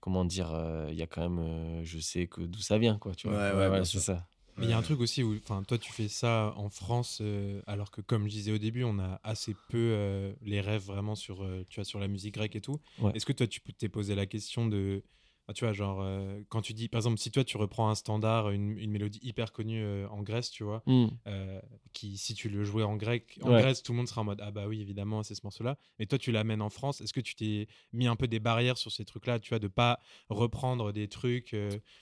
comment 0.00 0.24
dire, 0.24 0.52
euh, 0.52 0.88
il 0.90 0.96
y 0.96 1.02
a 1.02 1.06
quand 1.06 1.22
même, 1.22 1.38
euh, 1.38 1.84
je 1.84 2.00
sais 2.00 2.26
que 2.26 2.40
d'où 2.40 2.58
ça 2.58 2.78
vient, 2.78 2.98
quoi. 2.98 3.14
Tu 3.14 3.28
vois. 3.28 3.36
Ouais, 3.38 3.68
ouais, 3.68 3.84
c'est 3.84 4.00
ça. 4.00 4.28
Mais 4.56 4.66
il 4.66 4.70
y 4.70 4.72
a 4.72 4.78
un 4.78 4.82
truc 4.82 4.98
aussi 5.00 5.22
où, 5.22 5.36
enfin, 5.36 5.62
toi, 5.62 5.78
tu 5.78 5.92
fais 5.92 6.08
ça 6.08 6.52
en 6.56 6.68
France, 6.68 7.20
euh, 7.20 7.62
alors 7.68 7.92
que, 7.92 8.00
comme 8.00 8.24
je 8.24 8.32
disais 8.32 8.50
au 8.50 8.58
début, 8.58 8.82
on 8.82 8.98
a 8.98 9.20
assez 9.22 9.54
peu 9.68 9.78
euh, 9.78 10.32
les 10.42 10.60
rêves 10.60 10.82
vraiment 10.82 11.14
sur, 11.14 11.44
euh, 11.44 11.64
tu 11.68 11.76
vois, 11.76 11.84
sur 11.84 12.00
la 12.00 12.08
musique 12.08 12.34
grecque 12.34 12.56
et 12.56 12.60
tout. 12.60 12.80
Ouais. 13.00 13.12
Est-ce 13.14 13.24
que 13.24 13.32
toi, 13.32 13.46
tu 13.46 13.60
peux- 13.60 13.72
t'es 13.72 13.88
posé 13.88 14.16
la 14.16 14.26
question 14.26 14.66
de, 14.66 15.04
ah, 15.48 15.54
tu 15.54 15.64
vois, 15.64 15.72
genre, 15.72 16.00
euh, 16.02 16.42
quand 16.50 16.60
tu 16.60 16.74
dis, 16.74 16.88
par 16.88 16.98
exemple, 16.98 17.16
si 17.18 17.30
toi, 17.30 17.42
tu 17.42 17.56
reprends 17.56 17.88
un 17.88 17.94
standard, 17.94 18.50
une, 18.50 18.76
une 18.78 18.90
mélodie 18.90 19.18
hyper 19.22 19.52
connue 19.52 19.82
euh, 19.82 20.06
en 20.10 20.22
Grèce, 20.22 20.50
tu 20.50 20.62
vois, 20.62 20.82
Hmm. 20.84 21.06
euh, 21.26 21.58
qui, 21.94 22.18
si 22.18 22.34
tu 22.34 22.50
le 22.50 22.64
jouais 22.64 22.82
en 22.82 22.96
grec, 22.96 23.38
en 23.42 23.48
Ouais. 23.50 23.60
Grèce, 23.60 23.82
tout 23.82 23.92
le 23.92 23.96
monde 23.96 24.08
sera 24.08 24.20
en 24.20 24.24
mode, 24.24 24.40
ah 24.42 24.50
bah 24.50 24.66
oui, 24.68 24.82
évidemment, 24.82 25.22
c'est 25.22 25.34
ce 25.34 25.40
morceau-là. 25.44 25.78
Mais 25.98 26.04
toi, 26.04 26.18
tu 26.18 26.32
l'amènes 26.32 26.60
en 26.60 26.68
France. 26.68 27.00
Est-ce 27.00 27.14
que 27.14 27.20
tu 27.20 27.34
t'es 27.34 27.66
mis 27.94 28.06
un 28.06 28.14
peu 28.14 28.28
des 28.28 28.40
barrières 28.40 28.76
sur 28.76 28.92
ces 28.92 29.06
trucs-là, 29.06 29.38
tu 29.38 29.48
vois, 29.48 29.58
de 29.58 29.68
pas 29.68 30.00
reprendre 30.28 30.92
des 30.92 31.08
trucs 31.08 31.56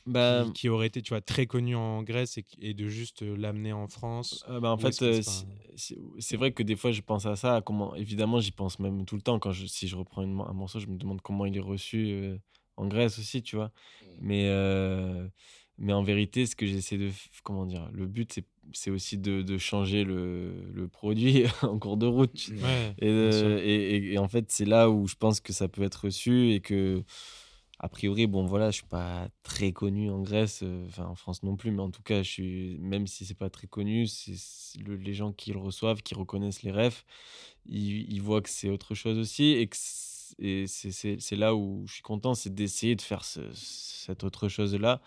Bah, 0.06 0.44
qui, 0.44 0.52
qui 0.52 0.68
auraient 0.68 0.88
été, 0.88 1.00
tu 1.00 1.10
vois, 1.10 1.20
très 1.20 1.46
connus 1.46 1.76
en 1.76 2.02
Grèce 2.02 2.38
et, 2.58 2.74
de 2.74 2.88
juste 2.88 3.22
l'amener 3.22 3.72
en 3.72 3.86
France? 3.86 4.44
Euh, 4.48 4.58
bah, 4.58 4.70
en 4.72 4.78
fait, 4.78 4.92
c'est 6.18 6.36
vrai 6.36 6.52
que 6.52 6.62
des 6.64 6.74
fois, 6.76 6.90
je 6.90 7.00
pense 7.00 7.26
à 7.26 7.36
ça. 7.36 7.56
à 7.56 7.62
comment, 7.62 7.94
évidemment, 7.94 8.40
j'y 8.40 8.50
pense 8.50 8.80
même 8.80 9.04
tout 9.04 9.14
le 9.16 9.22
temps. 9.22 9.38
Quand 9.38 9.52
je, 9.52 9.66
si 9.66 9.86
je 9.86 9.94
reprends 9.96 10.22
une 10.22 10.40
un 10.40 10.52
morceau, 10.52 10.80
je 10.80 10.86
me 10.88 10.96
demande 10.96 11.20
comment 11.20 11.46
il 11.46 11.56
est 11.56 11.60
reçu 11.60 12.38
en 12.76 12.86
Grèce 12.86 13.18
aussi, 13.18 13.42
tu 13.42 13.56
vois. 13.56 13.72
Mais, 14.20 14.48
euh, 14.48 15.28
mais 15.78 15.92
en 15.92 16.02
vérité, 16.02 16.46
ce 16.46 16.56
que 16.56 16.66
j'essaie 16.66 16.98
de. 16.98 17.10
Comment 17.44 17.66
dire 17.66 17.88
Le 17.92 18.06
but, 18.06 18.32
c'est, 18.32 18.44
c'est 18.72 18.90
aussi 18.90 19.18
de, 19.18 19.42
de 19.42 19.58
changer 19.58 20.04
le, 20.04 20.52
le 20.72 20.88
produit 20.88 21.44
en 21.62 21.78
cours 21.78 21.96
de 21.96 22.06
route. 22.06 22.48
Ouais, 22.62 22.94
Et, 22.98 23.08
euh, 23.08 23.58
et, 23.62 23.96
et- 23.96 24.12
et 24.14 24.18
en 24.18 24.28
fait, 24.28 24.50
c'est 24.50 24.64
là 24.64 24.90
où 24.90 25.06
je 25.06 25.14
pense 25.16 25.40
que 25.40 25.52
ça 25.52 25.68
peut 25.68 25.82
être 25.82 26.06
reçu 26.06 26.52
et 26.52 26.60
que, 26.60 27.04
a 27.78 27.88
priori, 27.90 28.26
bon, 28.26 28.46
voilà, 28.46 28.70
je 28.70 28.76
suis 28.76 28.86
pas 28.86 29.28
très 29.42 29.72
connu 29.72 30.10
en 30.10 30.20
Grèce, 30.22 30.60
euh, 30.62 30.86
enfin 30.88 31.04
en 31.04 31.14
France 31.14 31.42
non 31.42 31.56
plus, 31.56 31.70
mais 31.70 31.82
en 31.82 31.90
tout 31.90 32.02
cas, 32.02 32.22
je 32.22 32.30
suis, 32.30 32.78
même 32.78 33.06
si 33.06 33.26
c'est 33.26 33.34
pas 33.36 33.50
très 33.50 33.66
connu, 33.66 34.06
c'est 34.06 34.34
c'est 34.36 34.80
le- 34.80 34.96
les 34.96 35.12
gens 35.14 35.32
qui 35.32 35.52
le 35.52 35.58
reçoivent, 35.58 36.02
qui 36.02 36.14
reconnaissent 36.14 36.62
les 36.62 36.72
refs, 36.72 37.04
ils, 37.66 38.10
ils 38.12 38.22
voient 38.22 38.42
que 38.42 38.48
c'est 38.50 38.70
autre 38.70 38.94
chose 38.94 39.18
aussi 39.18 39.52
et 39.52 39.66
que 39.68 39.76
c'est- 39.78 40.15
et 40.38 40.66
c'est 40.66 41.36
là 41.36 41.54
où 41.54 41.84
je 41.86 41.94
suis 41.94 42.02
content, 42.02 42.34
c'est 42.34 42.54
d'essayer 42.54 42.96
de 42.96 43.02
faire 43.02 43.24
ce- 43.24 43.52
cette 43.52 44.24
autre 44.24 44.48
chose-là, 44.48 45.00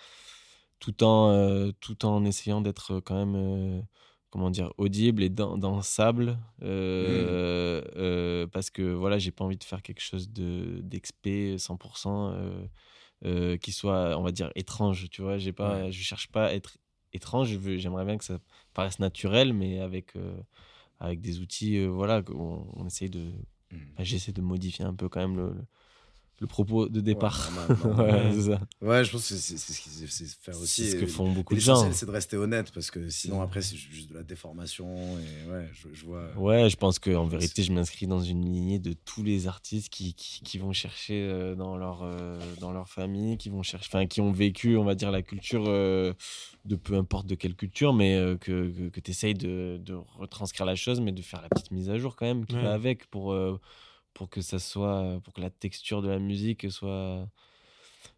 tout 0.80 1.04
en, 1.04 1.32
euh, 1.32 1.72
tout 1.82 2.06
en 2.06 2.24
essayant 2.26 2.62
d'être 2.62 3.00
quand 3.02 3.16
même, 3.16 3.36
euh, 3.36 3.82
comment 4.30 4.50
dire, 4.52 4.74
audible 4.78 5.24
et 5.24 5.30
dan- 5.30 5.60
dansable, 5.60 6.38
euh, 6.64 7.82
euh, 7.98 8.48
parce 8.48 8.70
que 8.70 8.82
voilà, 8.94 9.18
j'ai 9.20 9.32
pas 9.32 9.44
envie 9.46 9.58
de 9.58 9.64
faire 9.64 9.82
quelque 9.82 10.02
chose 10.02 10.32
de 10.32 10.80
d'expé 10.84 11.58
100%, 11.58 12.32
euh, 12.34 12.66
euh, 13.26 13.58
qui 13.58 13.72
soit, 13.72 14.18
on 14.18 14.24
va 14.24 14.32
dire, 14.32 14.52
étrange, 14.56 15.10
tu 15.10 15.22
vois, 15.22 15.38
j'ai 15.38 15.54
pas, 15.54 15.86
Ouais. 15.86 15.92
je 15.92 16.02
cherche 16.04 16.28
pas 16.30 16.48
à 16.48 16.54
être 16.54 16.78
étrange, 17.14 17.58
j'aimerais 17.78 18.06
bien 18.06 18.18
que 18.18 18.24
ça 18.26 18.40
paraisse 18.74 19.00
naturel, 19.00 19.54
mais 19.54 19.80
avec, 19.82 20.16
euh, 20.16 20.42
avec 21.00 21.22
des 21.22 21.40
outils, 21.42 21.78
euh, 21.78 21.88
voilà, 21.88 22.22
on, 22.34 22.66
on 22.76 22.86
essaye 22.88 23.10
de. 23.10 23.32
Enfin, 23.72 24.04
j'essaie 24.04 24.32
de 24.32 24.42
modifier 24.42 24.86
un 24.86 24.94
peu 24.94 25.10
quand 25.10 25.20
même 25.20 25.38
le, 25.38 25.54
le 26.40 26.48
propos 26.48 26.88
de 26.88 27.02
départ. 27.02 27.50
Ouais, 27.98 28.32
ça. 28.42 28.60
Ouais, 28.82 29.04
je 29.04 29.12
pense 29.12 29.28
que 29.30 29.36
c'est 29.36 29.58
ce 29.58 29.82
qu'ils 29.82 30.28
faire 30.42 30.58
aussi. 30.60 30.86
C'est 30.86 30.92
ce 30.92 30.96
que 30.96 31.04
euh, 31.04 31.08
font 31.08 31.32
beaucoup 31.32 31.54
de 31.54 31.60
gens. 31.60 31.92
c'est 31.92 32.06
de 32.06 32.12
rester 32.12 32.38
honnête 32.38 32.72
parce 32.74 32.92
que 32.92 33.10
sinon, 33.10 33.42
après, 33.42 33.62
c'est 33.62 33.76
juste 33.76 34.10
de 34.10 34.16
la 34.16 34.24
déformation. 34.24 34.88
Et 35.20 35.52
ouais, 35.52 35.70
je, 35.74 35.88
je 35.94 36.06
vois. 36.06 36.32
Ouais, 36.38 36.70
je 36.70 36.78
pense 36.78 37.00
qu'en 37.00 37.24
Ouais, 37.24 37.30
vérité, 37.30 37.64
je 37.64 37.72
m'inscris 37.72 38.08
dans 38.08 38.22
une 38.22 38.42
lignée 38.46 38.80
de 38.80 38.94
tous 38.94 39.24
les 39.24 39.48
artistes 39.48 39.90
qui, 39.90 40.14
qui, 40.14 40.42
qui 40.42 40.58
vont 40.58 40.72
chercher 40.74 41.22
euh, 41.22 41.56
dans, 41.56 41.78
leur, 41.78 42.04
euh, 42.04 42.40
dans 42.60 42.72
leur 42.72 42.88
famille, 42.88 43.38
qui, 43.38 43.50
vont 43.50 43.64
chercher, 43.64 43.90
enfin, 43.92 44.08
qui 44.08 44.22
ont 44.22 44.32
vécu, 44.32 44.78
on 44.78 44.84
va 44.86 44.96
dire, 44.96 45.12
la 45.12 45.22
culture 45.22 45.66
euh, 45.68 46.14
de 46.66 46.76
peu 46.76 46.96
importe 46.96 47.28
de 47.28 47.36
quelle 47.36 47.56
culture, 47.56 47.94
mais 47.94 48.16
euh, 48.16 48.38
que, 48.38 48.70
que, 48.70 48.90
que 48.90 49.00
tu 49.00 49.12
essayes 49.12 49.34
de, 49.34 49.80
de 49.84 49.96
retranscrire 50.18 50.66
la 50.66 50.76
chose, 50.76 51.02
mais 51.02 51.12
de 51.12 51.22
faire 51.22 51.42
la 51.42 51.50
petite 51.50 51.72
mise 51.72 51.90
à 51.90 51.98
jour 51.98 52.16
quand 52.16 52.26
même 52.26 52.46
qui 52.46 52.56
va 52.56 52.74
avec 52.74 53.08
pour, 53.10 53.34
euh, 53.34 53.60
pour 54.20 54.30
que 54.30 54.42
ça 54.42 54.60
soit, 54.60 55.22
pour 55.24 55.34
que 55.34 55.40
la 55.40 55.50
texture 55.50 56.02
de 56.02 56.10
la 56.10 56.20
musique 56.20 56.70
soit 56.70 57.26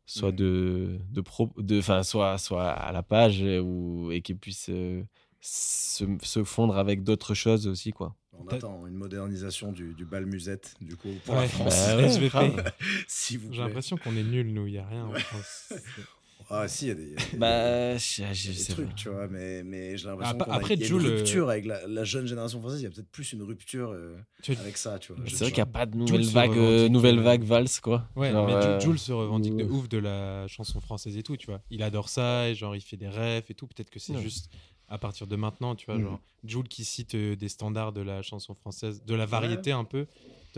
soit 0.08 0.32
Mm. 0.32 0.36
de 0.36 1.00
de 1.12 1.22
pro 1.22 1.52
de 1.58 1.78
enfin 1.78 2.02
soit 2.02 2.38
soit 2.40 2.70
à 2.72 2.92
la 2.92 3.04
page 3.04 3.44
ou 3.44 4.10
et 4.12 4.22
qu'il 4.24 4.38
puisse 4.38 4.70
euh, 4.70 5.04
se, 5.42 6.06
se 6.24 6.44
fondre 6.44 6.76
avec 6.78 7.04
d'autres 7.04 7.36
choses 7.36 7.68
aussi 7.68 7.92
quoi 7.92 8.16
On 8.34 8.48
attend 8.48 8.88
une 8.88 8.96
modernisation 8.96 9.72
du, 9.72 9.94
du 9.94 10.06
bal 10.06 10.26
musette, 10.26 10.74
du 10.82 10.96
coup, 10.96 11.14
pour 11.24 11.36
Ouais. 11.36 11.42
la 11.44 11.48
France. 11.50 11.70
Bah 11.70 11.96
ouais, 11.98 12.04
SVP. 12.06 12.30
grave. 12.30 12.74
S'il 13.08 13.38
vous 13.40 13.54
J'ai 13.54 13.62
l'impression 13.62 13.96
qu'on 13.98 14.16
est 14.16 14.24
nuls, 14.24 14.52
nous, 14.52 14.66
il 14.66 14.72
n'y 14.74 14.80
a 14.80 14.88
rien 14.88 15.06
en 15.06 15.12
Ouais. 15.12 15.20
France. 15.20 15.74
Ah, 16.50 16.68
si, 16.68 16.86
il 16.86 16.88
y 16.88 16.92
a 16.92 16.96
des, 16.96 17.04
il 17.04 17.10
y 17.12 17.14
a 17.14 17.32
des- 17.32 17.38
bah 17.38 17.98
je, 17.98 18.00
je 18.00 18.22
il 18.22 18.24
y 18.24 18.26
a 18.26 18.32
des 18.32 18.60
sais 18.60 18.74
trucs, 18.74 18.88
pas. 18.90 18.94
tu 18.96 19.10
vois, 19.10 19.28
mais, 19.28 19.64
mais 19.64 19.98
j'ai 19.98 20.08
l'impression 20.08 20.34
Après- 20.36 20.46
qu'on 20.46 20.52
a- 20.52 20.56
après, 20.56 20.74
il 20.74 20.80
y 20.82 20.84
a 20.84 20.88
une 20.88 20.94
euh, 21.06 21.16
rupture 21.18 21.50
avec 21.50 21.66
la, 21.66 21.88
la 21.88 22.04
jeune 22.04 22.26
génération 22.28 22.60
française. 22.60 22.82
Il 22.82 22.84
y 22.84 22.88
a 22.88 22.90
peut-être 22.90 23.10
plus 23.12 23.32
une 23.34 23.42
rupture 23.44 23.92
euh, 23.92 24.18
Tu 24.44 24.52
avec 24.54 24.78
ça, 24.78 25.00
tu 25.00 25.14
vois. 25.14 25.24
C'est 25.28 25.36
vrai 25.40 25.46
qu'il 25.48 25.56
n'y 25.56 25.62
a 25.62 25.66
pas 25.68 25.86
de 25.86 25.94
Jules 25.94 26.00
nouvelle 26.18 26.26
vague 26.26 26.58
euh, 26.58 26.90
nouvelle 26.90 27.20
euh, 27.20 27.24
vague 27.24 27.44
valse 27.44 27.80
quoi 27.80 28.08
Ouais, 28.16 28.32
Genre, 28.32 28.48
mais 28.48 28.54
euh, 28.54 28.80
Ju- 28.80 28.88
Jules 28.88 29.00
se 29.00 29.12
revendique 29.12 29.56
de 29.56 29.64
ou- 29.64 29.78
ouf 29.80 29.90
de 29.90 29.98
la 29.98 30.48
chanson 30.48 30.80
française 30.82 31.16
et 31.18 31.24
tout, 31.24 31.38
tu 31.38 31.48
vois. 31.48 31.62
Il 31.70 31.84
adore 31.84 32.10
ça 32.10 32.50
et 32.50 32.56
genre 32.56 32.76
il 32.76 32.82
fait 32.82 32.98
des 32.98 33.10
rêves 33.10 33.46
et 33.50 33.54
tout. 33.54 33.68
Peut-être 33.68 33.90
que 33.90 34.00
c'est 34.00 34.14
Ouais. 34.14 34.22
juste 34.22 34.50
à 34.90 34.98
partir 34.98 35.26
de 35.28 35.36
maintenant, 35.38 35.76
tu 35.76 35.86
vois. 35.86 35.96
Mhm. 35.96 36.04
Genre 36.04 36.20
Jules 36.44 36.68
qui 36.68 36.84
cite 36.84 37.16
des 37.16 37.48
standards 37.50 37.94
de 37.94 38.02
la 38.02 38.22
chanson 38.24 38.54
française, 38.56 39.04
de 39.06 39.16
la 39.16 39.26
variété 39.26 39.72
un 39.72 39.84
peu. 39.86 40.06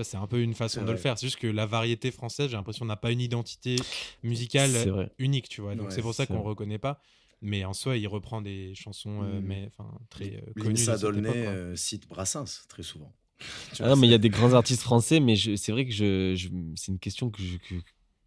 C'est 0.02 0.18
un 0.18 0.28
peu 0.28 0.42
une 0.42 0.54
façon 0.56 0.84
de 0.84 0.92
le 0.92 0.98
faire. 0.98 1.18
C'est 1.20 1.28
juste 1.28 1.38
que 1.40 1.48
la 1.48 1.66
variété 1.66 2.10
française, 2.12 2.50
j'ai 2.50 2.58
l'impression, 2.58 2.86
n'a 2.86 2.96
pas 2.96 3.12
une 3.12 3.22
identité 3.22 3.76
musicale 4.24 5.12
unique, 5.20 5.50
tu 5.50 5.62
vois. 5.62 5.76
Donc 5.76 5.88
Ouais, 5.90 5.96
c'est 5.96 6.02
pour 6.02 6.14
ça 6.14 6.26
qu'on 6.26 6.42
vrai. 6.42 6.50
reconnaît 6.50 6.80
pas. 6.80 7.00
Mais 7.42 7.66
en 7.66 7.74
soi, 7.74 7.98
il 7.98 8.08
reprend 8.08 8.42
des 8.42 8.74
chansons, 8.74 9.22
euh, 9.22 9.42
mais 9.44 9.68
enfin 9.68 9.92
très 10.10 10.36
euh, 10.38 10.54
connues. 10.60 10.84
époque, 10.84 11.00
Dolnay 11.00 11.46
euh, 11.48 11.76
cite 11.76 12.08
Brassens 12.08 12.66
très 12.70 12.84
souvent. 12.84 13.14
Tu 13.74 13.84
Ah 13.84 13.88
vois, 13.88 13.96
non, 13.96 13.96
mais 13.98 14.08
il 14.08 14.12
y 14.12 14.14
a 14.14 14.18
des 14.18 14.30
grands 14.30 14.54
artistes 14.54 14.82
français, 14.82 15.20
mais 15.20 15.36
je- 15.36 15.56
c'est 15.56 15.72
vrai 15.72 15.86
que 15.86 15.92
je, 15.92 16.36
je- 16.36 16.50
c'est 16.76 16.92
une 16.92 17.00
question 17.00 17.30
que 17.30 17.42
je, 17.42 17.58
que, 17.58 17.76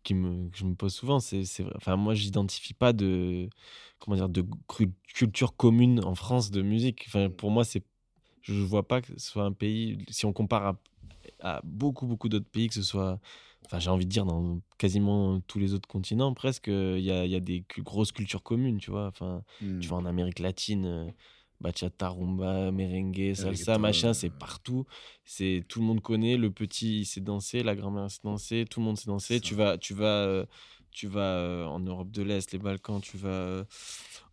qui 0.02 0.14
me, 0.14 0.48
que 0.50 0.58
je 0.58 0.64
me 0.64 0.74
pose 0.74 0.94
souvent. 0.94 1.18
C'est. 1.20 1.42
Enfin, 1.76 1.96
moi, 1.96 2.14
j'identifie 2.14 2.74
pas 2.74 2.92
de, 2.92 3.48
comment 3.98 4.16
dire, 4.16 4.28
de 4.28 4.44
culture 5.14 5.56
commune 5.56 6.04
en 6.04 6.14
France 6.14 6.50
de 6.50 6.62
musique. 6.62 7.04
Enfin, 7.08 7.30
pour 7.30 7.50
moi, 7.50 7.64
c'est, 7.64 7.82
je 8.42 8.54
vois 8.54 8.86
pas 8.88 9.02
que 9.02 9.08
ce 9.18 9.30
soit 9.30 9.44
un 9.44 9.52
pays. 9.52 9.98
Si 10.10 10.26
on 10.26 10.32
compare 10.32 10.66
à, 10.66 10.80
à 11.40 11.60
beaucoup, 11.64 12.06
beaucoup 12.06 12.28
d'autres 12.28 12.48
pays, 12.48 12.68
que 12.68 12.74
ce 12.74 12.82
soit, 12.82 13.20
enfin, 13.64 13.78
j'ai 13.78 13.90
envie 13.90 14.06
de 14.06 14.10
dire 14.10 14.24
dans 14.24 14.60
quasiment 14.78 15.40
tous 15.40 15.58
les 15.58 15.74
autres 15.74 15.88
continents, 15.88 16.32
presque, 16.34 16.68
il 16.68 17.00
y 17.00 17.10
a, 17.10 17.26
y 17.26 17.34
a 17.34 17.40
des 17.40 17.64
grosses 17.78 18.12
cultures 18.12 18.42
communes, 18.42 18.78
tu 18.78 18.90
vois. 18.90 19.06
Enfin, 19.08 19.42
tu 19.80 19.88
vas 19.88 19.96
en 19.96 20.06
Amérique 20.06 20.38
latine, 20.38 20.86
euh, 20.86 21.06
bachata, 21.60 22.08
rumba, 22.08 22.70
merengue, 22.70 23.32
salsa, 23.34 23.78
machin, 23.78 24.12
c'est 24.12 24.30
partout. 24.30 24.84
C'est 25.24 25.64
tout 25.68 25.80
le 25.80 25.86
monde 25.86 26.00
connaît. 26.00 26.36
Le 26.36 26.50
petit, 26.50 27.00
il 27.00 27.04
sait 27.06 27.20
danser, 27.20 27.62
la 27.62 27.74
grand-mère 27.74 28.10
sait 28.10 28.20
danser, 28.24 28.64
tout 28.68 28.80
le 28.80 28.86
monde 28.86 28.98
sait 28.98 29.06
danser. 29.06 29.40
Tu 29.40 29.54
vas, 29.54 29.78
tu 29.78 29.94
vas, 29.94 30.24
euh, 30.26 30.46
tu 30.90 31.06
vas 31.08 31.20
euh, 31.20 31.64
en 31.66 31.80
Europe 31.80 32.10
de 32.10 32.22
l'Est, 32.22 32.52
les 32.52 32.58
Balkans, 32.58 33.00
tu 33.00 33.16
vas 33.18 33.64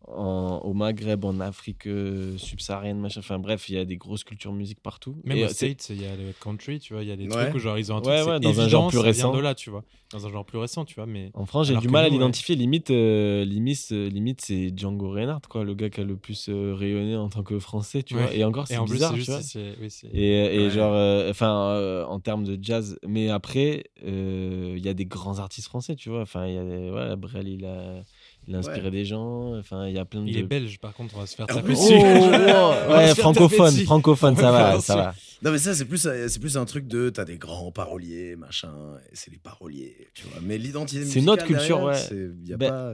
en- 0.08 0.60
au 0.64 0.74
Maghreb, 0.74 1.24
en 1.26 1.40
Afrique 1.40 1.88
euh, 1.88 2.38
subsaharienne, 2.38 3.00
machin. 3.00 3.20
Enfin 3.22 3.40
bref, 3.40 3.70
il 3.70 3.76
y 3.76 3.78
a 3.78 3.86
des 3.86 3.98
grosses 3.98 4.24
cultures 4.24 4.52
musique 4.54 4.80
partout. 4.82 5.16
Même 5.24 5.38
Et, 5.38 5.44
aux 5.44 5.48
euh, 5.48 5.50
States, 5.50 5.88
il 5.90 6.02
y 6.02 6.06
a 6.06 6.16
le 6.16 6.34
country, 6.40 6.80
tu 6.80 6.94
vois, 6.94 7.04
il 7.04 7.10
y 7.10 7.12
a 7.12 7.16
des 7.16 7.28
Ouais. 7.28 7.44
trucs 7.46 7.56
où 7.56 7.60
genre 7.60 7.78
ils 7.78 7.92
ont 7.92 7.98
un 7.98 8.02
truc, 8.02 8.14
Ouais, 8.14 8.22
ouais, 8.24 8.40
dans 8.40 8.50
un 8.60 8.64
évident, 8.64 8.68
genre 8.68 8.88
plus 8.90 9.00
récent. 9.00 9.34
de 9.34 9.40
là, 9.40 9.56
tu 9.56 9.70
vois. 9.70 9.84
Dans 10.12 10.28
un 10.28 10.30
genre 10.30 10.46
plus 10.46 10.60
récent, 10.60 10.86
tu 10.86 10.94
vois, 10.96 11.08
mais 11.08 11.32
En 11.34 11.46
France, 11.48 11.68
j'ai 11.68 11.76
du 11.78 11.88
mal 11.88 12.04
à 12.06 12.08
nous, 12.08 12.14
ouais. 12.16 12.20
l'identifier. 12.20 12.56
Limite, 12.56 12.92
euh, 12.92 13.44
limite, 13.46 13.88
euh, 13.92 14.10
limite 14.10 14.42
c'est 14.42 14.72
Django 14.78 15.10
Reinhardt, 15.10 15.42
quoi, 15.50 15.64
le 15.64 15.74
gars 15.74 15.90
qui 15.90 16.02
a 16.02 16.04
le 16.04 16.18
plus 16.18 16.50
euh, 16.50 16.76
rayonné 16.76 17.16
en 17.16 17.30
tant 17.30 17.42
que 17.42 17.58
français, 17.58 18.04
tu 18.04 18.14
Ouais. 18.16 18.22
vois. 18.24 18.34
Et 18.36 18.44
encore, 18.44 18.68
c'est 18.68 18.78
en 18.78 18.86
plus 18.86 18.94
bizarre, 18.96 19.16
c'est 19.18 19.24
tu 19.24 19.60
vois. 19.60 19.74
oui, 19.82 19.90
Et, 20.14 20.56
et 20.56 20.60
Ouais. 20.66 20.70
genre, 20.70 21.30
enfin, 21.30 21.70
euh, 21.72 22.06
en 22.06 22.20
termes 22.20 22.44
de 22.44 22.60
jazz. 22.62 23.00
Mais 23.08 23.30
après, 23.30 23.86
euh, 24.06 24.76
il 24.78 24.86
y 24.86 24.90
a 24.90 24.94
des 24.94 25.06
grands 25.06 25.40
artistes 25.40 25.68
français, 25.68 25.96
tu 25.96 26.10
vois. 26.10 26.22
Enfin, 26.22 26.46
il 26.46 26.54
y 26.54 26.58
a 26.60 26.64
des- 26.64 26.92
ouais, 26.92 27.16
Brel, 27.16 27.48
il 27.48 27.66
a, 27.66 28.04
il 28.48 28.56
a 28.56 28.60
inspiré 28.60 28.82
Ouais. 28.84 28.92
des 28.92 29.06
gens. 29.06 29.58
Enfin, 29.58 29.88
il 29.88 29.94
y 29.96 30.00
a 30.00 30.06
plein 30.06 30.22
de. 30.22 30.28
il 30.28 30.38
est 30.38 30.44
belge 30.44 30.80
par 30.80 30.94
contre, 30.94 31.16
on 31.16 31.20
va 31.20 31.26
se 31.26 31.36
faire 31.36 31.48
taper 31.48 31.70
dessus. 31.74 31.94
Oh, 31.96 32.74
ouais, 32.94 33.16
francophone, 33.16 33.74
francophone, 33.86 34.36
ça 34.36 34.52
va, 34.52 34.80
ça 34.82 34.96
va. 34.96 35.16
Non, 35.44 35.52
mais 35.52 35.58
ça, 35.58 35.74
c'est 35.74 35.86
plus, 35.86 36.06
euh, 36.06 36.28
c'est 36.30 36.40
plus 36.40 36.56
un 36.58 36.66
truc 36.66 36.88
de. 36.88 37.10
T'as 37.10 37.26
des 37.26 37.38
grands 37.38 37.72
paroliers, 37.72 38.36
machin, 38.36 38.74
et 39.12 39.16
c'est 39.16 39.32
les 39.32 39.40
paroliers, 39.40 40.08
tu 40.14 40.26
vois. 40.28 40.40
Mais 40.42 40.58
l'identité 40.58 41.04
C'est 41.06 41.22
notre 41.22 41.46
culture, 41.46 41.80
derrière, 41.80 41.86
ouais. 41.86 41.96
c'est- 42.10 42.32
Y 42.50 42.54
a 42.54 42.58
Ben, 42.58 42.70
pas. 42.70 42.94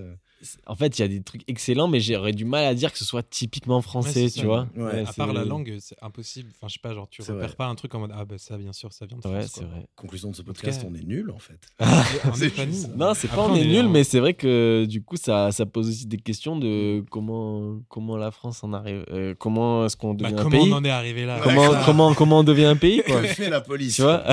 En 0.68 0.76
fait, 0.76 0.98
il 0.98 1.02
y 1.02 1.06
a 1.06 1.08
des 1.10 1.22
trucs 1.22 1.42
excellents, 1.48 1.88
mais 1.90 2.00
j'aurais 2.00 2.32
du 2.32 2.46
mal 2.46 2.64
à 2.66 2.74
dire 2.74 2.92
que 2.94 2.98
ce 2.98 3.04
soit 3.06 3.24
typiquement 3.24 3.82
français, 3.82 4.24
Ouais, 4.24 4.30
tu 4.30 4.40
ça. 4.40 4.46
vois. 4.46 4.68
Ouais, 4.78 5.04
à 5.06 5.12
part 5.14 5.34
la 5.34 5.44
langue, 5.44 5.78
c'est 5.82 5.98
impossible. 6.02 6.50
Enfin, 6.56 6.68
je 6.70 6.74
sais 6.74 6.80
pas, 6.82 6.94
genre 6.94 7.08
tu 7.10 7.22
repères 7.22 7.36
vrai. 7.36 7.56
pas 7.58 7.66
un 7.68 7.76
truc 7.76 7.94
en 7.96 8.00
mode 8.00 8.12
ah 8.16 8.24
bah 8.24 8.36
ça 8.38 8.58
bien 8.58 8.72
sûr, 8.72 8.94
ça 8.94 9.06
vient 9.06 9.18
de 9.18 9.28
Ouais, 9.28 9.42
France. 9.42 9.52
c'est 9.56 9.66
vrai. 9.66 9.86
Conclusion 9.96 10.30
de 10.32 10.36
ce 10.36 10.42
podcast, 10.42 10.82
cas- 10.82 10.88
on 10.90 10.96
est 10.96 11.04
nul 11.04 11.30
en 11.32 11.40
fait. 11.40 11.60
Est. 11.80 12.96
Non, 12.96 13.14
c'est 13.16 13.28
pas 13.28 13.42
on 13.50 13.56
est 13.56 13.66
nul, 13.66 13.90
mais 13.90 14.04
c'est 14.04 14.20
vrai 14.20 14.34
que 14.34 14.86
du 14.86 15.02
coup, 15.04 15.18
ça, 15.18 15.52
ça 15.52 15.66
pose 15.66 15.90
aussi 15.90 16.06
des 16.08 16.18
questions 16.18 16.58
de 16.58 17.04
comment, 17.10 17.80
comment 17.90 18.16
la 18.18 18.32
France 18.32 18.64
en 18.64 18.72
arrive. 18.74 19.06
euh, 19.12 19.36
comment 19.38 19.86
est-ce 19.86 19.98
qu'on 19.98 20.14
Bah, 20.14 20.30
devient 20.30 20.40
un 20.40 20.44
comment 20.44 20.58
pays 20.62 20.72
on 20.72 20.76
en 20.78 20.86
est 20.86 20.90
arrivé 20.90 21.26
là 21.26 21.40
comment, 21.44 21.72
comment, 21.86 22.14
comment 22.14 22.40
on 22.40 22.44
devient 22.44 22.66
un 22.66 22.76
pays, 22.78 23.02
quoi 23.06 23.22
Que 23.22 23.28
fait 23.28 23.50
la 23.50 23.62
police 23.62 23.96
Tu 23.96 24.02
vois 24.04 24.24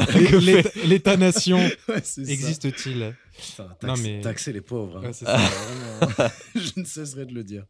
L'État- 0.41 0.71
L'État-nation 0.85 1.59
existe-t-il? 2.29 3.15
Putain, 3.39 3.65
Non, 3.65 3.75
taxe- 3.95 4.03
mais- 4.03 4.21
Taxer 4.21 4.53
les 4.53 4.61
pauvres. 4.61 4.99
hein. 4.99 5.03
Ouais, 5.03 5.13
c'est 5.13 5.25
C'est 5.27 5.33
ça. 5.33 5.37
vraiment- 6.07 6.31
Je 6.55 6.81
ne 6.81 6.85
cesserai 6.85 7.27
de 7.27 7.35
le 7.35 7.45
dire. 7.45 7.65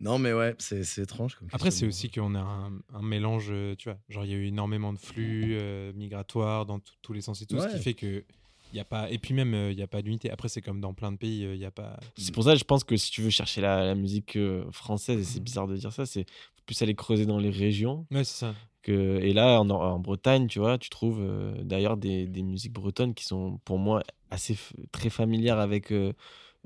Non, 0.00 0.18
mais 0.18 0.32
ouais, 0.32 0.54
c'est 0.58 0.84
c'est 0.84 1.02
étrange. 1.02 1.36
Comme 1.36 1.48
Après, 1.52 1.70
c'est 1.70 1.86
questionnement. 1.86 1.90
aussi 1.90 2.10
qu'on 2.10 2.34
a 2.34 2.40
un, 2.40 2.98
un 2.98 3.02
mélange, 3.02 3.46
euh, 3.50 3.74
tu 3.76 3.88
vois. 3.88 3.98
Genre, 4.08 4.24
il 4.24 4.30
y 4.30 4.34
a 4.34 4.36
eu 4.36 4.46
énormément 4.46 4.92
de 4.92 4.98
flux 4.98 5.56
euh, 5.56 5.92
migratoires 5.94 6.66
dans 6.66 6.80
tous 7.02 7.12
les 7.12 7.20
sens 7.22 7.40
et 7.42 7.46
tout, 7.46 7.58
ce 7.60 7.68
qui 7.68 7.78
fait 7.82 7.94
que. 7.94 8.24
Il 8.72 8.76
y 8.76 8.80
a 8.80 8.84
pas, 8.84 9.08
et 9.10 9.16
puis 9.18 9.32
même, 9.32 9.54
euh, 9.54 9.70
il 9.70 9.76
n'y 9.76 9.82
a 9.82 9.86
pas 9.86 10.02
d'unité. 10.02 10.28
Après, 10.28 10.48
c'est 10.48 10.60
comme 10.60 10.80
dans 10.80 10.92
plein 10.92 11.12
de 11.12 11.16
pays, 11.16 11.44
euh, 11.44 11.54
il 11.54 11.58
n'y 11.60 11.64
a 11.64 11.70
pas. 11.70 11.98
C'est 12.18 12.34
pour 12.34 12.42
ça 12.44 12.52
que 12.52 12.58
je 12.58 12.64
pense 12.64 12.82
que 12.82 12.96
si 12.96 13.12
tu 13.12 13.22
veux 13.22 13.30
chercher 13.30 13.60
la, 13.60 13.86
la 13.86 13.94
musique 13.94 14.34
euh, 14.36 14.64
française, 14.72 15.20
et 15.20 15.24
c'est 15.24 15.40
bizarre 15.40 15.68
de 15.68 15.76
dire 15.76 15.92
ça, 15.92 16.04
c'est 16.04 16.26
plus 16.66 16.82
aller 16.82 16.96
creuser 16.96 17.26
dans 17.26 17.38
les 17.38 17.48
régions. 17.50 18.06
Ouais, 18.10 18.24
c'est 18.24 18.38
ça. 18.40 18.54
Que, 18.82 19.20
et 19.22 19.32
là, 19.32 19.60
en, 19.60 19.70
en 19.70 19.98
Bretagne, 20.00 20.48
tu 20.48 20.58
vois, 20.58 20.78
tu 20.78 20.90
trouves 20.90 21.20
euh, 21.20 21.54
d'ailleurs 21.62 21.96
des, 21.96 22.26
des 22.26 22.42
musiques 22.42 22.72
bretonnes 22.72 23.14
qui 23.14 23.24
sont 23.24 23.58
pour 23.64 23.78
moi 23.78 24.02
assez 24.36 24.56
très 24.92 25.10
familières 25.10 25.58
avec 25.58 25.92
euh, 25.92 26.12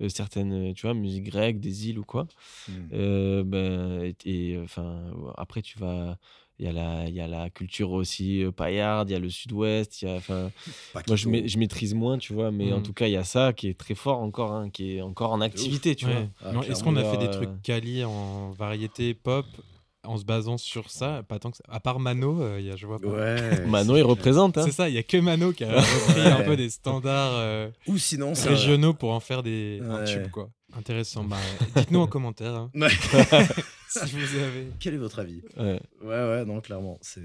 euh, 0.00 0.08
certaines, 0.10 0.74
tu 0.74 0.82
vois, 0.86 0.94
musiques 0.94 1.24
grecques, 1.24 1.60
des 1.60 1.88
îles 1.90 1.98
ou 1.98 2.04
quoi. 2.04 2.26
Mm. 2.68 2.90
Euh, 2.92 3.44
ben, 3.44 4.02
et 4.04 4.16
et, 4.52 4.58
enfin, 4.58 5.12
après, 5.36 5.62
tu 5.62 5.78
vas. 5.78 6.18
Il 6.58 6.66
y, 6.66 6.68
a 6.68 6.72
la, 6.72 7.08
il 7.08 7.14
y 7.14 7.20
a 7.22 7.26
la 7.26 7.48
culture 7.48 7.90
aussi 7.92 8.44
euh, 8.44 8.52
paillarde, 8.52 9.08
il 9.08 9.14
y 9.14 9.16
a 9.16 9.18
le 9.18 9.30
sud-ouest, 9.30 10.02
il 10.02 10.08
y 10.08 10.10
a. 10.10 10.16
Enfin, 10.16 10.52
moi, 11.06 11.16
je, 11.16 11.28
ma- 11.30 11.46
je 11.46 11.58
maîtrise 11.58 11.94
moins, 11.94 12.18
tu 12.18 12.34
vois, 12.34 12.50
mais 12.50 12.70
en 12.72 12.78
Mhm. 12.78 12.82
tout 12.82 12.92
cas, 12.92 13.06
il 13.06 13.12
y 13.12 13.16
a 13.16 13.24
ça 13.24 13.54
qui 13.54 13.68
est 13.68 13.78
très 13.78 13.94
fort 13.94 14.18
encore, 14.20 14.52
hein, 14.52 14.68
qui 14.68 14.96
est 14.96 15.00
encore 15.00 15.32
en 15.32 15.40
activité, 15.40 15.96
tu 15.96 16.04
vois. 16.04 16.16
Ouais. 16.20 16.28
Ah, 16.42 16.52
Non, 16.52 16.62
Est-ce 16.62 16.82
qu'on 16.82 16.96
a 16.96 17.04
fait 17.04 17.16
des 17.16 17.28
Euh, 17.28 17.30
trucs 17.30 17.62
quali 17.62 18.04
en 18.04 18.50
variété 18.52 19.14
pop 19.14 19.46
en 20.04 20.16
se 20.16 20.24
basant 20.24 20.56
sur 20.58 20.90
ça 20.90 21.22
Pas 21.28 21.38
tant 21.38 21.50
que 21.50 21.56
ça. 21.58 21.64
À 21.68 21.80
part 21.80 22.00
Mano, 22.00 22.42
euh, 22.42 22.56
il 22.60 22.66
y 22.66 22.70
a, 22.70 22.76
je 22.76 22.86
vois 22.86 22.98
pas. 22.98 23.08
Ouais. 23.08 23.60
Mano, 23.66 23.96
il 23.96 24.02
représente. 24.02 24.56
Hein. 24.58 24.62
C'est 24.64 24.72
ça, 24.72 24.88
il 24.88 24.94
y 24.94 24.98
a 24.98 25.02
que 25.02 25.16
Mano 25.18 25.52
qui 25.52 25.64
a 25.64 25.80
repris 25.80 26.20
un 26.26 26.42
peu 26.42 26.56
des 26.56 26.70
standards 26.70 27.34
euh, 27.34 27.68
Ou 27.86 27.98
sinon, 27.98 28.34
ça. 28.34 28.50
régionaux 28.50 28.94
pour 28.94 29.12
en 29.12 29.20
faire 29.20 29.42
des 29.42 29.80
un 29.82 29.98
Ouais. 30.00 30.04
tube, 30.04 30.30
quoi. 30.30 30.48
Intéressant. 30.76 31.24
Bah, 31.24 31.36
Dites-nous 31.76 32.00
en 32.00 32.06
commentaire 32.06 32.54
hein, 32.54 32.70
Ouais. 32.74 32.88
si 33.88 34.14
vous 34.16 34.36
avez. 34.38 34.68
Quel 34.78 34.94
est 34.94 34.98
votre 34.98 35.18
avis? 35.18 35.42
Ouais. 35.56 35.80
Ouais, 36.02 36.08
ouais, 36.08 36.44
non, 36.44 36.60
clairement. 36.60 36.98
C'est. 37.02 37.20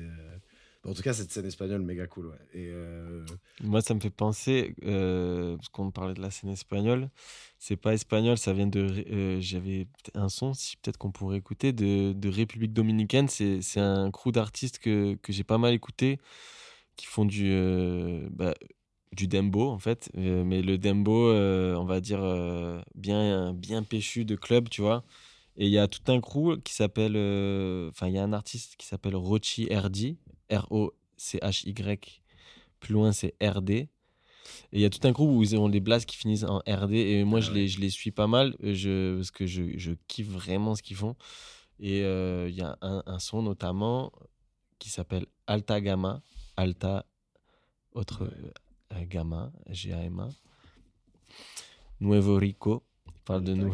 En 0.88 0.94
tout 0.94 1.02
cas, 1.02 1.14
cette 1.14 1.32
scène 1.32 1.46
espagnole, 1.46 1.82
méga 1.82 2.06
cool, 2.06 2.28
ouais. 2.28 2.38
Euh, 2.56 3.26
Moi, 3.62 3.82
ça 3.82 3.96
me 3.96 4.00
fait 4.00 4.12
penser, 4.12 4.76
euh, 4.84 5.56
parce 5.56 5.70
qu'on 5.70 5.90
parlait 5.90 6.14
de 6.14 6.22
la 6.22 6.30
scène 6.30 6.52
espagnole, 6.52 7.10
c'est 7.58 7.76
pas 7.76 7.94
espagnol, 7.94 8.38
ça 8.38 8.54
vient 8.54 8.68
de. 8.68 9.04
Euh, 9.12 9.42
J'avais 9.42 9.88
un 10.14 10.30
son, 10.30 10.54
si 10.54 10.78
peut-être 10.78 10.98
qu'on 10.98 11.12
pourrait 11.12 11.38
écouter, 11.38 11.74
de, 11.74 12.30
République 12.30 12.74
Dominicaine. 12.74 13.28
C'est 13.28 13.80
un 13.80 14.12
crew 14.12 14.32
d'artistes 14.32 14.78
que, 14.78 15.16
que 15.16 15.34
j'ai 15.34 15.44
pas 15.44 15.58
mal 15.58 15.74
écouté, 15.74 16.20
qui 16.98 17.08
font 17.08 17.26
du, 17.26 17.52
bah, 18.32 18.54
du 19.12 19.28
dembo, 19.28 19.70
en 19.70 19.80
fait. 19.80 20.12
Mais 20.16 20.62
le 20.62 20.78
dembo, 20.78 21.32
on 21.32 21.86
va 21.86 22.00
dire, 22.00 22.22
bien, 22.94 23.54
bien 23.54 23.82
péchu 23.82 24.24
de 24.26 24.36
club, 24.36 24.70
tu 24.70 24.82
vois. 24.82 25.04
Et 25.58 25.66
il 25.66 25.72
y 25.72 25.80
a 25.80 25.88
tout 25.88 26.12
un 26.12 26.22
crew 26.22 26.62
qui 26.64 26.74
s'appelle. 26.74 27.16
Enfin, 27.90 28.08
il 28.08 28.14
y 28.14 28.20
a 28.20 28.24
un 28.24 28.34
artiste 28.34 28.76
qui 28.78 28.86
s'appelle 28.86 29.16
Rochi 29.16 29.68
RD, 29.74 30.18
R-O-C-H-Y. 30.52 32.22
Plus 32.80 32.94
loin, 32.94 33.12
c'est 33.12 33.36
RD. 33.42 33.70
Et 33.72 33.90
il 34.74 34.80
y 34.82 34.86
a 34.86 34.90
tout 34.90 35.06
un 35.08 35.12
groupe 35.12 35.32
où 35.32 35.42
ils 35.44 35.58
ont 35.58 35.68
les 35.68 35.80
blasts 35.80 36.06
qui 36.08 36.18
finissent 36.18 36.44
en 36.44 36.60
RD. 36.68 36.94
Et 36.94 37.24
moi, 37.24 37.40
je, 37.40 37.50
Ah 37.52 37.54
les, 37.56 37.62
ouais. 37.62 37.68
je 37.68 37.80
les 37.80 37.90
suis 37.90 38.12
pas 38.12 38.28
mal 38.28 38.56
euh, 38.64 38.74
je, 38.74 39.16
parce 39.16 39.32
que 39.32 39.46
je, 39.48 39.78
je 39.78 39.94
kiffe 40.08 40.28
vraiment 40.28 40.76
ce 40.76 40.84
qu'ils 40.84 40.98
font. 40.98 41.16
Et 41.80 42.04
euh, 42.04 42.48
il 42.50 42.56
y 42.56 42.62
a 42.62 42.78
un, 42.82 43.04
un 43.06 43.20
son 43.20 43.42
notamment 43.42 44.12
qui 44.80 44.90
s'appelle 44.90 45.26
Alta 45.48 45.82
Gamma. 45.82 46.22
Alta, 46.58 47.06
autre 47.92 48.24
euh, 48.94 49.06
Gamma, 49.06 49.52
G-A-M-A. 49.70 50.30
Nuevo 52.00 52.36
Rico. 52.36 52.84
Parle 53.26 53.44
de 53.44 53.54
nous. 53.56 53.74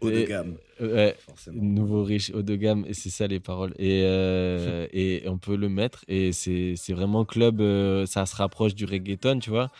Haut 0.00 0.10
de 0.10 0.22
gamme, 0.28 0.56
Ouais, 0.80 1.16
forcément. 1.24 1.56
nouveau 1.62 2.02
riche, 2.02 2.32
haut 2.34 2.42
de 2.42 2.56
gamme, 2.56 2.84
et 2.88 2.92
c'est 2.94 3.10
ça 3.10 3.28
les 3.28 3.38
paroles. 3.38 3.74
Et, 3.78 4.02
euh, 4.04 4.88
et 4.92 5.22
on 5.28 5.38
peut 5.38 5.54
le 5.56 5.68
mettre, 5.68 6.04
et 6.08 6.32
c'est 6.32 6.74
c'est 6.76 6.94
vraiment 6.94 7.24
club, 7.24 7.60
euh, 7.60 8.06
ça 8.06 8.26
se 8.26 8.34
rapproche 8.34 8.74
du 8.74 8.84
reggaeton, 8.86 9.38
tu 9.38 9.50
vois. 9.50 9.70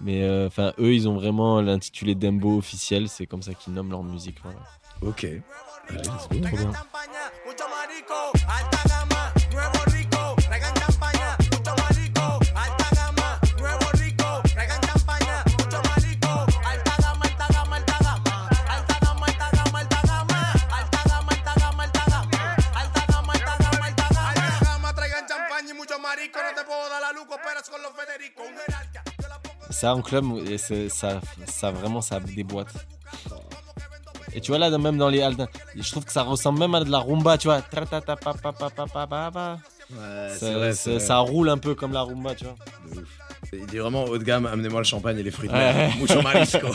Mais 0.00 0.22
euh, 0.22 0.46
enfin, 0.46 0.72
eux, 0.78 0.94
ils 0.94 1.08
ont 1.08 1.14
vraiment 1.14 1.60
l'intitulé 1.60 2.14
Dembo 2.14 2.56
officiel, 2.56 3.08
c'est 3.08 3.26
comme 3.26 3.42
ça 3.42 3.52
qu'ils 3.54 3.72
nomment 3.74 3.90
leur 3.90 4.04
musique. 4.04 4.36
Voilà. 4.42 4.60
Ok. 5.02 5.24
Allez, 5.24 5.98
let's 5.98 6.28
go. 6.30 6.48
Trop 6.48 6.56
bien. 6.56 6.72
Ça 29.70 29.94
en 29.94 30.02
club, 30.02 30.24
ça, 30.88 31.20
ça 31.46 31.70
vraiment, 31.70 32.00
ça 32.00 32.20
déboîte. 32.20 32.72
Et 34.34 34.40
tu 34.40 34.50
vois 34.50 34.58
là, 34.58 34.76
même 34.78 34.98
dans 34.98 35.08
les 35.08 35.22
haltes, 35.22 35.40
je 35.76 35.90
trouve 35.90 36.04
que 36.04 36.12
ça 36.12 36.22
ressemble 36.22 36.58
même 36.58 36.74
à 36.74 36.82
de 36.82 36.90
la 36.90 36.98
rumba, 36.98 37.38
tu 37.38 37.48
vois. 37.48 37.58
Ouais, 37.58 37.62
Ça, 40.38 40.52
vrai, 40.52 40.72
ça- 40.72 40.82
c'est 40.82 40.90
vrai. 40.90 41.00
ça 41.00 41.16
roule 41.18 41.48
un 41.50 41.58
peu 41.58 41.74
comme 41.74 41.92
la 41.92 42.02
rumba, 42.02 42.34
tu 42.34 42.44
vois. 42.44 42.56
Il 43.52 43.66
dit 43.66 43.78
vraiment 43.78 44.04
haut 44.04 44.18
de 44.18 44.24
gamme, 44.24 44.46
amenez-moi 44.46 44.80
le 44.80 44.84
champagne 44.84 45.18
et 45.18 45.22
les 45.22 45.30
fruits 45.30 45.48
de 45.48 45.54
Ouais. 45.54 45.90
Mucho 46.00 46.22
marisco. 46.22 46.66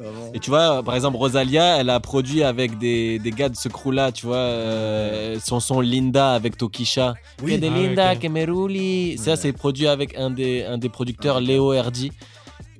Vraiment. 0.00 0.30
Et 0.34 0.38
tu 0.40 0.50
vois, 0.50 0.82
par 0.82 0.94
exemple, 0.94 1.16
Rosalia, 1.16 1.76
elle 1.78 1.90
a 1.90 2.00
produit 2.00 2.42
avec 2.42 2.78
des, 2.78 3.18
des 3.18 3.30
gars 3.30 3.48
de 3.48 3.56
ce 3.56 3.68
crew-là, 3.68 4.10
tu 4.12 4.26
vois, 4.26 4.36
euh, 4.36 5.38
son 5.40 5.60
son 5.60 5.80
Linda 5.80 6.32
avec 6.34 6.56
Tokisha. 6.56 7.14
Oui. 7.42 7.54
Que 7.56 7.60
de 7.60 7.70
Ah 7.72 7.78
Linda, 7.78 8.12
ok. 8.14 8.18
que 8.20 8.26
Meruli. 8.28 9.16
Ça, 9.18 9.36
c'est 9.36 9.52
produit 9.52 9.86
avec 9.86 10.16
un 10.18 10.30
des, 10.30 10.64
un 10.64 10.78
des 10.78 10.88
producteurs, 10.88 11.36
Ah. 11.36 11.40
Léo 11.40 11.72
Herdi. 11.72 12.10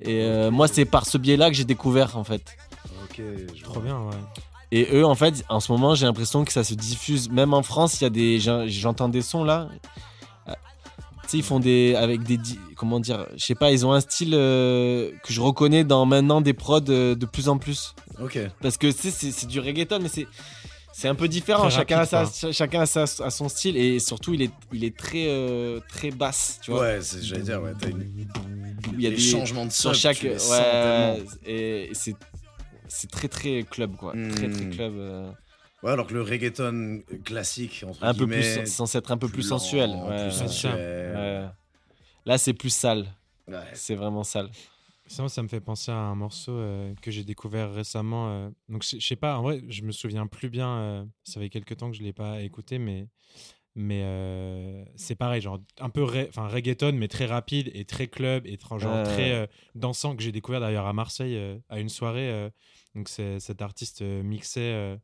Et 0.01 0.23
euh, 0.23 0.51
moi, 0.51 0.67
c'est 0.69 0.85
par 0.85 1.07
ce 1.07 1.17
biais-là 1.19 1.49
que 1.51 1.55
j'ai 1.57 1.65
découvert, 1.65 2.17
en 2.17 2.25
fait. 2.25 2.57
Ok, 3.05 3.21
je 3.55 3.63
Trop 3.63 3.75
vois. 3.75 3.83
bien, 3.83 3.99
ouais. 3.99 4.17
Et 4.75 4.89
eux, 4.95 5.05
en 5.05 5.15
fait, 5.15 5.45
en 5.51 5.61
ce 5.61 5.71
moment, 5.71 5.95
j'ai 5.95 6.07
l'impression 6.07 6.45
que 6.47 6.53
ça 6.53 6.65
se 6.65 6.73
diffuse. 6.75 7.29
Même 7.31 7.53
en 7.53 7.63
France, 7.63 8.01
il 8.01 8.05
y 8.05 8.07
a 8.07 8.11
des. 8.11 8.41
j'en- 8.41 8.67
J'entends 8.67 9.09
des 9.11 9.21
sons 9.23 9.45
là. 9.45 9.69
Sais, 11.27 11.39
ils 11.39 11.43
font 11.45 11.61
des. 11.61 11.95
Avec 11.97 12.23
des. 12.25 12.39
Comment 12.77 13.01
dire 13.01 13.27
Je 13.37 13.45
sais 13.45 13.55
pas, 13.55 13.71
ils 13.73 13.87
ont 13.87 13.93
un 13.93 14.01
style 14.01 14.35
euh, 14.35 15.11
que 15.25 15.33
je 15.33 15.41
reconnais 15.41 15.85
dans 15.85 16.05
maintenant 16.05 16.41
des 16.41 16.53
prods 16.53 16.81
euh, 16.89 17.15
de 17.15 17.27
plus 17.27 17.49
en 17.49 17.59
plus. 17.59 17.95
Ok. 18.21 18.39
Parce 18.61 18.77
que 18.77 18.89
tu 18.89 19.11
sais, 19.11 19.31
c'est 19.31 19.47
du 19.47 19.61
reggaeton, 19.61 20.01
mais 20.01 20.09
c'est. 20.09 20.27
C'est 20.95 21.09
un 21.09 21.15
peu 21.15 21.27
différent, 21.27 21.63
Très 21.69 21.71
chacun, 21.71 21.97
a 21.97 21.99
rapide, 22.01 22.11
sa, 22.11 22.27
ch- 22.27 22.55
chacun 22.55 22.81
a, 22.83 22.87
sa- 22.87 23.25
a 23.25 23.31
son 23.31 23.49
style 23.49 23.79
et 23.79 23.99
surtout 23.99 24.35
il 24.35 24.43
est, 24.43 24.51
il 24.75 24.85
est 24.85 24.95
très, 24.95 25.25
euh, 25.27 25.81
très 25.89 26.11
basse, 26.11 26.59
tu 26.63 26.71
vois. 26.71 26.81
Ouais, 26.83 26.99
j'allais 27.23 27.41
dire, 27.45 27.63
ouais, 27.63 27.73
une... 27.89 28.27
Il 28.93 29.01
y 29.01 29.07
a 29.07 29.11
les 29.11 29.17
des 29.17 29.23
changements 29.23 29.65
de 29.65 29.71
sur 29.73 29.95
chaque 29.95 30.19
tu 30.19 30.29
ouais 30.29 31.23
et 31.47 31.91
c'est 31.95 33.11
très 33.11 33.29
très 33.29 33.63
club 33.63 33.97
quoi, 33.97 34.13
très 34.13 34.51
très 34.51 34.65
Hmm. 34.67 34.71
club 34.71 34.93
euh, 34.99 35.31
Ouais, 35.83 35.91
alors 35.91 36.07
que 36.07 36.15
le 36.15 36.23
reggaeton 36.23 37.03
classique, 37.25 37.85
entre 37.87 38.05
un 38.05 38.15
peu 38.15 38.27
guillemets, 38.27 38.63
plus 38.63 38.71
censé 38.71 38.99
être 38.99 39.11
un 39.11 39.19
peu 39.19 39.29
plus, 39.29 39.43
sensuel. 39.43 39.91
plus 39.91 39.99
Ouais, 40.09 40.23
ouais, 40.25 40.31
sensuel. 40.31 40.75
ouais. 40.75 41.49
Là 42.25 42.39
c'est 42.39 42.55
plus 42.55 42.71
sale, 42.75 43.07
Ouais. 43.49 43.57
c'est 43.73 43.97
vraiment 43.97 44.23
sale. 44.23 44.49
Ça, 45.09 45.29
ça 45.29 45.43
me 45.43 45.49
fait 45.49 45.61
penser 45.61 45.91
à 45.91 45.97
un 45.97 46.15
morceau 46.15 46.53
euh, 46.53 46.95
que 47.03 47.11
j'ai 47.11 47.25
découvert 47.25 47.75
récemment. 47.75 48.29
euh, 48.31 48.51
donc, 48.69 48.85
je 48.85 49.05
sais 49.05 49.17
pas, 49.17 49.37
en 49.37 49.43
vrai, 49.43 49.61
je 49.69 49.83
me 49.83 49.93
souviens 49.93 50.27
plus 50.27 50.49
bien. 50.49 50.69
euh, 50.69 51.05
ça 51.25 51.41
fait 51.41 51.51
quelques 51.51 51.77
temps 51.77 51.91
que 51.91 51.97
je 51.97 52.03
l'ai 52.03 52.13
pas 52.15 52.41
écouté, 52.41 52.79
mais, 52.79 53.09
mais 53.75 54.03
euh, 54.05 54.85
c'est 54.95 55.17
pareil, 55.17 55.43
genre 55.43 55.59
un 55.81 55.91
peu 55.91 56.05
reggaeton, 56.05 56.93
mais 56.93 57.09
très 57.09 57.27
rapide 57.27 57.71
et 57.75 57.85
très 57.85 58.07
club 58.07 58.47
et 58.47 58.57
genre 58.79 59.03
très 59.03 59.33
euh, 59.33 59.47
dansant 59.75 60.17
que 60.17 60.23
j'ai 60.23 60.33
découvert 60.33 60.61
d'ailleurs 60.61 60.87
à 60.87 60.93
Marseille 60.93 61.37
euh, 61.37 61.59
à 61.69 61.81
une 61.81 61.89
soirée. 61.91 62.31
euh, 62.31 62.49
donc, 62.95 63.09
c'est 63.09 63.41
cet 63.41 63.61
artiste 63.61 64.01
euh, 64.03 64.23
mixait 64.23 64.61
euh, 64.61 64.97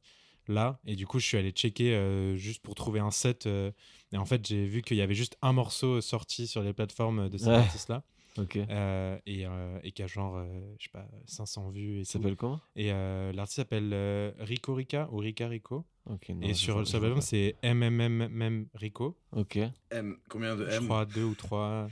là, 0.49 0.81
et 0.87 0.97
du 0.97 1.07
coup, 1.07 1.19
je 1.19 1.27
suis 1.27 1.37
allé 1.37 1.51
checker 1.51 1.95
euh, 1.95 2.37
juste 2.37 2.63
pour 2.63 2.75
trouver 2.75 3.01
un 3.01 3.11
set. 3.11 3.47
euh, 3.47 3.71
et 4.13 4.17
en 4.19 4.25
fait, 4.25 4.47
j'ai 4.47 4.67
vu 4.67 4.83
qu'il 4.83 4.97
y 4.97 5.03
avait 5.03 5.15
juste 5.15 5.37
un 5.43 5.53
morceau 5.53 6.01
sorti 6.01 6.47
sur 6.47 6.63
les 6.63 6.73
plateformes 6.73 7.29
de 7.29 7.39
cet 7.39 7.49
Ouais. 7.49 7.55
artiste-là. 7.55 8.03
Ok. 8.39 8.57
Euh, 8.57 9.19
et, 9.27 9.47
euh, 9.47 9.81
et 9.83 9.91
qui 9.93 10.03
a 10.03 10.07
genre, 10.07 10.37
euh, 10.37 10.47
je 10.79 10.85
sais 10.85 10.91
pas, 10.93 11.07
500 11.27 11.71
vues 11.71 12.01
et 12.01 12.05
s'appelle 12.05 12.37
comment? 12.37 12.61
Et 12.77 12.93
euh, 12.93 13.33
l'artiste 13.33 13.57
s'appelle 13.57 13.91
euh, 13.93 14.33
Rico 14.39 14.75
Rica 14.75 15.09
ou 15.11 15.17
Rica 15.19 15.49
Rico. 15.49 15.85
Non, 16.07 16.19
et 16.43 16.49
je 16.49 16.55
sur 16.55 16.79
le 16.79 16.85
je 16.85 16.93
l'album, 16.93 17.21
c'est 17.21 17.57
MMMM 17.65 18.67
Rico. 18.75 19.17
Ok. 19.33 19.59
M, 19.91 20.17
combien 20.29 20.55
de 20.57 20.69
Je 20.71 20.77
M? 20.77 20.85
crois 20.85 21.05
deux 21.05 21.25
ou 21.25 21.35
trois 21.35 21.89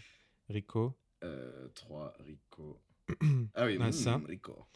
Rico. 0.48 0.94
Euh, 1.24 1.68
3 1.74 2.12
Rico. 2.20 2.80
Ah 3.54 3.66
oui, 3.66 3.78
Ah, 3.80 3.88
mm, 3.88 3.92
ça. 3.92 4.20
Rico. 4.28 4.66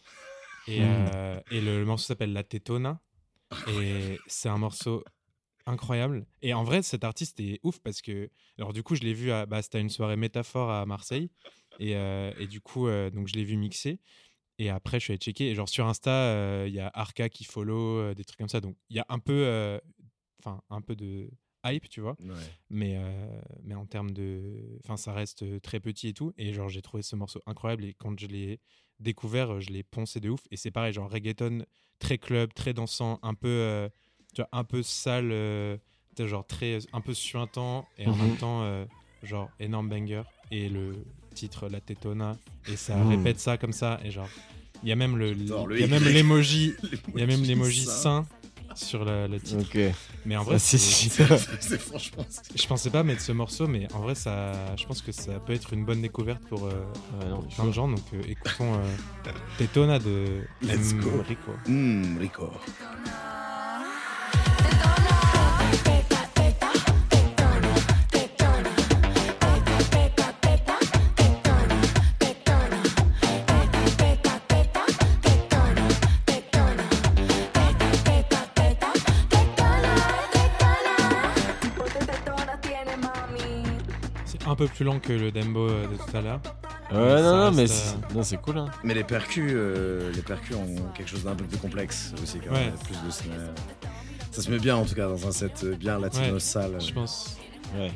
Et, 0.67 0.83
euh, 0.83 1.41
et 1.51 1.61
le, 1.61 1.79
le 1.81 1.85
morceau 1.85 2.07
s'appelle 2.07 2.33
La 2.33 2.43
Tetona. 2.45 3.01
Et 3.69 4.19
c'est 4.27 4.49
un 4.49 4.59
morceau 4.59 5.05
incroyable. 5.67 6.27
Et 6.43 6.55
en 6.55 6.65
vrai, 6.65 6.83
cet 6.83 7.05
artiste 7.05 7.41
est 7.41 7.61
ouf 7.63 7.79
parce 7.81 8.03
que, 8.03 8.31
alors 8.59 8.73
du 8.73 8.83
coup, 8.83 8.95
je 8.95 9.03
l'ai 9.03 9.15
vu 9.15 9.31
à, 9.31 9.47
bah, 9.47 9.63
c'était 9.63 9.79
à 9.79 9.81
une 9.81 9.91
soirée 9.91 10.17
métaphore 10.17 10.71
à 10.71 10.85
Marseille. 10.87 11.31
Et, 11.79 11.97
euh, 11.97 12.33
et 12.39 12.47
du 12.47 12.61
coup, 12.61 12.89
euh, 12.89 13.11
donc 13.11 13.29
je 13.29 13.35
l'ai 13.35 13.45
vu 13.45 13.57
mixer. 13.57 14.01
Et 14.59 14.69
après, 14.69 15.01
je 15.01 15.05
suis 15.05 15.13
allé 15.13 15.19
checker. 15.19 15.51
Et 15.51 15.55
genre 15.55 15.69
sur 15.69 15.87
Insta, 15.87 16.11
euh, 16.11 16.67
il 16.69 16.75
y 16.75 16.81
a 16.81 16.91
Arca 16.93 17.29
qui 17.29 17.45
follow, 17.45 18.13
des 18.15 18.25
trucs 18.25 18.39
comme 18.39 18.49
ça. 18.49 18.61
Donc 18.61 18.77
il 18.91 18.97
y 18.97 19.01
a 19.01 19.07
un 19.09 19.19
peu, 19.19 19.81
enfin, 20.41 20.61
un 20.69 20.83
peu 20.83 20.97
de 20.97 21.31
hype, 21.65 21.89
tu 21.89 22.01
vois. 22.01 22.17
Ouais. 22.21 22.35
Mais, 22.69 22.99
mais 23.63 23.75
en 23.75 23.87
termes 23.87 24.11
de. 24.11 24.79
Enfin, 24.85 24.97
ça 24.97 25.13
reste 25.13 25.63
très 25.63 25.81
petit 25.81 26.09
et 26.09 26.15
tout. 26.15 26.33
Et 26.37 26.53
genre, 26.53 26.69
j'ai 26.69 26.83
trouvé 26.83 27.03
ce 27.03 27.17
morceau 27.17 27.41
incroyable. 27.47 27.85
Et 27.85 27.95
quand 27.95 28.19
je 28.19 28.27
l'ai 28.27 28.61
découvert, 29.01 29.55
euh, 29.55 29.61
je 29.61 29.71
l'ai 29.71 29.83
poncé 29.83 30.21
de 30.21 30.31
ouf. 30.31 30.41
Et 30.51 30.57
c'est 30.57 30.71
pareil, 30.71 30.93
genre 30.93 31.11
reggaeton, 31.11 31.65
très 31.99 32.19
club, 32.19 32.53
très 32.55 32.73
dansant, 32.73 33.19
un 33.23 33.35
peu, 33.35 33.49
euh, 33.49 33.89
tu 34.35 34.43
vois, 34.43 34.49
un 34.53 34.65
peu 34.65 34.83
sale, 34.83 35.31
euh, 35.33 35.77
genre 36.19 36.47
très, 36.47 36.79
un 36.93 37.01
peu 37.01 37.15
suintant. 37.15 37.89
Et 37.97 38.07
en 38.07 38.15
Mhm. 38.15 38.29
même 38.29 38.37
temps, 38.37 38.63
euh, 38.63 38.85
genre 39.23 39.51
énorme 39.59 39.89
banger. 39.89 40.23
Et 40.51 40.69
le 40.69 41.05
titre, 41.35 41.69
La 41.69 41.81
Tetona. 41.81 42.39
Et 42.67 42.77
ça 42.77 42.97
Mhm. 42.97 43.09
répète 43.09 43.39
ça 43.41 43.57
comme 43.57 43.73
ça. 43.73 43.99
Et 44.05 44.11
genre, 44.11 44.31
il 44.83 44.89
y 44.89 44.93
a 44.93 44.97
même 44.97 45.17
le, 45.17 45.33
il 45.33 45.81
y 45.81 45.85
a 45.85 45.87
même 45.87 46.05
l'emoji, 46.05 46.75
il 47.15 47.21
y 47.21 47.23
a 47.23 47.27
même 47.27 47.43
l'emoji 47.43 47.85
sain 47.87 48.27
sur 48.75 49.05
le, 49.05 49.27
le 49.27 49.41
titre. 49.41 49.61
Ok. 49.63 49.95
Mais 50.27 50.37
en 50.37 50.43
vrai, 50.45 50.59
si, 50.59 50.79
c'est- 50.79 51.79
franchement. 51.79 52.25
je 52.55 52.67
pensais 52.67 52.91
pas 52.91 53.03
mettre 53.03 53.23
ce 53.23 53.33
morceau, 53.33 53.67
mais 53.67 53.87
en 53.95 54.01
vrai, 54.01 54.15
ça, 54.15 54.53
je 54.77 54.85
pense 54.87 55.03
que 55.03 55.13
ça 55.13 55.39
peut 55.41 55.53
être 55.53 55.73
une 55.73 55.85
bonne 55.85 56.03
découverte 56.03 56.43
pour, 56.49 56.67
euh, 56.67 56.71
Ouais, 57.21 57.29
non, 57.29 57.43
pour 57.43 57.55
plein 57.55 57.65
de 57.67 57.73
gens. 57.73 57.89
Donc, 57.89 58.01
euh, 58.15 58.21
écoutons 58.29 58.75
euh, 58.75 59.31
Tetona 59.59 59.99
de 59.99 60.43
Let's 60.63 60.93
M. 60.93 61.01
go. 61.01 61.11
Rico. 61.27 61.53
Hum, 61.67 62.19
Rico. 62.19 62.51
Peu 84.61 84.67
plus 84.69 84.85
lent 84.85 84.99
que 85.01 85.13
le 85.15 85.33
Dembo 85.33 85.69
euh, 85.69 85.87
de 85.87 85.97
tout 85.97 86.17
à 86.17 86.21
l'heure. 86.21 86.41
Ouais, 86.93 87.23
non, 87.23 87.37
non, 87.37 87.51
mais 87.53 87.63
reste, 87.63 87.73
c'est- 88.09 88.15
non, 88.15 88.23
c'est 88.23 88.37
cool. 88.37 88.59
Hein. 88.59 88.67
Mais 88.85 88.93
les 88.95 89.05
percus, 89.05 89.51
euh, 89.55 90.13
les 90.13 90.21
percus 90.23 90.55
ont 90.57 90.75
quelque 90.95 91.09
chose 91.09 91.25
d'un 91.25 91.35
peu 91.35 91.45
plus 91.45 91.57
complexe 91.57 92.13
aussi 92.23 92.39
quand 92.41 92.53
Ouais. 92.55 92.67
même. 92.67 92.75
Plus 92.85 92.97
de 93.07 93.11
snare. 93.11 93.37
Ça 94.31 94.43
se 94.43 94.51
met 94.51 94.59
bien 94.59 94.77
en 94.77 94.85
tout 94.85 94.95
cas 94.95 95.09
dans 95.09 95.27
un 95.27 95.33
set 95.33 95.63
euh, 95.65 95.75
bien 95.77 95.99
latino 95.99 96.35
Ouais, 96.35 96.41
sale. 96.41 96.77
Je 96.81 96.93
pense. 96.93 97.37
Ouais. 97.77 97.91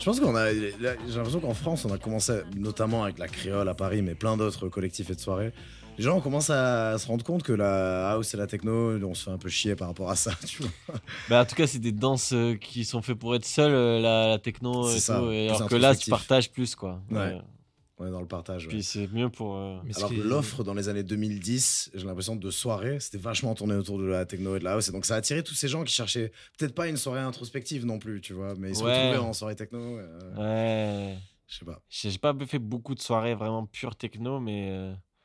Je 0.00 0.04
pense 0.04 0.18
qu'on 0.20 0.34
a, 0.36 0.52
j'ai 0.52 0.72
l'impression 1.14 1.40
qu'en 1.40 1.54
France, 1.54 1.84
on 1.84 1.92
a 1.92 1.98
commencé, 1.98 2.40
notamment 2.56 3.04
avec 3.04 3.18
la 3.18 3.26
créole 3.28 3.68
à 3.68 3.74
Paris, 3.74 4.00
mais 4.02 4.14
plein 4.14 4.36
d'autres 4.36 4.68
collectifs 4.68 5.10
et 5.10 5.14
de 5.14 5.20
soirées. 5.20 5.52
Les 5.98 6.04
gens 6.04 6.20
commencent 6.20 6.50
à 6.50 6.96
se 6.96 7.06
rendre 7.08 7.24
compte 7.24 7.42
que 7.42 7.52
la 7.52 8.12
house 8.12 8.32
et 8.32 8.36
la 8.36 8.46
techno, 8.46 8.96
on 9.04 9.14
se 9.14 9.24
fait 9.24 9.30
un 9.30 9.38
peu 9.38 9.48
chier 9.48 9.74
par 9.76 9.88
rapport 9.88 10.08
à 10.10 10.16
ça, 10.16 10.30
tu 10.46 10.62
vois. 10.62 10.70
Bah, 11.28 11.42
en 11.42 11.44
tout 11.44 11.56
cas, 11.56 11.66
c'est 11.66 11.80
des 11.80 11.92
danses 11.92 12.32
euh, 12.32 12.54
qui 12.54 12.84
sont 12.84 13.02
faites 13.02 13.18
pour 13.18 13.34
être 13.34 13.44
seules, 13.44 13.72
euh, 13.74 14.00
la, 14.00 14.28
la 14.28 14.38
techno 14.38 14.88
C'est 14.88 14.96
et 14.96 15.00
ça, 15.00 15.18
tout. 15.18 15.30
et 15.32 15.48
plus 15.48 15.56
alors 15.56 15.68
que 15.68 15.74
là, 15.76 15.94
tu 15.96 16.08
partages 16.10 16.50
plus, 16.52 16.74
quoi. 16.76 17.02
Ouais. 17.10 17.36
On 18.00 18.06
est 18.06 18.12
dans 18.12 18.20
le 18.20 18.28
partage. 18.28 18.62
ouais. 18.66 18.68
Puis 18.68 18.84
c'est 18.84 19.08
mieux 19.12 19.28
pour. 19.28 19.56
euh, 19.56 19.78
Alors 19.96 20.10
que 20.10 20.14
l'offre 20.20 20.62
dans 20.62 20.74
les 20.74 20.88
années 20.88 21.02
2010, 21.02 21.90
j'ai 21.94 22.06
l'impression 22.06 22.36
de 22.36 22.48
soirées, 22.52 23.00
c'était 23.00 23.18
vachement 23.18 23.56
tourné 23.56 23.74
autour 23.74 23.98
de 23.98 24.04
la 24.04 24.24
techno 24.24 24.54
et 24.54 24.60
de 24.60 24.64
la 24.64 24.74
house. 24.74 24.88
Et 24.88 24.92
donc 24.92 25.04
ça 25.04 25.16
a 25.16 25.18
attiré 25.18 25.42
tous 25.42 25.54
ces 25.54 25.66
gens 25.66 25.82
qui 25.82 25.92
cherchaient 25.92 26.30
peut-être 26.56 26.76
pas 26.76 26.86
une 26.86 26.96
soirée 26.96 27.18
introspective 27.22 27.84
non 27.84 27.98
plus, 27.98 28.20
tu 28.20 28.34
vois, 28.34 28.54
mais 28.56 28.68
ils 28.70 28.76
se 28.76 28.84
Ouais. 28.84 28.92
retrouvaient 29.10 29.28
en 29.28 29.32
soirée 29.32 29.56
techno. 29.56 29.98
euh, 29.98 31.10
Ouais. 31.14 31.18
Je 31.48 31.58
sais 31.58 31.64
pas. 31.64 31.80
J'ai 31.88 32.10
j'ai 32.12 32.18
pas 32.18 32.32
fait 32.46 32.60
beaucoup 32.60 32.94
de 32.94 33.00
soirées 33.00 33.34
vraiment 33.34 33.66
pure 33.66 33.96
techno, 33.96 34.38
mais 34.38 34.70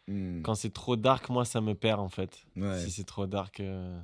Hmm, 0.08 0.42
quand 0.42 0.56
c'est 0.56 0.74
trop 0.74 0.96
dark, 0.96 1.30
moi, 1.30 1.46
ça 1.46 1.62
me 1.62 1.76
perd 1.76 2.00
en 2.00 2.10
fait. 2.10 2.44
ouais. 2.56 2.78
Si 2.80 2.92
c'est 2.92 3.04
trop 3.06 3.26
dark. 3.28 3.60
euh, 3.60 4.00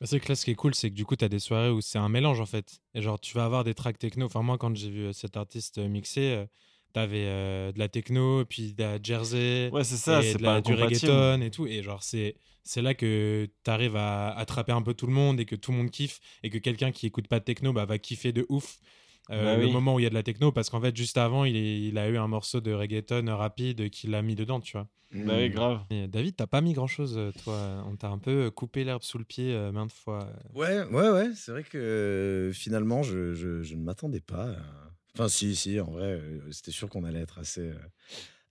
Bah, 0.00 0.06
c'est 0.06 0.20
que 0.20 0.28
là, 0.28 0.34
ce 0.34 0.44
qui 0.44 0.50
est 0.50 0.54
cool, 0.56 0.74
c'est 0.74 0.90
que 0.90 0.94
du 0.94 1.04
coup, 1.04 1.16
tu 1.16 1.24
as 1.24 1.28
des 1.28 1.38
soirées 1.38 1.70
où 1.70 1.80
c'est 1.80 1.98
un 1.98 2.08
mélange 2.08 2.40
en 2.40 2.46
fait. 2.46 2.80
Et 2.94 3.02
genre, 3.02 3.18
tu 3.20 3.34
vas 3.34 3.44
avoir 3.44 3.64
des 3.64 3.74
tracks 3.74 3.98
techno. 3.98 4.26
Enfin, 4.26 4.42
moi, 4.42 4.58
quand 4.58 4.74
j'ai 4.76 4.90
vu 4.90 5.04
euh, 5.06 5.12
cet 5.12 5.36
artiste 5.36 5.78
euh, 5.78 5.88
mixer, 5.88 6.32
euh, 6.34 6.46
t'avais 6.92 7.24
euh, 7.26 7.72
de 7.72 7.78
la 7.78 7.88
techno, 7.88 8.44
puis 8.44 8.74
de 8.74 8.82
la 8.82 8.98
jersey, 9.02 9.70
Ouais, 9.72 9.84
c'est 9.84 9.96
ça, 9.96 10.20
et 10.22 10.34
de 10.34 10.42
la- 10.42 10.60
du 10.60 10.74
reggaeton 10.74 11.40
et 11.40 11.50
tout. 11.50 11.66
Et 11.66 11.82
genre, 11.82 12.02
c'est. 12.02 12.36
C'est 12.66 12.80
là 12.80 12.94
que 12.94 13.46
tu 13.62 13.70
arrives 13.70 13.94
à 13.96 14.30
attraper 14.30 14.72
un 14.72 14.80
peu 14.80 14.94
tout 14.94 15.06
le 15.06 15.12
monde 15.12 15.38
et 15.38 15.44
que 15.44 15.54
tout 15.54 15.70
le 15.70 15.76
monde 15.76 15.90
kiffe 15.90 16.18
et 16.42 16.48
que 16.48 16.56
quelqu'un 16.56 16.92
qui 16.92 17.04
écoute 17.06 17.28
pas 17.28 17.38
de 17.38 17.44
techno 17.44 17.74
bah, 17.74 17.84
va 17.84 17.98
kiffer 17.98 18.32
de 18.32 18.46
ouf 18.48 18.78
euh, 19.30 19.44
Bah 19.44 19.56
le 19.56 19.66
oui. 19.66 19.72
moment 19.72 19.94
où 19.94 20.00
il 20.00 20.02
y 20.02 20.06
a 20.06 20.10
de 20.10 20.14
la 20.14 20.22
techno 20.22 20.52
parce 20.52 20.70
qu'en 20.70 20.80
fait 20.80 20.94
juste 20.96 21.16
avant 21.16 21.44
il, 21.44 21.56
est- 21.56 21.80
il 21.88 21.96
a 21.98 22.08
eu 22.08 22.16
un 22.18 22.28
morceau 22.28 22.60
de 22.60 22.72
reggaeton 22.72 23.24
rapide 23.36 23.88
qu'il 23.90 24.14
a 24.14 24.22
mis 24.22 24.34
dedans 24.34 24.60
tu 24.60 24.72
vois. 24.76 24.88
Bah 25.12 25.36
oui, 25.38 25.48
Hmm. 25.48 25.52
grave. 25.52 25.80
Et 25.90 26.08
David 26.08 26.36
t'as 26.36 26.46
pas 26.46 26.60
mis 26.60 26.72
grand 26.72 26.86
chose 26.88 27.18
toi? 27.42 27.84
On 27.88 27.96
t'a 27.96 28.08
un 28.08 28.18
peu 28.18 28.50
coupé 28.50 28.84
l'herbe 28.84 29.02
sous 29.02 29.18
le 29.18 29.24
pied 29.24 29.54
euh, 29.54 29.70
maintes 29.72 29.92
fois. 29.92 30.28
Ouais, 30.54 30.82
ouais, 30.84 31.10
ouais. 31.10 31.30
C'est 31.34 31.52
vrai 31.52 31.62
que 31.62 31.78
euh, 31.78 32.52
finalement, 32.52 33.02
je, 33.02 33.32
je- 33.34 33.62
je 33.62 33.74
ne 33.76 33.82
m'attendais 33.82 34.20
pas. 34.20 34.50
à- 34.50 34.90
Enfin, 35.16 35.28
si, 35.28 35.54
si, 35.54 35.78
en 35.78 35.92
vrai, 35.92 36.06
euh, 36.14 36.40
c'était 36.50 36.72
sûr 36.72 36.88
qu'on 36.88 37.04
allait 37.04 37.20
être 37.20 37.38
assez, 37.38 37.60
euh, 37.60 37.74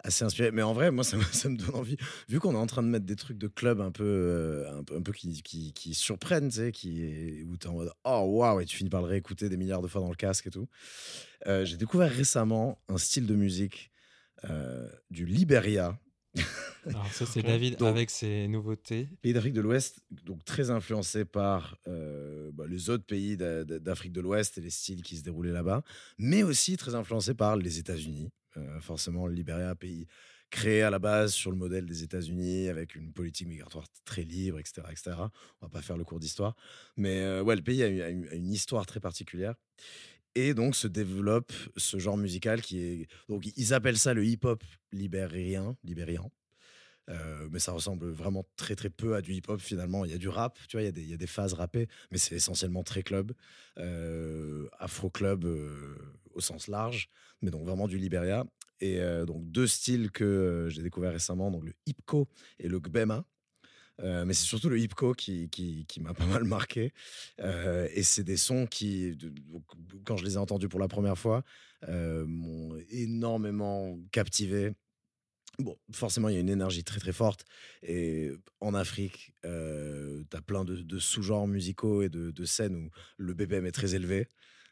assez 0.03 0.23
inspiré. 0.23 0.51
Mais 0.51 0.61
en 0.61 0.73
vrai, 0.73 0.91
moi, 0.91 1.03
ça 1.03 1.17
me, 1.17 1.23
ça 1.31 1.49
me 1.49 1.57
donne 1.57 1.73
envie. 1.75 1.97
Vu 2.29 2.39
qu'on 2.39 2.53
est 2.53 2.57
en 2.57 2.67
train 2.67 2.83
de 2.83 2.87
mettre 2.87 3.05
des 3.05 3.15
trucs 3.15 3.37
de 3.37 3.47
club 3.47 3.81
un 3.81 3.91
peu, 3.91 4.03
euh, 4.03 4.79
un 4.79 4.83
peu, 4.83 4.95
un 4.95 5.01
peu 5.01 5.11
qui, 5.13 5.41
qui, 5.41 5.73
qui 5.73 5.93
surprennent, 5.93 6.49
tu 6.49 6.57
sais, 6.57 6.71
qui, 6.71 7.43
où 7.47 7.57
t'es 7.57 7.67
en 7.67 7.73
mode 7.73 7.91
oh 8.03 8.23
waouh, 8.27 8.59
et 8.61 8.65
tu 8.65 8.77
finis 8.77 8.89
par 8.89 9.01
le 9.01 9.07
réécouter 9.07 9.49
des 9.49 9.57
milliards 9.57 9.81
de 9.81 9.87
fois 9.87 10.01
dans 10.01 10.09
le 10.09 10.15
casque 10.15 10.47
et 10.47 10.51
tout. 10.51 10.67
Euh, 11.47 11.65
J'ai 11.65 11.77
découvert 11.77 12.11
récemment 12.11 12.81
un 12.89 12.97
style 12.97 13.25
de 13.27 13.35
musique 13.35 13.91
euh, 14.49 14.87
du 15.09 15.25
Liberia. 15.25 15.97
Alors 16.87 17.07
ça 17.13 17.25
c'est. 17.27 17.43
David 17.43 17.77
Donc- 17.77 17.87
avec 17.89 18.09
ses 18.09 18.47
nouveautés. 18.47 19.07
Pays 19.21 19.33
d'Afrique 19.33 19.53
de 19.53 19.61
l'Ouest, 19.61 19.99
donc 20.25 20.43
très 20.43 20.71
influencé 20.71 21.25
par 21.25 21.77
euh, 21.87 22.49
bah, 22.53 22.65
les 22.67 22.89
autres 22.89 23.05
pays 23.05 23.37
d'a- 23.37 23.63
d'a- 23.63 23.77
d'Afrique 23.79 24.11
de 24.13 24.19
l'Ouest 24.19 24.57
et 24.57 24.61
les 24.61 24.71
styles 24.71 25.03
qui 25.03 25.15
se 25.15 25.23
déroulaient 25.23 25.51
là-bas, 25.51 25.83
mais 26.17 26.41
aussi 26.43 26.75
très 26.75 26.95
influencé 26.95 27.35
par 27.35 27.55
les 27.55 27.77
États-Unis. 27.77 28.31
Euh, 28.57 28.79
forcément, 28.79 29.27
le 29.27 29.33
Libéria, 29.33 29.75
pays 29.75 30.07
créé 30.53 30.83
à 30.83 30.91
la 30.91 30.99
base 30.99 31.33
sur 31.33 31.49
le 31.49 31.57
modèle 31.57 31.87
des 31.87 32.03
États-Unis, 32.03 32.69
avec 32.69 32.93
une 32.93 33.11
politique 33.11 33.47
migratoire 33.47 33.87
très 34.05 34.21
libre, 34.21 34.59
etc. 34.59 34.83
etc. 34.91 35.11
On 35.61 35.65
va 35.65 35.69
pas 35.69 35.81
faire 35.81 35.97
le 35.97 36.03
cours 36.03 36.19
d'histoire, 36.19 36.55
mais 36.95 37.21
euh, 37.21 37.41
ouais, 37.41 37.55
le 37.55 37.63
pays 37.63 37.81
a 37.81 37.87
une, 37.87 38.51
histoire 38.51 38.85
très 38.85 38.99
particulière. 38.99 39.55
Et 40.35 40.53
donc 40.53 40.75
se 40.75 40.87
développe 40.87 41.51
ce 41.75 41.97
genre 41.97 42.17
musical 42.17 42.61
qui 42.61 42.79
est. 42.79 43.07
Donc 43.29 43.45
ils 43.57 43.73
appellent 43.73 43.97
ça 43.97 44.13
le 44.13 44.25
hip-hop 44.25 44.63
libérien, 44.91 45.75
libérian. 45.83 46.31
Euh, 47.09 47.49
mais 47.51 47.59
ça 47.59 47.71
ressemble 47.73 48.09
vraiment 48.11 48.45
très 48.55 48.75
très 48.75 48.89
peu 48.89 49.15
à 49.15 49.21
du 49.21 49.33
hip-hop 49.33 49.59
finalement. 49.59 50.05
Il 50.05 50.11
y 50.11 50.15
a 50.15 50.17
du 50.19 50.29
rap, 50.29 50.57
tu 50.67 50.77
vois, 50.77 50.83
il 50.83 50.85
y 50.85 50.87
a 50.87 50.91
des, 50.91 51.01
il 51.01 51.09
y 51.09 51.13
a 51.13 51.17
des 51.17 51.27
phases 51.27 51.53
rappées, 51.53 51.87
mais 52.11 52.17
c'est 52.17 52.35
essentiellement 52.35 52.83
très 52.83 53.03
club, 53.03 53.33
afro-club 54.79 55.45
euh, 55.45 55.95
au 56.33 56.41
sens 56.41 56.67
large, 56.67 57.09
mais 57.41 57.51
donc 57.51 57.63
vraiment 57.63 57.87
du 57.87 57.97
Liberia. 57.97 58.45
Et 58.83 58.99
euh, 58.99 59.25
donc 59.25 59.49
deux 59.49 59.67
styles 59.67 60.11
que 60.11 60.25
euh, 60.25 60.69
j'ai 60.69 60.83
découvert 60.83 61.13
récemment, 61.13 61.51
donc 61.51 61.63
le 61.63 61.73
hipco 61.85 62.27
et 62.59 62.67
le 62.67 62.79
gbema. 62.79 63.25
Euh, 64.01 64.25
mais 64.25 64.33
c'est 64.33 64.45
surtout 64.45 64.69
le 64.69 64.79
hipco 64.79 65.13
qui, 65.13 65.49
qui, 65.49 65.85
qui 65.85 66.01
m'a 66.01 66.13
pas 66.13 66.25
mal 66.25 66.43
marqué. 66.43 66.91
Et 67.39 68.03
c'est 68.03 68.23
des 68.23 68.37
sons 68.37 68.67
qui, 68.67 69.17
quand 70.03 70.17
je 70.17 70.25
les 70.25 70.33
ai 70.33 70.37
entendus 70.37 70.67
pour 70.67 70.79
la 70.79 70.87
première 70.87 71.17
fois, 71.17 71.43
m'ont 71.87 72.77
énormément 72.89 73.97
captivé. 74.11 74.73
Bon, 75.59 75.77
forcément, 75.91 76.29
il 76.29 76.33
y 76.33 76.37
a 76.37 76.41
une 76.41 76.49
énergie 76.49 76.83
très 76.83 76.99
très 76.99 77.13
forte. 77.13 77.45
Et 77.83 78.31
en 78.59 78.73
Afrique, 78.73 79.33
tu 79.43 79.47
as 79.47 80.41
plein 80.41 80.65
de, 80.65 80.77
de 80.77 80.99
sous-genres 80.99 81.47
musicaux 81.47 82.01
et 82.01 82.09
de, 82.09 82.31
de 82.31 82.45
scènes 82.45 82.75
où 82.75 82.89
le 83.17 83.33
BPM 83.33 83.65
est 83.67 83.71
très 83.71 83.95
élevé. 83.95 84.27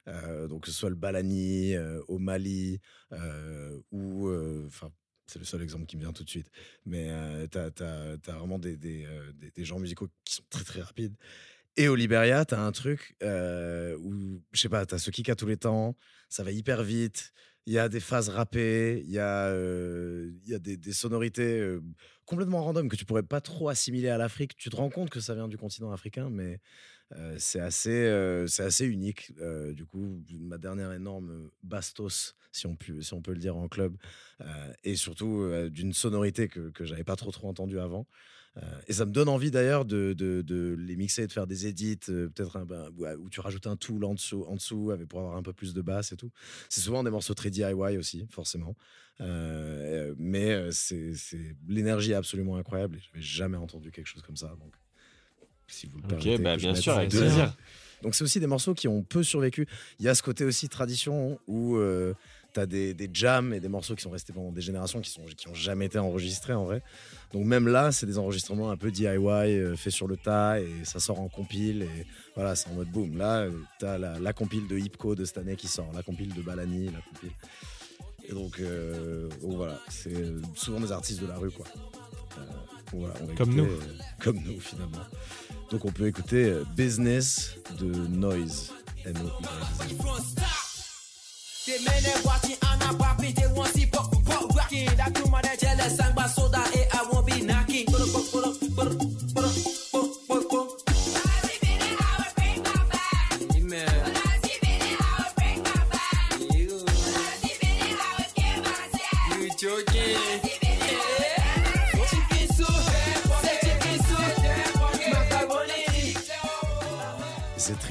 Euh, 0.07 0.47
donc, 0.47 0.63
que 0.63 0.71
ce 0.71 0.77
soit 0.77 0.89
le 0.89 0.95
Balani 0.95 1.75
euh, 1.75 2.01
au 2.07 2.17
Mali 2.19 2.79
euh, 3.11 3.79
ou. 3.91 4.27
euh, 4.27 4.65
Enfin, 4.67 4.91
c'est 5.27 5.39
le 5.39 5.45
seul 5.45 5.61
exemple 5.61 5.85
qui 5.85 5.95
me 5.95 6.01
vient 6.01 6.11
tout 6.11 6.25
de 6.25 6.29
suite. 6.29 6.49
Mais 6.85 7.09
tu 7.49 7.57
as, 7.57 8.17
vraiment 8.27 8.59
des, 8.59 8.75
des, 8.75 9.05
euh, 9.05 9.63
genres 9.63 9.79
musicaux 9.79 10.09
qui 10.25 10.35
sont 10.35 10.43
très 10.49 10.63
très 10.65 10.81
rapides. 10.81 11.15
Et 11.77 11.87
au 11.87 11.95
Liberia, 11.95 12.43
tu 12.45 12.53
as 12.53 12.61
un 12.61 12.71
truc 12.71 13.15
euh, 13.23 13.95
où, 13.97 14.41
je 14.51 14.59
sais 14.59 14.69
pas, 14.69 14.85
tu 14.85 14.95
as 14.95 14.97
ce 14.99 15.09
kick 15.09 15.29
à 15.29 15.35
tous 15.35 15.45
les 15.45 15.57
temps, 15.57 15.95
ça 16.29 16.43
va 16.43 16.51
hyper 16.51 16.83
vite. 16.83 17.31
Il 17.65 17.73
y 17.73 17.79
a 17.79 17.87
des 17.89 17.99
phases 17.99 18.27
rappées, 18.29 19.01
il 19.05 19.11
y 19.11 19.19
a, 19.19 19.47
euh, 19.47 20.31
y 20.45 20.53
a 20.53 20.59
des, 20.59 20.93
sonorités 20.93 21.59
euh, 21.59 21.81
complètement 22.25 22.63
random 22.63 22.89
que 22.89 22.95
tu 22.95 23.05
pourrais 23.05 23.23
pas 23.23 23.39
trop 23.39 23.69
assimiler 23.69 24.09
à 24.09 24.17
l'Afrique. 24.17 24.55
Tu 24.57 24.69
te 24.69 24.75
rends 24.75 24.89
compte 24.89 25.09
que 25.11 25.19
ça 25.19 25.35
vient 25.35 25.47
du 25.47 25.57
continent 25.57 25.91
africain, 25.91 26.29
mais 26.29 26.59
Euh, 27.17 27.35
c'est 27.37 27.59
assez, 27.59 28.05
euh, 28.05 28.47
assez 28.59 28.85
unique. 28.85 29.31
Euh, 29.39 29.73
du 29.73 29.85
coup, 29.85 30.23
ma 30.39 30.57
dernière 30.57 30.91
énorme 30.93 31.49
bastos, 31.63 32.35
si 32.51 32.67
on, 32.67 32.75
peut, 32.75 33.01
si 33.01 33.13
on 33.13 33.21
peut 33.21 33.33
le 33.33 33.39
dire 33.39 33.55
en 33.55 33.67
club, 33.67 33.95
et 34.83 34.95
surtout 34.95 35.49
d'une 35.69 35.93
sonorité 35.93 36.47
que, 36.47 36.69
que 36.71 36.83
j'avais 36.83 37.03
pas 37.03 37.15
trop 37.15 37.31
trop 37.31 37.47
entendue 37.47 37.79
avant. 37.79 38.07
Et 38.87 38.93
ça 38.93 39.05
me 39.05 39.11
donne 39.11 39.29
envie 39.29 39.51
d'ailleurs 39.51 39.85
de, 39.85 40.13
de, 40.13 40.75
les 40.77 40.97
mixer, 40.97 41.27
de 41.27 41.31
faire 41.31 41.47
des 41.47 41.67
edits, 41.67 41.97
peut-être 42.05 42.57
un- 42.57 42.65
ben, 42.65 42.89
où, 43.19 43.29
tu 43.29 43.39
rajoutes 43.39 43.67
un 43.67 43.77
tool 43.77 44.03
en 44.03 44.13
dessous, 44.15 44.43
en 44.47 44.55
dessous 44.55 44.91
pour 45.07 45.19
avoir 45.19 45.37
un 45.37 45.43
peu 45.43 45.53
plus 45.53 45.73
de 45.73 45.81
basse 45.81 46.11
et 46.11 46.17
tout. 46.17 46.31
C'est 46.67 46.81
souvent 46.81 47.03
des 47.03 47.11
morceaux 47.11 47.33
très 47.33 47.49
DIY 47.49 47.97
aussi, 47.97 48.27
forcément. 48.29 48.75
Mais 49.19 50.71
c'est- 50.71 51.13
l'énergie 51.67 52.11
est 52.11 52.15
absolument 52.15 52.57
incroyable. 52.57 52.97
et 52.97 52.99
J'avais 52.99 53.21
jamais 53.23 53.57
entendu 53.57 53.91
quelque 53.91 54.07
chose 54.07 54.23
comme 54.23 54.37
ça. 54.37 54.47
Donc, 54.59 54.73
si 55.71 55.87
vous 55.87 55.97
le 55.99 56.03
Ok, 56.15 56.21
permettez, 56.23 56.37
bah, 56.43 56.57
bien 56.57 56.75
sûr, 56.75 56.93
avec 56.93 57.09
plaisir. 57.09 57.55
Donc 58.03 58.15
c'est 58.15 58.23
aussi 58.23 58.39
des 58.39 58.47
morceaux 58.47 58.73
qui 58.73 58.87
ont 58.87 59.03
peu 59.03 59.23
survécu. 59.23 59.67
Il 59.99 60.05
y 60.05 60.09
a 60.09 60.15
ce 60.15 60.23
côté 60.23 60.43
aussi 60.43 60.67
tradition 60.69 61.39
où 61.47 61.77
tu 62.53 62.59
as 62.59 62.65
des, 62.65 62.93
des 62.93 63.09
jams 63.13 63.53
et 63.53 63.59
des 63.61 63.69
morceaux 63.69 63.95
qui 63.95 64.01
sont 64.01 64.09
restés 64.09 64.33
pendant 64.33 64.51
des 64.51 64.59
générations 64.61 64.99
qui 65.01 65.09
sont 65.11 65.21
qui 65.37 65.47
ont 65.47 65.53
jamais 65.53 65.85
été 65.85 65.99
enregistrés 65.99 66.53
en 66.53 66.65
vrai. 66.65 66.81
Donc 67.31 67.45
même 67.45 67.67
là, 67.67 67.91
c'est 67.93 68.05
des 68.07 68.17
enregistrements 68.17 68.71
un 68.71 68.75
peu 68.77 68.91
DIY 68.91 69.07
euh, 69.07 69.75
faits 69.77 69.93
sur 69.93 70.07
le 70.07 70.17
tas 70.17 70.59
et 70.59 70.67
ça 70.83 70.99
sort 70.99 71.19
en 71.21 71.29
compile 71.29 71.83
et 71.83 72.05
voilà, 72.35 72.55
c'est 72.55 72.69
en 72.69 72.73
mode 72.73 72.89
boom. 72.89 73.17
Là, 73.17 73.47
tu 73.79 73.85
as 73.85 73.97
la, 73.97 74.19
la 74.19 74.33
compile 74.33 74.67
de 74.67 74.77
Hipco 74.77 75.13
de 75.15 75.23
cette 75.23 75.37
année 75.37 75.55
qui 75.55 75.67
sort, 75.67 75.89
la 75.93 76.01
compile 76.03 76.33
de 76.33 76.41
Balani, 76.41 76.85
la 76.87 76.99
compile. 77.01 77.31
Et 78.27 78.33
donc, 78.33 78.59
euh, 78.59 79.29
donc 79.41 79.53
voilà, 79.57 79.79
c'est 79.89 80.13
euh, 80.13 80.41
souvent 80.55 80.79
des 80.81 80.91
artistes 80.91 81.21
de 81.21 81.27
la 81.27 81.37
rue 81.37 81.51
quoi. 81.51 81.65
Euh, 82.37 82.41
voilà, 82.93 83.13
on 83.21 83.25
va 83.27 83.33
Comme 83.35 83.51
écouter, 83.51 83.61
nous. 83.61 83.71
euh, 83.71 83.97
comme 84.19 84.39
nous 84.43 84.59
finalement. 84.59 84.97
Donc 85.71 85.85
on 85.85 85.91
peut 85.91 86.07
écouter 86.07 86.43
euh, 86.43 86.65
Business 86.75 87.55
de 87.79 88.07
Noise. 88.07 88.73
I 89.03 89.13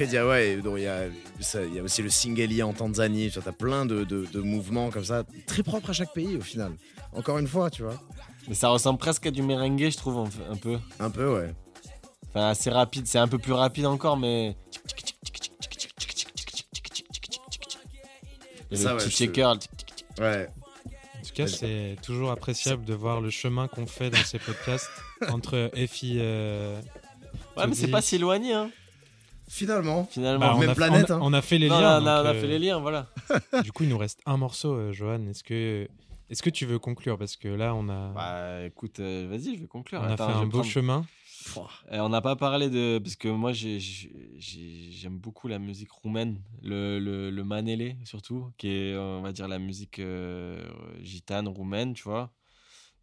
Et 0.05 0.57
donc 0.57 0.75
Il 0.77 0.83
y, 0.83 0.87
a, 0.87 1.03
ça- 1.39 1.63
il 1.63 1.73
y 1.75 1.79
a 1.79 1.83
aussi 1.83 2.01
le 2.01 2.09
Singelia 2.09 2.65
en 2.67 2.73
Tanzanie. 2.73 3.29
Tu 3.31 3.39
as 3.39 3.51
plein 3.51 3.85
de, 3.85 4.03
de- 4.03 4.25
de 4.31 4.39
mouvements 4.41 4.89
comme 4.89 5.03
ça, 5.05 5.23
très 5.47 5.63
propres 5.63 5.89
à 5.91 5.93
chaque 5.93 6.13
pays 6.13 6.35
au 6.37 6.41
final. 6.41 6.71
Encore 7.13 7.37
une 7.37 7.47
fois, 7.47 7.69
tu 7.69 7.83
vois. 7.83 7.99
Mais 8.47 8.55
ça 8.55 8.69
ressemble 8.69 8.97
presque 8.99 9.25
à 9.27 9.31
du 9.31 9.41
merengue, 9.41 9.89
je 9.89 9.97
trouve, 9.97 10.27
un 10.49 10.55
peu. 10.55 10.77
Un 10.99 11.09
peu, 11.09 11.33
ouais. 11.35 11.53
Enfin, 12.29 12.47
assez 12.49 12.69
rapide. 12.69 13.05
C'est 13.07 13.19
un 13.19 13.27
peu 13.27 13.37
plus 13.37 13.53
rapide 13.53 13.85
encore, 13.85 14.17
mais. 14.17 14.55
Et 18.71 18.75
Ça, 18.77 18.91
le 18.93 18.97
ouais, 18.97 19.03
petit 19.03 19.11
shaker. 19.11 19.57
Ouais. 20.19 20.47
En 20.87 21.23
tout 21.27 21.33
cas, 21.35 21.47
c'est 21.47 21.97
toujours 22.01 22.31
appréciable 22.31 22.85
de 22.85 22.93
voir 22.93 23.21
le 23.21 23.29
chemin 23.29 23.67
qu'on 23.67 23.85
fait 23.85 24.09
dans 24.09 24.23
ces 24.23 24.39
podcasts 24.39 24.89
entre 25.29 25.71
FI. 25.87 26.17
euh, 26.19 26.79
Ouais, 27.57 27.67
mais 27.67 27.75
c'est 27.75 27.87
pas 27.89 28.01
si 28.01 28.15
éloigné, 28.15 28.53
hein, 28.53 28.71
Finalement. 29.53 30.05
finalement. 30.05 30.39
bah, 30.47 30.53
on, 30.55 30.59
même 30.59 30.69
a, 30.69 30.75
planète, 30.75 31.11
on 31.11 31.13
a- 31.13 31.17
hein. 31.17 31.19
on 31.23 31.33
a 31.33 31.41
fait 31.41 31.57
les 31.57 31.67
Non, 31.69 31.79
liens. 31.79 31.97
on 31.97 31.99
donc, 31.99 32.07
a 32.07 32.23
euh, 32.25 32.41
fait 32.41 32.47
les 32.47 32.59
liens, 32.59 32.79
voilà. 32.79 33.07
Du 33.63 33.71
coup, 33.71 33.83
il 33.83 33.89
nous 33.89 33.97
reste 33.97 34.21
un 34.25 34.37
morceau, 34.37 34.73
euh, 34.73 34.91
Johan. 34.93 35.25
Est-ce 35.27 35.43
que, 35.43 35.87
est-ce 36.29 36.41
que 36.41 36.49
tu 36.49 36.65
veux 36.65 36.79
conclure? 36.79 37.17
Parce 37.17 37.35
que 37.35 37.47
là, 37.49 37.75
on 37.75 37.89
a, 37.89 38.13
Bah 38.13 38.65
écoute, 38.65 38.99
euh, 39.01 39.27
vas-y, 39.29 39.55
je 39.55 39.61
vais 39.61 39.67
conclure. 39.67 39.99
on 40.01 40.05
a 40.05 40.15
fait 40.15 40.23
un 40.23 40.43
beau 40.45 40.59
prendre- 40.59 40.65
chemin. 40.65 41.05
Euh, 41.91 41.97
on 41.99 42.09
n'a 42.09 42.21
pas 42.21 42.35
parlé 42.35 42.69
de. 42.69 42.99
Parce 43.03 43.15
que 43.15 43.27
moi, 43.27 43.51
j'ai- 43.51 43.79
j'ai- 43.79 44.11
j'ai- 44.37 44.91
j'aime 44.91 45.17
beaucoup 45.17 45.47
la 45.47 45.57
musique 45.59 45.91
roumaine, 45.91 46.39
le, 46.61 46.99
le, 46.99 47.29
le 47.31 47.43
manélé 47.43 47.97
surtout, 48.05 48.51
qui 48.57 48.67
est, 48.69 48.93
euh, 48.93 49.17
on 49.17 49.21
va 49.21 49.31
dire, 49.31 49.47
la 49.47 49.57
musique 49.59 49.97
euh, 49.99 50.63
gitane 51.01 51.47
roumaine, 51.47 51.93
tu 51.93 52.03
vois. 52.03 52.31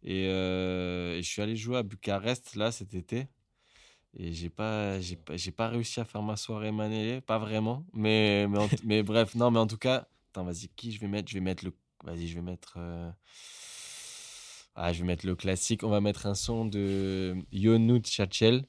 Et, 0.03 0.27
euh, 0.29 1.17
et 1.17 1.21
je 1.21 1.27
suis 1.27 1.41
allé 1.41 1.57
jouer 1.57 1.77
à 1.77 1.83
Bucarest, 1.83 2.55
là, 2.55 2.71
cet 2.71 2.93
été. 2.93 3.27
Et 4.17 4.33
j'ai 4.33 4.49
pas, 4.49 4.99
j'ai 4.99 5.15
pas, 5.15 5.37
j'ai 5.37 5.51
pas 5.51 5.67
réussi 5.69 5.99
à 5.99 6.05
faire 6.05 6.21
ma 6.23 6.35
soirée 6.35 6.71
manélé, 6.71 7.21
pas 7.21 7.37
vraiment. 7.37 7.85
Mais, 7.93 8.47
mais, 8.47 8.57
en- 8.59 8.69
mais 8.83 9.03
bref, 9.03 9.35
non, 9.35 9.51
mais 9.51 9.59
en 9.59 9.67
tout 9.67 9.77
cas, 9.77 10.07
attends, 10.31 10.43
vas-y, 10.45 10.67
qui 10.69 10.91
je 10.91 10.99
vais 10.99 11.07
mettre? 11.07 11.29
Je 11.29 11.35
vais 11.35 11.41
mettre 11.41 11.63
le. 11.65 11.73
Vas-y, 12.03 12.27
je 12.27 12.35
vais 12.35 12.41
mettre. 12.41 12.75
euh, 12.77 13.11
Ah, 14.75 14.93
je 14.93 14.99
vais 15.01 15.05
mettre 15.07 15.25
le 15.25 15.35
classique. 15.35 15.83
On 15.83 15.89
va 15.89 16.01
mettre 16.01 16.25
un 16.25 16.35
son 16.35 16.65
de 16.65 17.35
Yonu 17.51 17.99
Tchatchel. 17.99 18.65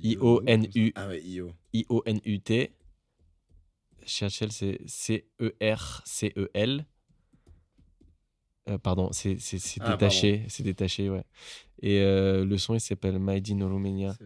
I-O-N-U. 0.00 0.92
Ah 0.94 1.08
ouais, 1.08 1.20
IO. 1.22 1.52
I-O-N-U-T. 1.72 2.72
Tchatchel, 4.04 4.52
c'est 4.52 4.80
C-E-R-C-E-L. 4.86 6.86
Euh, 8.68 8.78
pardon, 8.78 9.10
c'est 9.12 9.38
Ah, 9.80 9.92
détaché. 9.92 10.44
C'est 10.48 10.62
détaché, 10.62 11.08
ouais. 11.08 11.24
Et 11.80 12.00
euh, 12.00 12.44
le 12.44 12.58
son, 12.58 12.74
il 12.74 12.80
s'appelle 12.80 13.18
Made 13.18 13.48
in 13.50 13.66
Romania. 13.66 14.16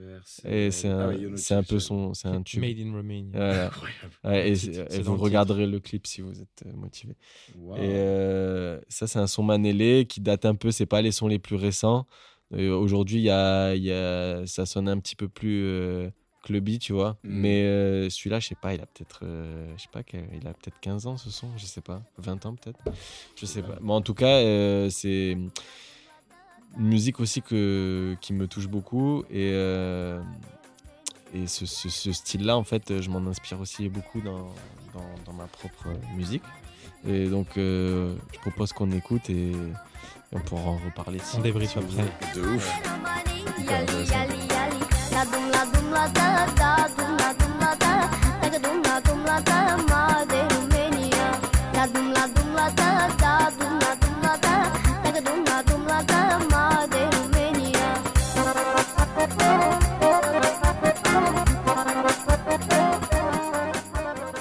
Et 0.45 0.71
c'est 0.71 0.89
Ah 0.89 1.09
un, 1.09 1.37
c'est 1.37 1.55
un 1.55 1.63
peu 1.63 1.79
son. 1.79 2.15
C'est 2.15 2.29
un 2.29 2.43
tube. 2.43 2.61
Made 2.61 2.79
in 2.79 2.93
Romania. 2.93 3.31
Voilà. 3.33 3.67
Incroyable. 3.67 4.13
Ouais, 4.25 4.53
et, 4.53 5.03
vous 5.03 5.17
regarderez 5.17 5.67
le 5.67 5.79
clip 5.79 6.07
si 6.07 6.23
vous 6.23 6.41
êtes 6.41 6.65
euh, 6.67 6.73
motivé. 6.75 7.15
Wow. 7.59 7.77
Et 7.77 7.81
euh, 7.81 8.81
ça, 8.89 9.07
c'est 9.07 9.19
un 9.19 9.27
son 9.27 9.43
manélé 9.43 10.07
qui 10.09 10.21
date 10.21 10.47
un 10.47 10.55
peu, 10.55 10.71
c'est 10.71 10.87
pas 10.87 11.03
les 11.03 11.13
sons 11.13 11.29
les 11.29 11.39
plus 11.39 11.57
récents. 11.57 12.07
Aujourd'hui, 12.53 13.19
il 13.21 13.25
y 13.25 13.31
a, 13.31 13.75
il 13.75 13.83
y 13.83 13.93
a, 13.93 14.47
ça 14.47 14.67
sonne 14.67 14.87
un 14.87 14.99
petit 14.99 15.17
peu 15.17 15.27
plus 15.27 15.65
euh, 15.65 16.11
clubby, 16.43 16.79
tu 16.79 16.93
vois. 16.93 17.13
Mm. 17.25 17.29
Mais 17.31 17.63
euh, 17.65 18.11
celui-là, 18.11 18.41
je 18.41 18.49
sais 18.49 18.55
pas, 18.55 18.75
il 18.75 18.81
a 18.81 18.87
peut-être 18.87 19.21
euh, 19.23 19.73
je 19.77 19.83
sais 19.83 19.89
pas, 19.93 20.01
il 20.13 20.47
a 20.47 20.53
peut-être 20.55 20.79
15 20.81 21.07
ans 21.07 21.17
ce 21.17 21.31
son, 21.31 21.49
je 21.57 21.65
sais 21.67 21.81
pas. 21.81 22.03
20 22.19 22.47
ans 22.47 22.55
peut-être. 22.55 22.81
Je 23.37 23.47
sais 23.47 23.63
pas. 23.63 23.77
Mais 23.81 23.93
en 23.93 24.01
tout 24.03 24.15
cas, 24.15 24.27
euh, 24.39 24.91
c'est 24.91 25.33
une 26.79 26.87
musique 26.87 27.21
aussi 27.21 27.43
que, 27.43 28.17
qui 28.21 28.33
me 28.33 28.47
touche 28.49 28.67
beaucoup. 28.69 29.23
Et, 29.31 29.51
euh, 29.53 30.21
et 31.35 31.47
ce, 31.47 31.65
ce- 31.67 31.89
ce 31.89 32.13
style-là, 32.13 32.57
en 32.57 32.65
fait, 32.65 33.01
je 33.01 33.09
m'en 33.11 33.27
inspire 33.29 33.61
aussi 33.61 33.89
beaucoup 33.89 34.21
dans, 34.21 34.49
dans, 34.95 35.15
dans 35.27 35.33
ma 35.33 35.47
propre 35.47 35.89
musique. 36.17 36.43
Et 37.07 37.27
donc, 37.27 37.57
euh, 37.59 38.15
je 38.33 38.39
propose 38.39 38.73
qu'on 38.73 38.91
écoute 38.93 39.29
et, 39.31 39.51
et 39.51 39.57
on 40.33 40.41
pourra 40.41 40.63
en 40.71 40.77
reparler. 40.79 41.19
si- 41.19 41.37
On 41.37 41.41
débriefe 41.41 41.73
si 41.73 41.79
après. 41.79 42.05
De 42.35 42.41
ouf. 42.49 42.71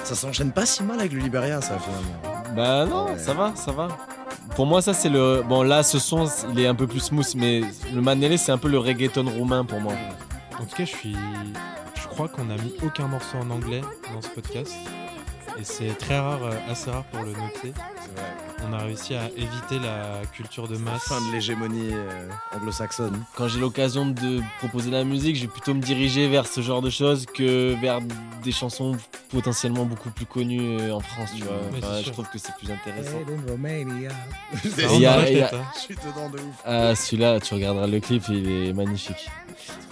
Ça 0.04 0.14
s'enchaîne 0.14 0.52
pas 0.52 0.66
si 0.66 0.82
mal 0.82 0.98
avec 1.00 1.12
le 1.12 1.20
Liberia, 1.20 1.60
ça, 1.60 1.78
finalement. 1.78 2.54
Bah 2.56 2.84
non, 2.86 3.06
Ouais. 3.06 3.18
ça 3.18 3.32
va, 3.34 3.52
ça 3.54 3.72
va. 3.72 3.88
Pour 4.56 4.66
moi, 4.66 4.82
ça 4.82 4.92
c'est 4.92 5.08
le. 5.08 5.42
Bon, 5.48 5.62
là, 5.62 5.82
ce 5.82 5.98
son, 5.98 6.26
il 6.52 6.60
est 6.60 6.66
un 6.66 6.74
peu 6.74 6.86
plus 6.86 7.00
smooth, 7.00 7.34
mais 7.36 7.62
le 7.94 8.00
manélé, 8.02 8.36
c'est 8.36 8.52
un 8.52 8.58
peu 8.58 8.68
le 8.68 8.78
reggaeton 8.78 9.24
roumain 9.30 9.64
pour 9.64 9.80
moi. 9.80 9.94
En 10.62 10.66
tout 10.66 10.76
cas, 10.76 10.84
je 10.84 10.96
suis. 10.96 11.16
Je 11.96 12.06
crois 12.06 12.28
qu'on 12.28 12.48
a 12.48 12.56
mis 12.56 12.72
aucun 12.84 13.08
morceau 13.08 13.38
en 13.38 13.50
anglais 13.50 13.80
dans 14.14 14.22
ce 14.22 14.28
podcast. 14.28 14.72
Et 15.58 15.64
c'est 15.64 15.92
très 15.94 16.18
rare, 16.18 16.44
euh, 16.44 16.70
assez 16.70 16.90
rare 16.90 17.04
pour 17.04 17.22
le 17.22 17.32
noter. 17.32 17.74
On 18.68 18.72
a 18.72 18.78
réussi 18.84 19.14
à 19.14 19.26
éviter 19.36 19.78
la 19.82 20.22
culture 20.32 20.68
de 20.68 20.76
masse. 20.76 21.02
Fin 21.04 21.20
de 21.26 21.32
l'hégémonie 21.32 21.90
euh, 21.92 22.28
anglo-saxonne. 22.56 23.22
Quand 23.36 23.48
j'ai 23.48 23.58
l'occasion 23.60 24.06
de 24.06 24.40
proposer 24.58 24.90
de 24.90 24.96
la 24.96 25.04
musique, 25.04 25.36
je 25.36 25.42
vais 25.42 25.46
plutôt 25.48 25.74
me 25.74 25.80
diriger 25.80 26.28
vers 26.28 26.46
ce 26.46 26.60
genre 26.60 26.80
de 26.82 26.90
choses 26.90 27.26
que 27.26 27.74
vers 27.80 27.98
des 28.44 28.52
chansons 28.52 28.96
potentiellement 29.30 29.84
beaucoup 29.84 30.10
plus 30.10 30.26
connues 30.26 30.78
euh, 30.80 30.94
en 30.94 31.00
France, 31.00 31.30
tu 31.36 31.42
vois. 31.42 31.54
Oui, 31.72 31.78
Enfin, 31.82 31.92
c'est 31.94 31.98
je 32.00 32.04
sûr. 32.04 32.12
trouve 32.12 32.28
que 32.28 32.38
c'est 32.38 32.54
plus 32.56 32.70
intéressant. 32.70 33.18
Romania. 33.48 34.10
Ah, 34.54 34.80
Et 34.80 34.86
on 34.86 34.94
il 34.94 35.00
y 35.00 35.06
a- 35.06 35.12
arrête, 35.12 35.28
il 35.32 35.38
y 35.38 35.42
a-. 35.42 35.50
Je 35.74 35.80
suis 35.80 35.94
dedans 35.96 36.28
de 36.30 36.38
ouf. 36.38 36.54
Ah, 36.64 36.94
celui-là, 36.94 37.40
tu 37.40 37.54
regarderas 37.54 37.86
le 37.86 38.00
clip, 38.00 38.22
il 38.28 38.48
est 38.68 38.72
magnifique. 38.72 39.28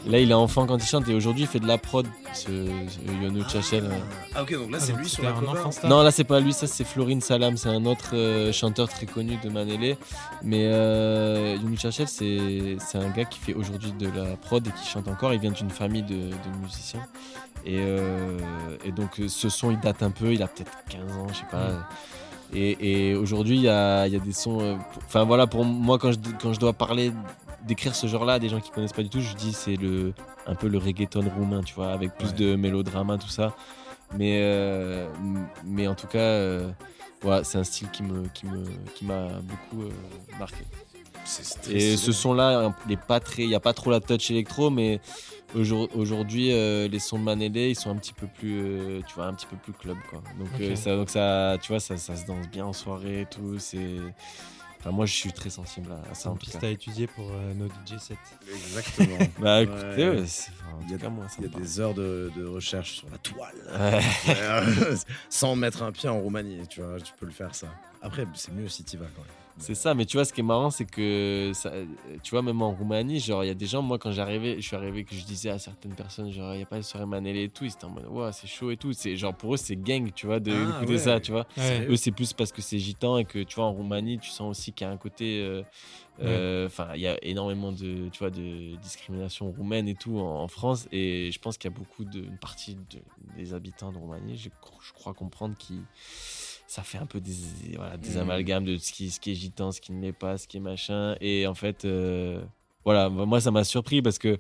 Là, 0.07 0.19
il 0.19 0.31
est 0.31 0.35
enfant 0.35 0.67
quand 0.67 0.79
il 0.79 0.87
chante 0.87 1.09
et 1.09 1.15
aujourd'hui, 1.15 1.43
il 1.45 1.47
fait 1.47 1.61
de 1.61 1.67
la 1.67 1.77
prod, 1.79 2.07
ce, 2.33 2.47
ce 2.47 3.23
Yonou 3.23 3.45
Tchachel. 3.45 3.85
ouais. 3.85 3.91
Ah, 4.35 4.43
ok, 4.43 4.53
donc 4.55 4.71
là, 4.71 4.79
Ah, 4.81 4.85
c'est 4.85 4.93
donc 4.93 5.01
lui 5.03 5.09
sur 5.09 5.23
la 5.23 5.31
un 5.31 5.33
cover. 5.35 5.61
enfant. 5.61 5.89
Non, 5.89 6.03
là, 6.03 6.11
c'est 6.11 6.25
pas 6.25 6.41
lui, 6.41 6.53
ça, 6.53 6.67
c'est 6.67 6.85
Florine 6.85 7.21
Salam, 7.21 7.57
c'est 7.57 7.69
un 7.69 7.85
autre. 7.85 7.91
autre 7.91 8.11
euh, 8.15 8.53
chanteur 8.61 8.89
très 8.89 9.07
connu 9.07 9.37
de 9.43 9.49
Manélé. 9.49 9.97
Mais 10.43 10.67
euh, 10.67 11.57
Chachel, 11.77 12.07
c'est 12.09 12.77
un 12.99 13.11
gars 13.11 13.25
qui 13.25 13.39
fait 13.39 13.55
aujourd'hui 13.55 13.93
de 13.93 14.07
la 14.09 14.37
prod 14.37 14.67
et 14.67 14.71
qui 14.73 14.87
chante 14.89 15.09
encore. 15.09 15.33
Il 15.35 15.41
vient 15.41 15.51
d'une 15.53 15.71
famille 15.71 16.03
de, 16.03 16.15
de 16.31 16.59
musiciens. 16.63 17.07
Et, 17.65 17.77
euh, 17.79 18.39
et 18.85 18.93
donc, 18.93 19.21
ce 19.29 19.49
son, 19.49 19.71
il 19.71 19.81
date 19.81 20.03
un 20.03 20.11
peu. 20.11 20.33
Il 20.33 20.43
a 20.43 20.49
peut-être 20.49 20.73
15 20.89 21.17
ans, 21.17 21.27
je 21.29 21.35
sais 21.39 21.45
pas. 21.51 21.89
Et, 22.53 23.11
et 23.11 23.15
aujourd'hui, 23.15 23.57
il 23.57 23.63
y 23.63 23.69
a, 23.69 24.07
il 24.07 24.13
y 24.13 24.17
a 24.17 24.19
des 24.21 24.33
sons. 24.33 24.61
euh, 24.61 24.77
Enfin, 25.07 25.25
voilà, 25.25 25.47
pour 25.47 25.65
moi, 25.65 25.99
quand 25.99 26.13
je, 26.13 26.19
quand 26.43 26.53
je 26.53 26.59
dois 26.61 26.73
parler, 26.73 27.13
d'écrire 27.67 27.95
ce 27.95 28.07
genre-là 28.07 28.35
à 28.35 28.39
des 28.39 28.49
gens 28.49 28.59
qui 28.61 28.71
connaissent 28.71 28.93
pas 28.93 29.03
du 29.03 29.11
tout, 29.11 29.21
je 29.21 29.35
dis 29.37 29.53
c'est 29.53 29.77
le 29.77 30.13
un 30.47 30.55
peu 30.55 30.67
le 30.67 30.79
reggaeton 30.79 31.23
roumain, 31.37 31.63
tu 31.63 31.75
vois, 31.75 31.93
avec 31.93 32.17
plus 32.17 32.29
Ouais. 32.29 32.33
de 32.35 32.57
mélodrama, 32.57 33.19
tout 33.19 33.29
ça. 33.29 33.55
Mais, 34.19 34.41
euh, 34.43 35.07
mais 35.65 35.87
en 35.87 35.95
tout 35.95 36.09
cas, 36.09 36.19
euh, 36.19 36.71
voilà, 37.23 37.45
c'est 37.45 37.59
un 37.59 37.65
style 37.65 37.89
qui 37.91 38.03
me 38.03 38.27
qui 38.35 38.47
me 38.47 38.65
qui 38.95 39.05
m'a 39.05 39.29
beaucoup 39.41 39.83
euh, 39.85 39.91
marqué. 40.39 40.65
Et 41.71 41.97
ce 41.97 42.13
son-là, 42.13 42.73
il 42.87 42.93
est 42.93 42.97
pas 43.01 43.21
très, 43.21 43.43
il 43.45 43.51
y 43.51 43.55
a 43.55 43.61
pas 43.61 43.73
trop 43.75 43.91
la 43.91 44.01
touch 44.01 44.31
électro, 44.31 44.71
mais 44.71 45.01
aujourd- 45.55 45.89
aujourd'hui, 45.95 46.51
euh, 46.53 46.89
les 46.89 46.99
sons 46.99 47.19
de 47.19 47.25
Manélé, 47.25 47.71
ils 47.71 47.75
sont 47.77 47.91
un 47.91 47.97
petit 47.97 48.15
peu 48.15 48.27
plus, 48.27 48.59
euh, 48.63 49.01
tu 49.07 49.15
vois, 49.15 49.27
un 49.27 49.35
petit 49.35 49.47
peu 49.47 49.57
plus 49.57 49.73
club, 49.75 49.97
quoi. 50.09 50.23
Donc 50.39 50.49
euh, 50.61 50.77
ça, 50.77 50.97
donc 50.97 51.11
ça, 51.11 51.57
tu 51.63 51.69
vois, 51.73 51.79
ça, 51.79 51.97
ça 51.99 52.17
se 52.17 52.25
danse 52.27 52.49
bien 52.49 52.65
en 52.65 52.73
soirée 52.73 53.21
et 53.23 53.27
tout. 53.27 53.59
C'est, 53.59 53.97
enfin, 54.81 54.91
moi, 54.91 55.07
je 55.07 55.13
suis 55.15 55.33
très 55.33 55.51
sensible 55.51 55.91
à, 55.93 56.11
à 56.11 56.15
ça 56.15 56.29
en 56.31 56.33
une 56.33 56.39
tout 56.39 56.47
piste 56.47 56.61
cas. 56.61 56.67
à 56.67 56.71
étudier 56.71 57.07
pour 57.07 57.31
euh, 57.31 57.55
nos 57.55 57.67
DJ 57.69 57.99
sets. 58.01 58.17
Exactement. 58.53 59.19
Bah 59.39 59.63
écoutez, 59.63 60.09
Ouais. 60.09 60.21
ouais, 60.21 60.27
c'est- 60.27 60.51
enfin, 60.61 60.77
en 60.77 60.81
Il 60.83 60.91
y 60.91 60.95
a, 60.95 60.97
tout 60.99 61.05
cas, 61.05 61.11
moi, 61.11 61.29
ça 61.29 61.37
il 61.39 61.41
y 61.41 61.45
me 61.45 61.49
a 61.49 61.53
parle. 61.53 61.63
des 61.65 61.81
heures 61.81 61.95
de, 61.95 62.33
de 62.37 62.45
recherche 62.47 62.93
sur 62.99 63.09
la 63.11 63.19
toile. 63.19 63.55
Ouais. 63.79 64.97
Sans 65.29 65.55
mettre 65.57 65.83
un 65.83 65.93
pied 65.93 66.09
en 66.09 66.19
Roumanie, 66.21 66.67
tu 66.69 66.81
vois, 66.83 67.01
tu 67.01 67.13
peux 67.19 67.27
le 67.27 67.33
faire 67.33 67.55
ça. 67.55 67.69
Après, 68.03 68.27
c'est 68.35 68.53
mieux 68.53 68.69
si 68.69 68.83
tu 68.85 68.97
vas 68.97 69.07
quand 69.15 69.23
même. 69.23 69.31
C'est 69.61 69.75
ça, 69.75 69.95
mais 69.95 70.07
tu 70.07 70.17
vois, 70.17 70.25
ce 70.25 70.33
qui 70.33 70.41
est 70.41 70.45
marrant, 70.45 70.71
c'est 70.71 70.87
que, 70.87 71.53
ça, 71.55 71.71
tu 72.23 72.31
vois, 72.31 72.41
même 72.43 72.63
en 72.63 72.73
Roumanie, 72.73 73.21
genre, 73.21 73.45
il 73.45 73.49
y 73.49 73.51
a 73.51 73.55
des 73.55 73.67
gens, 73.67 73.83
moi, 73.83 73.99
quand 73.99 74.11
j'arrivais, 74.11 74.57
je 74.61 74.67
suis 74.67 74.75
arrivé, 74.75 75.05
que 75.05 75.15
je 75.15 75.23
disais 75.23 75.51
à 75.51 75.59
certaines 75.59 75.95
personnes, 75.95 76.31
genre, 76.33 76.55
il 76.55 76.57
n'y 76.59 76.63
a 76.63 76.67
pas 76.67 76.79
de 76.79 76.83
soirée 76.83 77.05
Manélé 77.07 77.45
et 77.45 77.49
tout, 77.51 77.65
ils 77.65 77.73
étaient 77.73 77.85
en 77.85 77.91
mode, 77.91 78.07
ouais, 78.09 78.33
c'est 78.33 78.47
chaud 78.47 78.71
et 78.71 78.77
tout. 78.79 78.93
C'est, 78.95 79.17
genre, 79.17 79.35
pour 79.35 79.53
eux, 79.55 79.57
c'est 79.59 79.77
gang, 79.77 80.11
tu 80.15 80.25
vois, 80.27 80.41
de- 80.41 80.51
Ah, 80.53 80.67
d'écouter 80.73 80.93
ouais. 80.95 80.99
ça, 80.99 81.21
tu 81.21 81.31
vois. 81.33 81.47
Ouais. 81.59 81.87
Eux, 81.89 81.97
c'est 81.97 82.11
plus 82.13 82.33
parce 82.33 82.53
que 82.53 82.63
c'est 82.63 82.79
gitan 82.79 83.19
et 83.19 83.25
que, 83.27 83.43
tu 83.43 83.57
vois, 83.57 83.67
en 83.67 83.73
Roumanie, 83.73 84.19
tu 84.19 84.31
sens 84.31 84.51
aussi 84.51 84.73
qu'il 84.73 84.87
y 84.87 84.91
a 84.91 84.93
un 84.93 84.97
côté. 84.97 85.41
euh, 85.43 85.63
euh, 86.23 86.67
Enfin, 86.67 86.89
il 86.95 87.01
y 87.01 87.07
a 87.07 87.17
énormément 87.23 87.73
de, 87.73 88.09
tu 88.09 88.19
vois, 88.19 88.31
de 88.31 88.77
discrimination 88.77 89.51
roumaine 89.51 89.89
et 89.89 89.95
tout 89.95 90.19
en, 90.19 90.43
en 90.43 90.49
France. 90.49 90.87
Et 90.93 91.31
je 91.33 91.39
pense 91.39 91.57
qu'il 91.59 91.71
y 91.71 91.75
a 91.75 91.77
beaucoup 91.79 92.05
de. 92.05 92.21
Une 92.21 92.37
partie 92.39 92.75
de- 92.77 93.01
des 93.37 93.55
habitants 93.55 93.93
de 93.93 93.99
Roumanie, 93.99 94.37
je, 94.37 94.49
je 94.87 94.93
crois 94.93 95.15
comprendre 95.15 95.55
qui. 95.59 95.81
Ça 96.71 96.85
fait 96.85 96.99
un 96.99 97.07
peu 97.07 97.21
des, 97.21 97.35
voilà, 97.75 97.97
des 97.97 98.11
Mhm. 98.11 98.19
amalgames 98.19 98.65
de 98.65 98.77
ce 98.77 98.93
qui, 98.93 99.11
ce 99.11 99.19
qui 99.19 99.33
est 99.33 99.35
gitan, 99.35 99.73
ce 99.73 99.81
qui 99.81 99.91
ne 99.91 100.01
l'est 100.01 100.13
pas, 100.13 100.39
ce 100.39 100.47
qui 100.47 100.59
est 100.59 100.61
machin. 100.61 101.17
Et 101.21 101.49
en 101.49 101.55
fait, 101.57 101.85
euh, 101.85 102.41
voilà, 102.85 103.09
moi, 103.11 103.41
ça 103.41 103.51
m'a 103.51 103.65
surpris 103.65 104.03
parce 104.03 104.19
que 104.21 104.39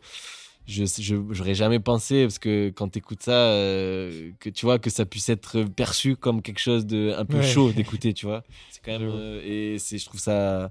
je 0.66 0.84
j'aurais 1.32 1.56
jamais 1.56 1.80
pensé 1.80 2.22
parce 2.22 2.38
que 2.38 2.70
quand 2.70 2.88
tu 2.90 2.98
écoutes 3.00 3.24
ça 3.24 3.32
euh, 3.32 4.30
que 4.38 4.48
tu 4.48 4.64
vois 4.64 4.78
que 4.78 4.90
ça 4.90 5.04
puisse 5.06 5.28
être 5.28 5.64
perçu 5.64 6.14
comme 6.14 6.40
quelque 6.40 6.60
chose 6.60 6.86
de 6.86 7.12
un 7.18 7.24
peu 7.24 7.38
Ouais. 7.38 7.42
chaud 7.42 7.72
d'écouter 7.72 8.14
tu 8.14 8.26
vois 8.26 8.44
c'est 8.70 8.80
quand 8.84 8.92
même 8.96 9.10
euh, 9.10 9.42
et 9.44 9.80
c'est 9.80 9.98
je 9.98 10.04
trouve 10.06 10.20
ça 10.20 10.70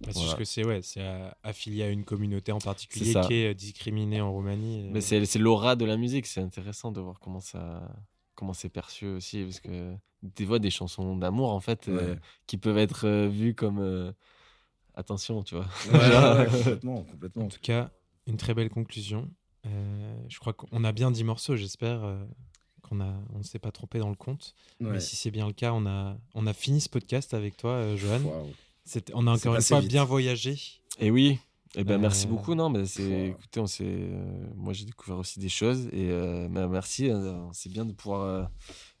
Bah, 0.00 0.08
c'est 0.12 0.18
Voilà. 0.18 0.34
que 0.34 0.44
c'est 0.44 0.64
ouais, 0.66 0.80
c'est 0.82 1.04
affilié 1.44 1.84
à 1.84 1.90
une 1.90 2.04
communauté 2.04 2.50
en 2.50 2.58
particulier 2.58 3.14
qui 3.28 3.34
est 3.34 3.54
discriminée 3.54 4.20
en 4.20 4.32
Roumanie. 4.32 4.88
mais 4.90 5.00
c'est 5.02 5.24
c'est 5.26 5.38
l'aura 5.38 5.76
de 5.76 5.84
la 5.84 5.96
musique 5.96 6.26
c'est 6.26 6.40
intéressant 6.40 6.90
de 6.90 7.00
voir 7.00 7.20
comment 7.20 7.40
ça 7.40 7.62
comment 8.40 8.52
c'est 8.54 8.68
perçu 8.70 9.06
aussi 9.06 9.44
parce 9.44 9.60
que 9.60 9.94
des 10.22 10.44
fois 10.44 10.58
des 10.58 10.70
chansons 10.70 11.16
d'amour 11.16 11.52
en 11.52 11.60
fait 11.60 11.88
euh, 11.88 12.16
qui 12.46 12.56
peuvent 12.58 12.78
être 12.78 13.06
euh, 13.06 13.28
vues 13.28 13.54
comme 13.54 13.78
euh, 13.78 14.10
attention 14.94 15.42
tu 15.42 15.54
vois 15.54 15.66
Ouais, 15.92 15.98
ouais, 15.98 16.38
ouais, 16.38 16.46
complètement, 16.46 17.02
complètement. 17.04 17.44
En 17.44 17.48
tout 17.48 17.60
cas, 17.62 17.90
une 18.26 18.36
très 18.36 18.54
belle 18.54 18.70
conclusion. 18.70 19.30
Euh, 19.66 20.14
je 20.28 20.38
crois 20.38 20.52
qu'on 20.54 20.82
a 20.84 20.92
bien 20.92 21.10
10 21.10 21.22
morceaux, 21.24 21.54
j'espère 21.56 22.00
qu'on 22.82 23.00
a, 23.00 23.12
on 23.34 23.38
ne 23.38 23.42
s'est 23.42 23.58
pas 23.58 23.70
trompé 23.70 23.98
dans 23.98 24.08
le 24.08 24.16
compte. 24.16 24.54
Ouais. 24.80 24.92
Mais 24.92 25.00
si 25.00 25.16
c'est 25.16 25.30
bien 25.30 25.46
le 25.46 25.52
cas, 25.52 25.72
on 25.72 25.86
a, 25.86 26.16
on 26.34 26.46
a 26.46 26.52
fini 26.52 26.80
ce 26.80 26.88
podcast 26.88 27.34
avec 27.34 27.56
toi, 27.56 27.72
euh, 27.72 27.96
Johan. 27.96 28.20
On 29.14 29.26
a 29.26 29.32
encore 29.32 29.54
une 29.54 29.62
fois 29.62 29.80
vite. 29.80 29.90
bien 29.90 30.04
voyagé. 30.04 30.58
Et 30.98 31.10
oui. 31.10 31.38
Et 31.76 31.84
ben 31.84 31.98
merci 31.98 32.26
Euh, 32.26 32.30
beaucoup. 32.30 32.54
Non, 32.54 32.68
mais 32.68 32.84
c'est, 32.86 33.02
voilà. 33.08 33.24
écoutez, 33.26 33.60
on 33.60 33.66
s'est, 33.66 33.84
euh, 33.86 34.46
moi 34.56 34.72
j'ai 34.72 34.84
découvert 34.84 35.18
aussi 35.18 35.38
des 35.38 35.48
choses 35.48 35.86
et 35.92 36.10
euh, 36.10 36.48
ben, 36.48 36.68
merci. 36.68 37.08
euh, 37.10 37.32
c'est 37.52 37.70
bien 37.72 37.84
de 37.84 37.92
pouvoir 37.92 38.22
euh, 38.22 38.44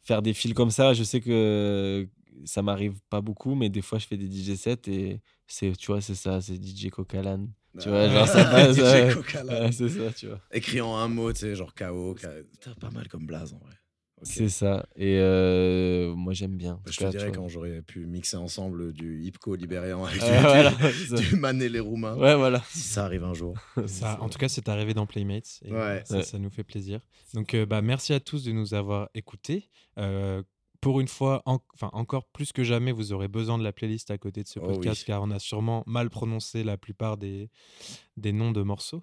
faire 0.02 0.22
des 0.22 0.32
fils 0.34 0.54
comme 0.54 0.70
ça. 0.70 0.94
Je 0.94 1.02
sais 1.02 1.20
que 1.20 2.08
ça 2.44 2.62
m'arrive 2.62 2.94
pas 3.10 3.20
beaucoup, 3.20 3.54
mais 3.56 3.68
des 3.70 3.82
fois 3.82 3.98
je 3.98 4.06
fais 4.06 4.16
des 4.16 4.28
DJ 4.28 4.56
sets 4.56 4.88
et 4.88 5.20
c'est, 5.48 5.76
tu 5.76 5.86
vois, 5.88 6.00
c'est 6.00 6.14
ça, 6.14 6.40
c'est 6.40 6.58
DJ 6.58 6.90
Cocalan. 6.90 7.48
Tu 7.80 7.88
vois, 7.88 8.04
Ah, 8.04 8.08
genre 8.08 8.28
ça 8.28 8.44
passe. 8.50 8.76
DJ 8.76 8.80
ouais. 8.82 9.14
Coca-Cola. 9.14 9.60
Ouais, 9.62 9.72
c'est 9.72 9.88
ça, 9.88 10.12
tu 10.12 10.28
vois. 10.28 10.40
Écrit 10.52 10.80
en 10.80 10.96
un 10.96 11.08
mot, 11.08 11.32
tu 11.32 11.40
sais, 11.40 11.54
genre 11.56 11.74
KO. 11.74 12.14
K- 12.14 12.44
Putain, 12.52 12.74
pas 12.74 12.90
mal 12.90 13.08
comme 13.08 13.26
blaze 13.26 13.52
en 13.52 13.58
vrai. 13.58 13.74
C'est 14.22 14.48
ça. 14.48 14.86
Et 14.96 15.18
euh, 15.18 16.14
moi 16.14 16.32
j'aime 16.32 16.56
bien. 16.56 16.74
en 16.74 16.76
Bah, 16.76 16.90
je 16.90 16.98
cas, 16.98 17.06
te 17.10 17.16
dirais 17.16 17.32
quand 17.32 17.48
j'aurais 17.48 17.82
pu 17.82 18.06
mixer 18.06 18.36
ensemble 18.36 18.92
du 18.92 19.22
hipco 19.22 19.54
libérian 19.54 20.04
avec 20.04 20.20
Ouais, 20.22 20.36
du, 20.36 20.42
voilà, 20.42 20.72
du 21.20 21.36
Mané 21.36 21.68
les 21.68 21.80
Roumains. 21.80 22.16
Ouais, 22.16 22.34
voilà. 22.36 22.62
Si 22.68 22.80
ça 22.80 23.04
arrive 23.04 23.24
un 23.24 23.34
jour. 23.34 23.56
Ça, 23.86 24.18
en 24.20 24.28
tout 24.28 24.38
cas, 24.38 24.48
c'est 24.48 24.68
arrivé 24.68 24.94
dans 24.94 25.06
Playmates. 25.06 25.60
Et 25.64 25.72
Ouais. 25.72 26.02
ça, 26.04 26.16
Ouais. 26.18 26.22
ça 26.22 26.38
nous 26.38 26.50
fait 26.50 26.64
plaisir. 26.64 27.00
Donc, 27.34 27.54
euh, 27.54 27.64
bah, 27.66 27.82
merci 27.82 28.12
à 28.12 28.20
tous 28.20 28.44
de 28.44 28.52
nous 28.52 28.74
avoir 28.74 29.08
écoutés. 29.14 29.70
Pour 30.80 31.00
une 31.00 31.08
fois, 31.08 31.42
en- 31.44 31.58
enfin 31.74 31.90
encore 31.92 32.24
plus 32.24 32.52
que 32.52 32.64
jamais, 32.64 32.90
vous 32.92 33.12
aurez 33.12 33.28
besoin 33.28 33.58
de 33.58 33.62
la 33.64 33.72
playlist 33.72 34.10
à 34.10 34.16
côté 34.18 34.42
de 34.42 34.48
ce 34.48 34.58
Oh 34.60 34.66
podcast 34.66 35.02
oui. 35.02 35.06
car 35.06 35.22
on 35.22 35.30
a 35.30 35.38
sûrement 35.38 35.82
mal 35.86 36.08
prononcé 36.08 36.64
la 36.64 36.78
plupart 36.78 37.18
des, 37.18 37.50
des 38.16 38.32
noms 38.32 38.50
de 38.52 38.62
morceaux. 38.62 39.02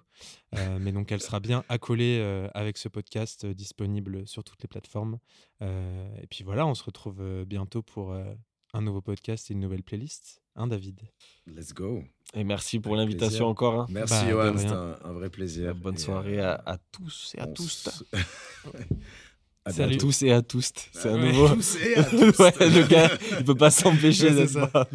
Euh, 0.55 0.79
mais 0.81 0.91
donc, 0.91 1.11
elle 1.11 1.21
sera 1.21 1.39
bien 1.39 1.63
accolée 1.69 2.17
euh, 2.19 2.47
avec 2.55 2.77
ce 2.77 2.89
podcast 2.89 3.43
euh, 3.45 3.53
disponible 3.53 4.27
sur 4.27 4.43
toutes 4.43 4.61
les 4.63 4.67
plateformes. 4.67 5.19
Euh, 5.61 6.07
et 6.21 6.27
puis 6.27 6.43
voilà, 6.43 6.65
on 6.65 6.73
se 6.73 6.83
retrouve 6.83 7.45
bientôt 7.45 7.83
pour 7.83 8.11
euh, 8.11 8.33
un 8.73 8.81
nouveau 8.81 9.01
podcast 9.01 9.49
et 9.51 9.53
une 9.53 9.59
nouvelle 9.59 9.83
playlist. 9.83 10.41
Hein, 10.55 10.65
David? 10.67 10.99
Let's 11.45 11.71
go. 11.73 12.03
Et 12.33 12.43
merci 12.43 12.79
pour 12.79 12.95
l'invitation 12.95 13.45
encore. 13.45 13.81
hein. 13.81 13.85
Merci, 13.89 14.13
Bah, 14.25 14.29
Johan. 14.31 14.57
C'était 14.57 14.71
un, 14.71 14.97
un 15.03 15.13
vrai 15.13 15.29
plaisir. 15.29 15.75
Bonne 15.75 15.93
Et, 15.95 15.99
soirée 15.99 16.39
euh, 16.39 16.55
à, 16.55 16.73
à 16.73 16.77
tous 16.91 17.35
et 17.37 17.39
à 17.41 17.45
tous. 17.45 18.03
À 19.67 19.71
Salut. 19.73 19.89
bientôt. 19.89 20.05
tous 20.07 20.23
et 20.23 20.31
à 20.31 20.41
tous. 20.41 20.71
C'est 20.93 21.09
Ah 21.09 21.11
un 21.11 21.21
ouais. 21.21 21.31
nouveau. 21.33 21.49
Tous 21.55 21.77
et 21.83 21.95
à 21.97 22.03
tous. 22.05 22.19
ouais, 22.39 22.53
le 22.61 22.87
gars, 22.87 23.09
il 23.37 23.43
peut 23.43 23.53
pas 23.55 23.69
s'empêcher 23.71 24.31
d'être. 24.31 24.57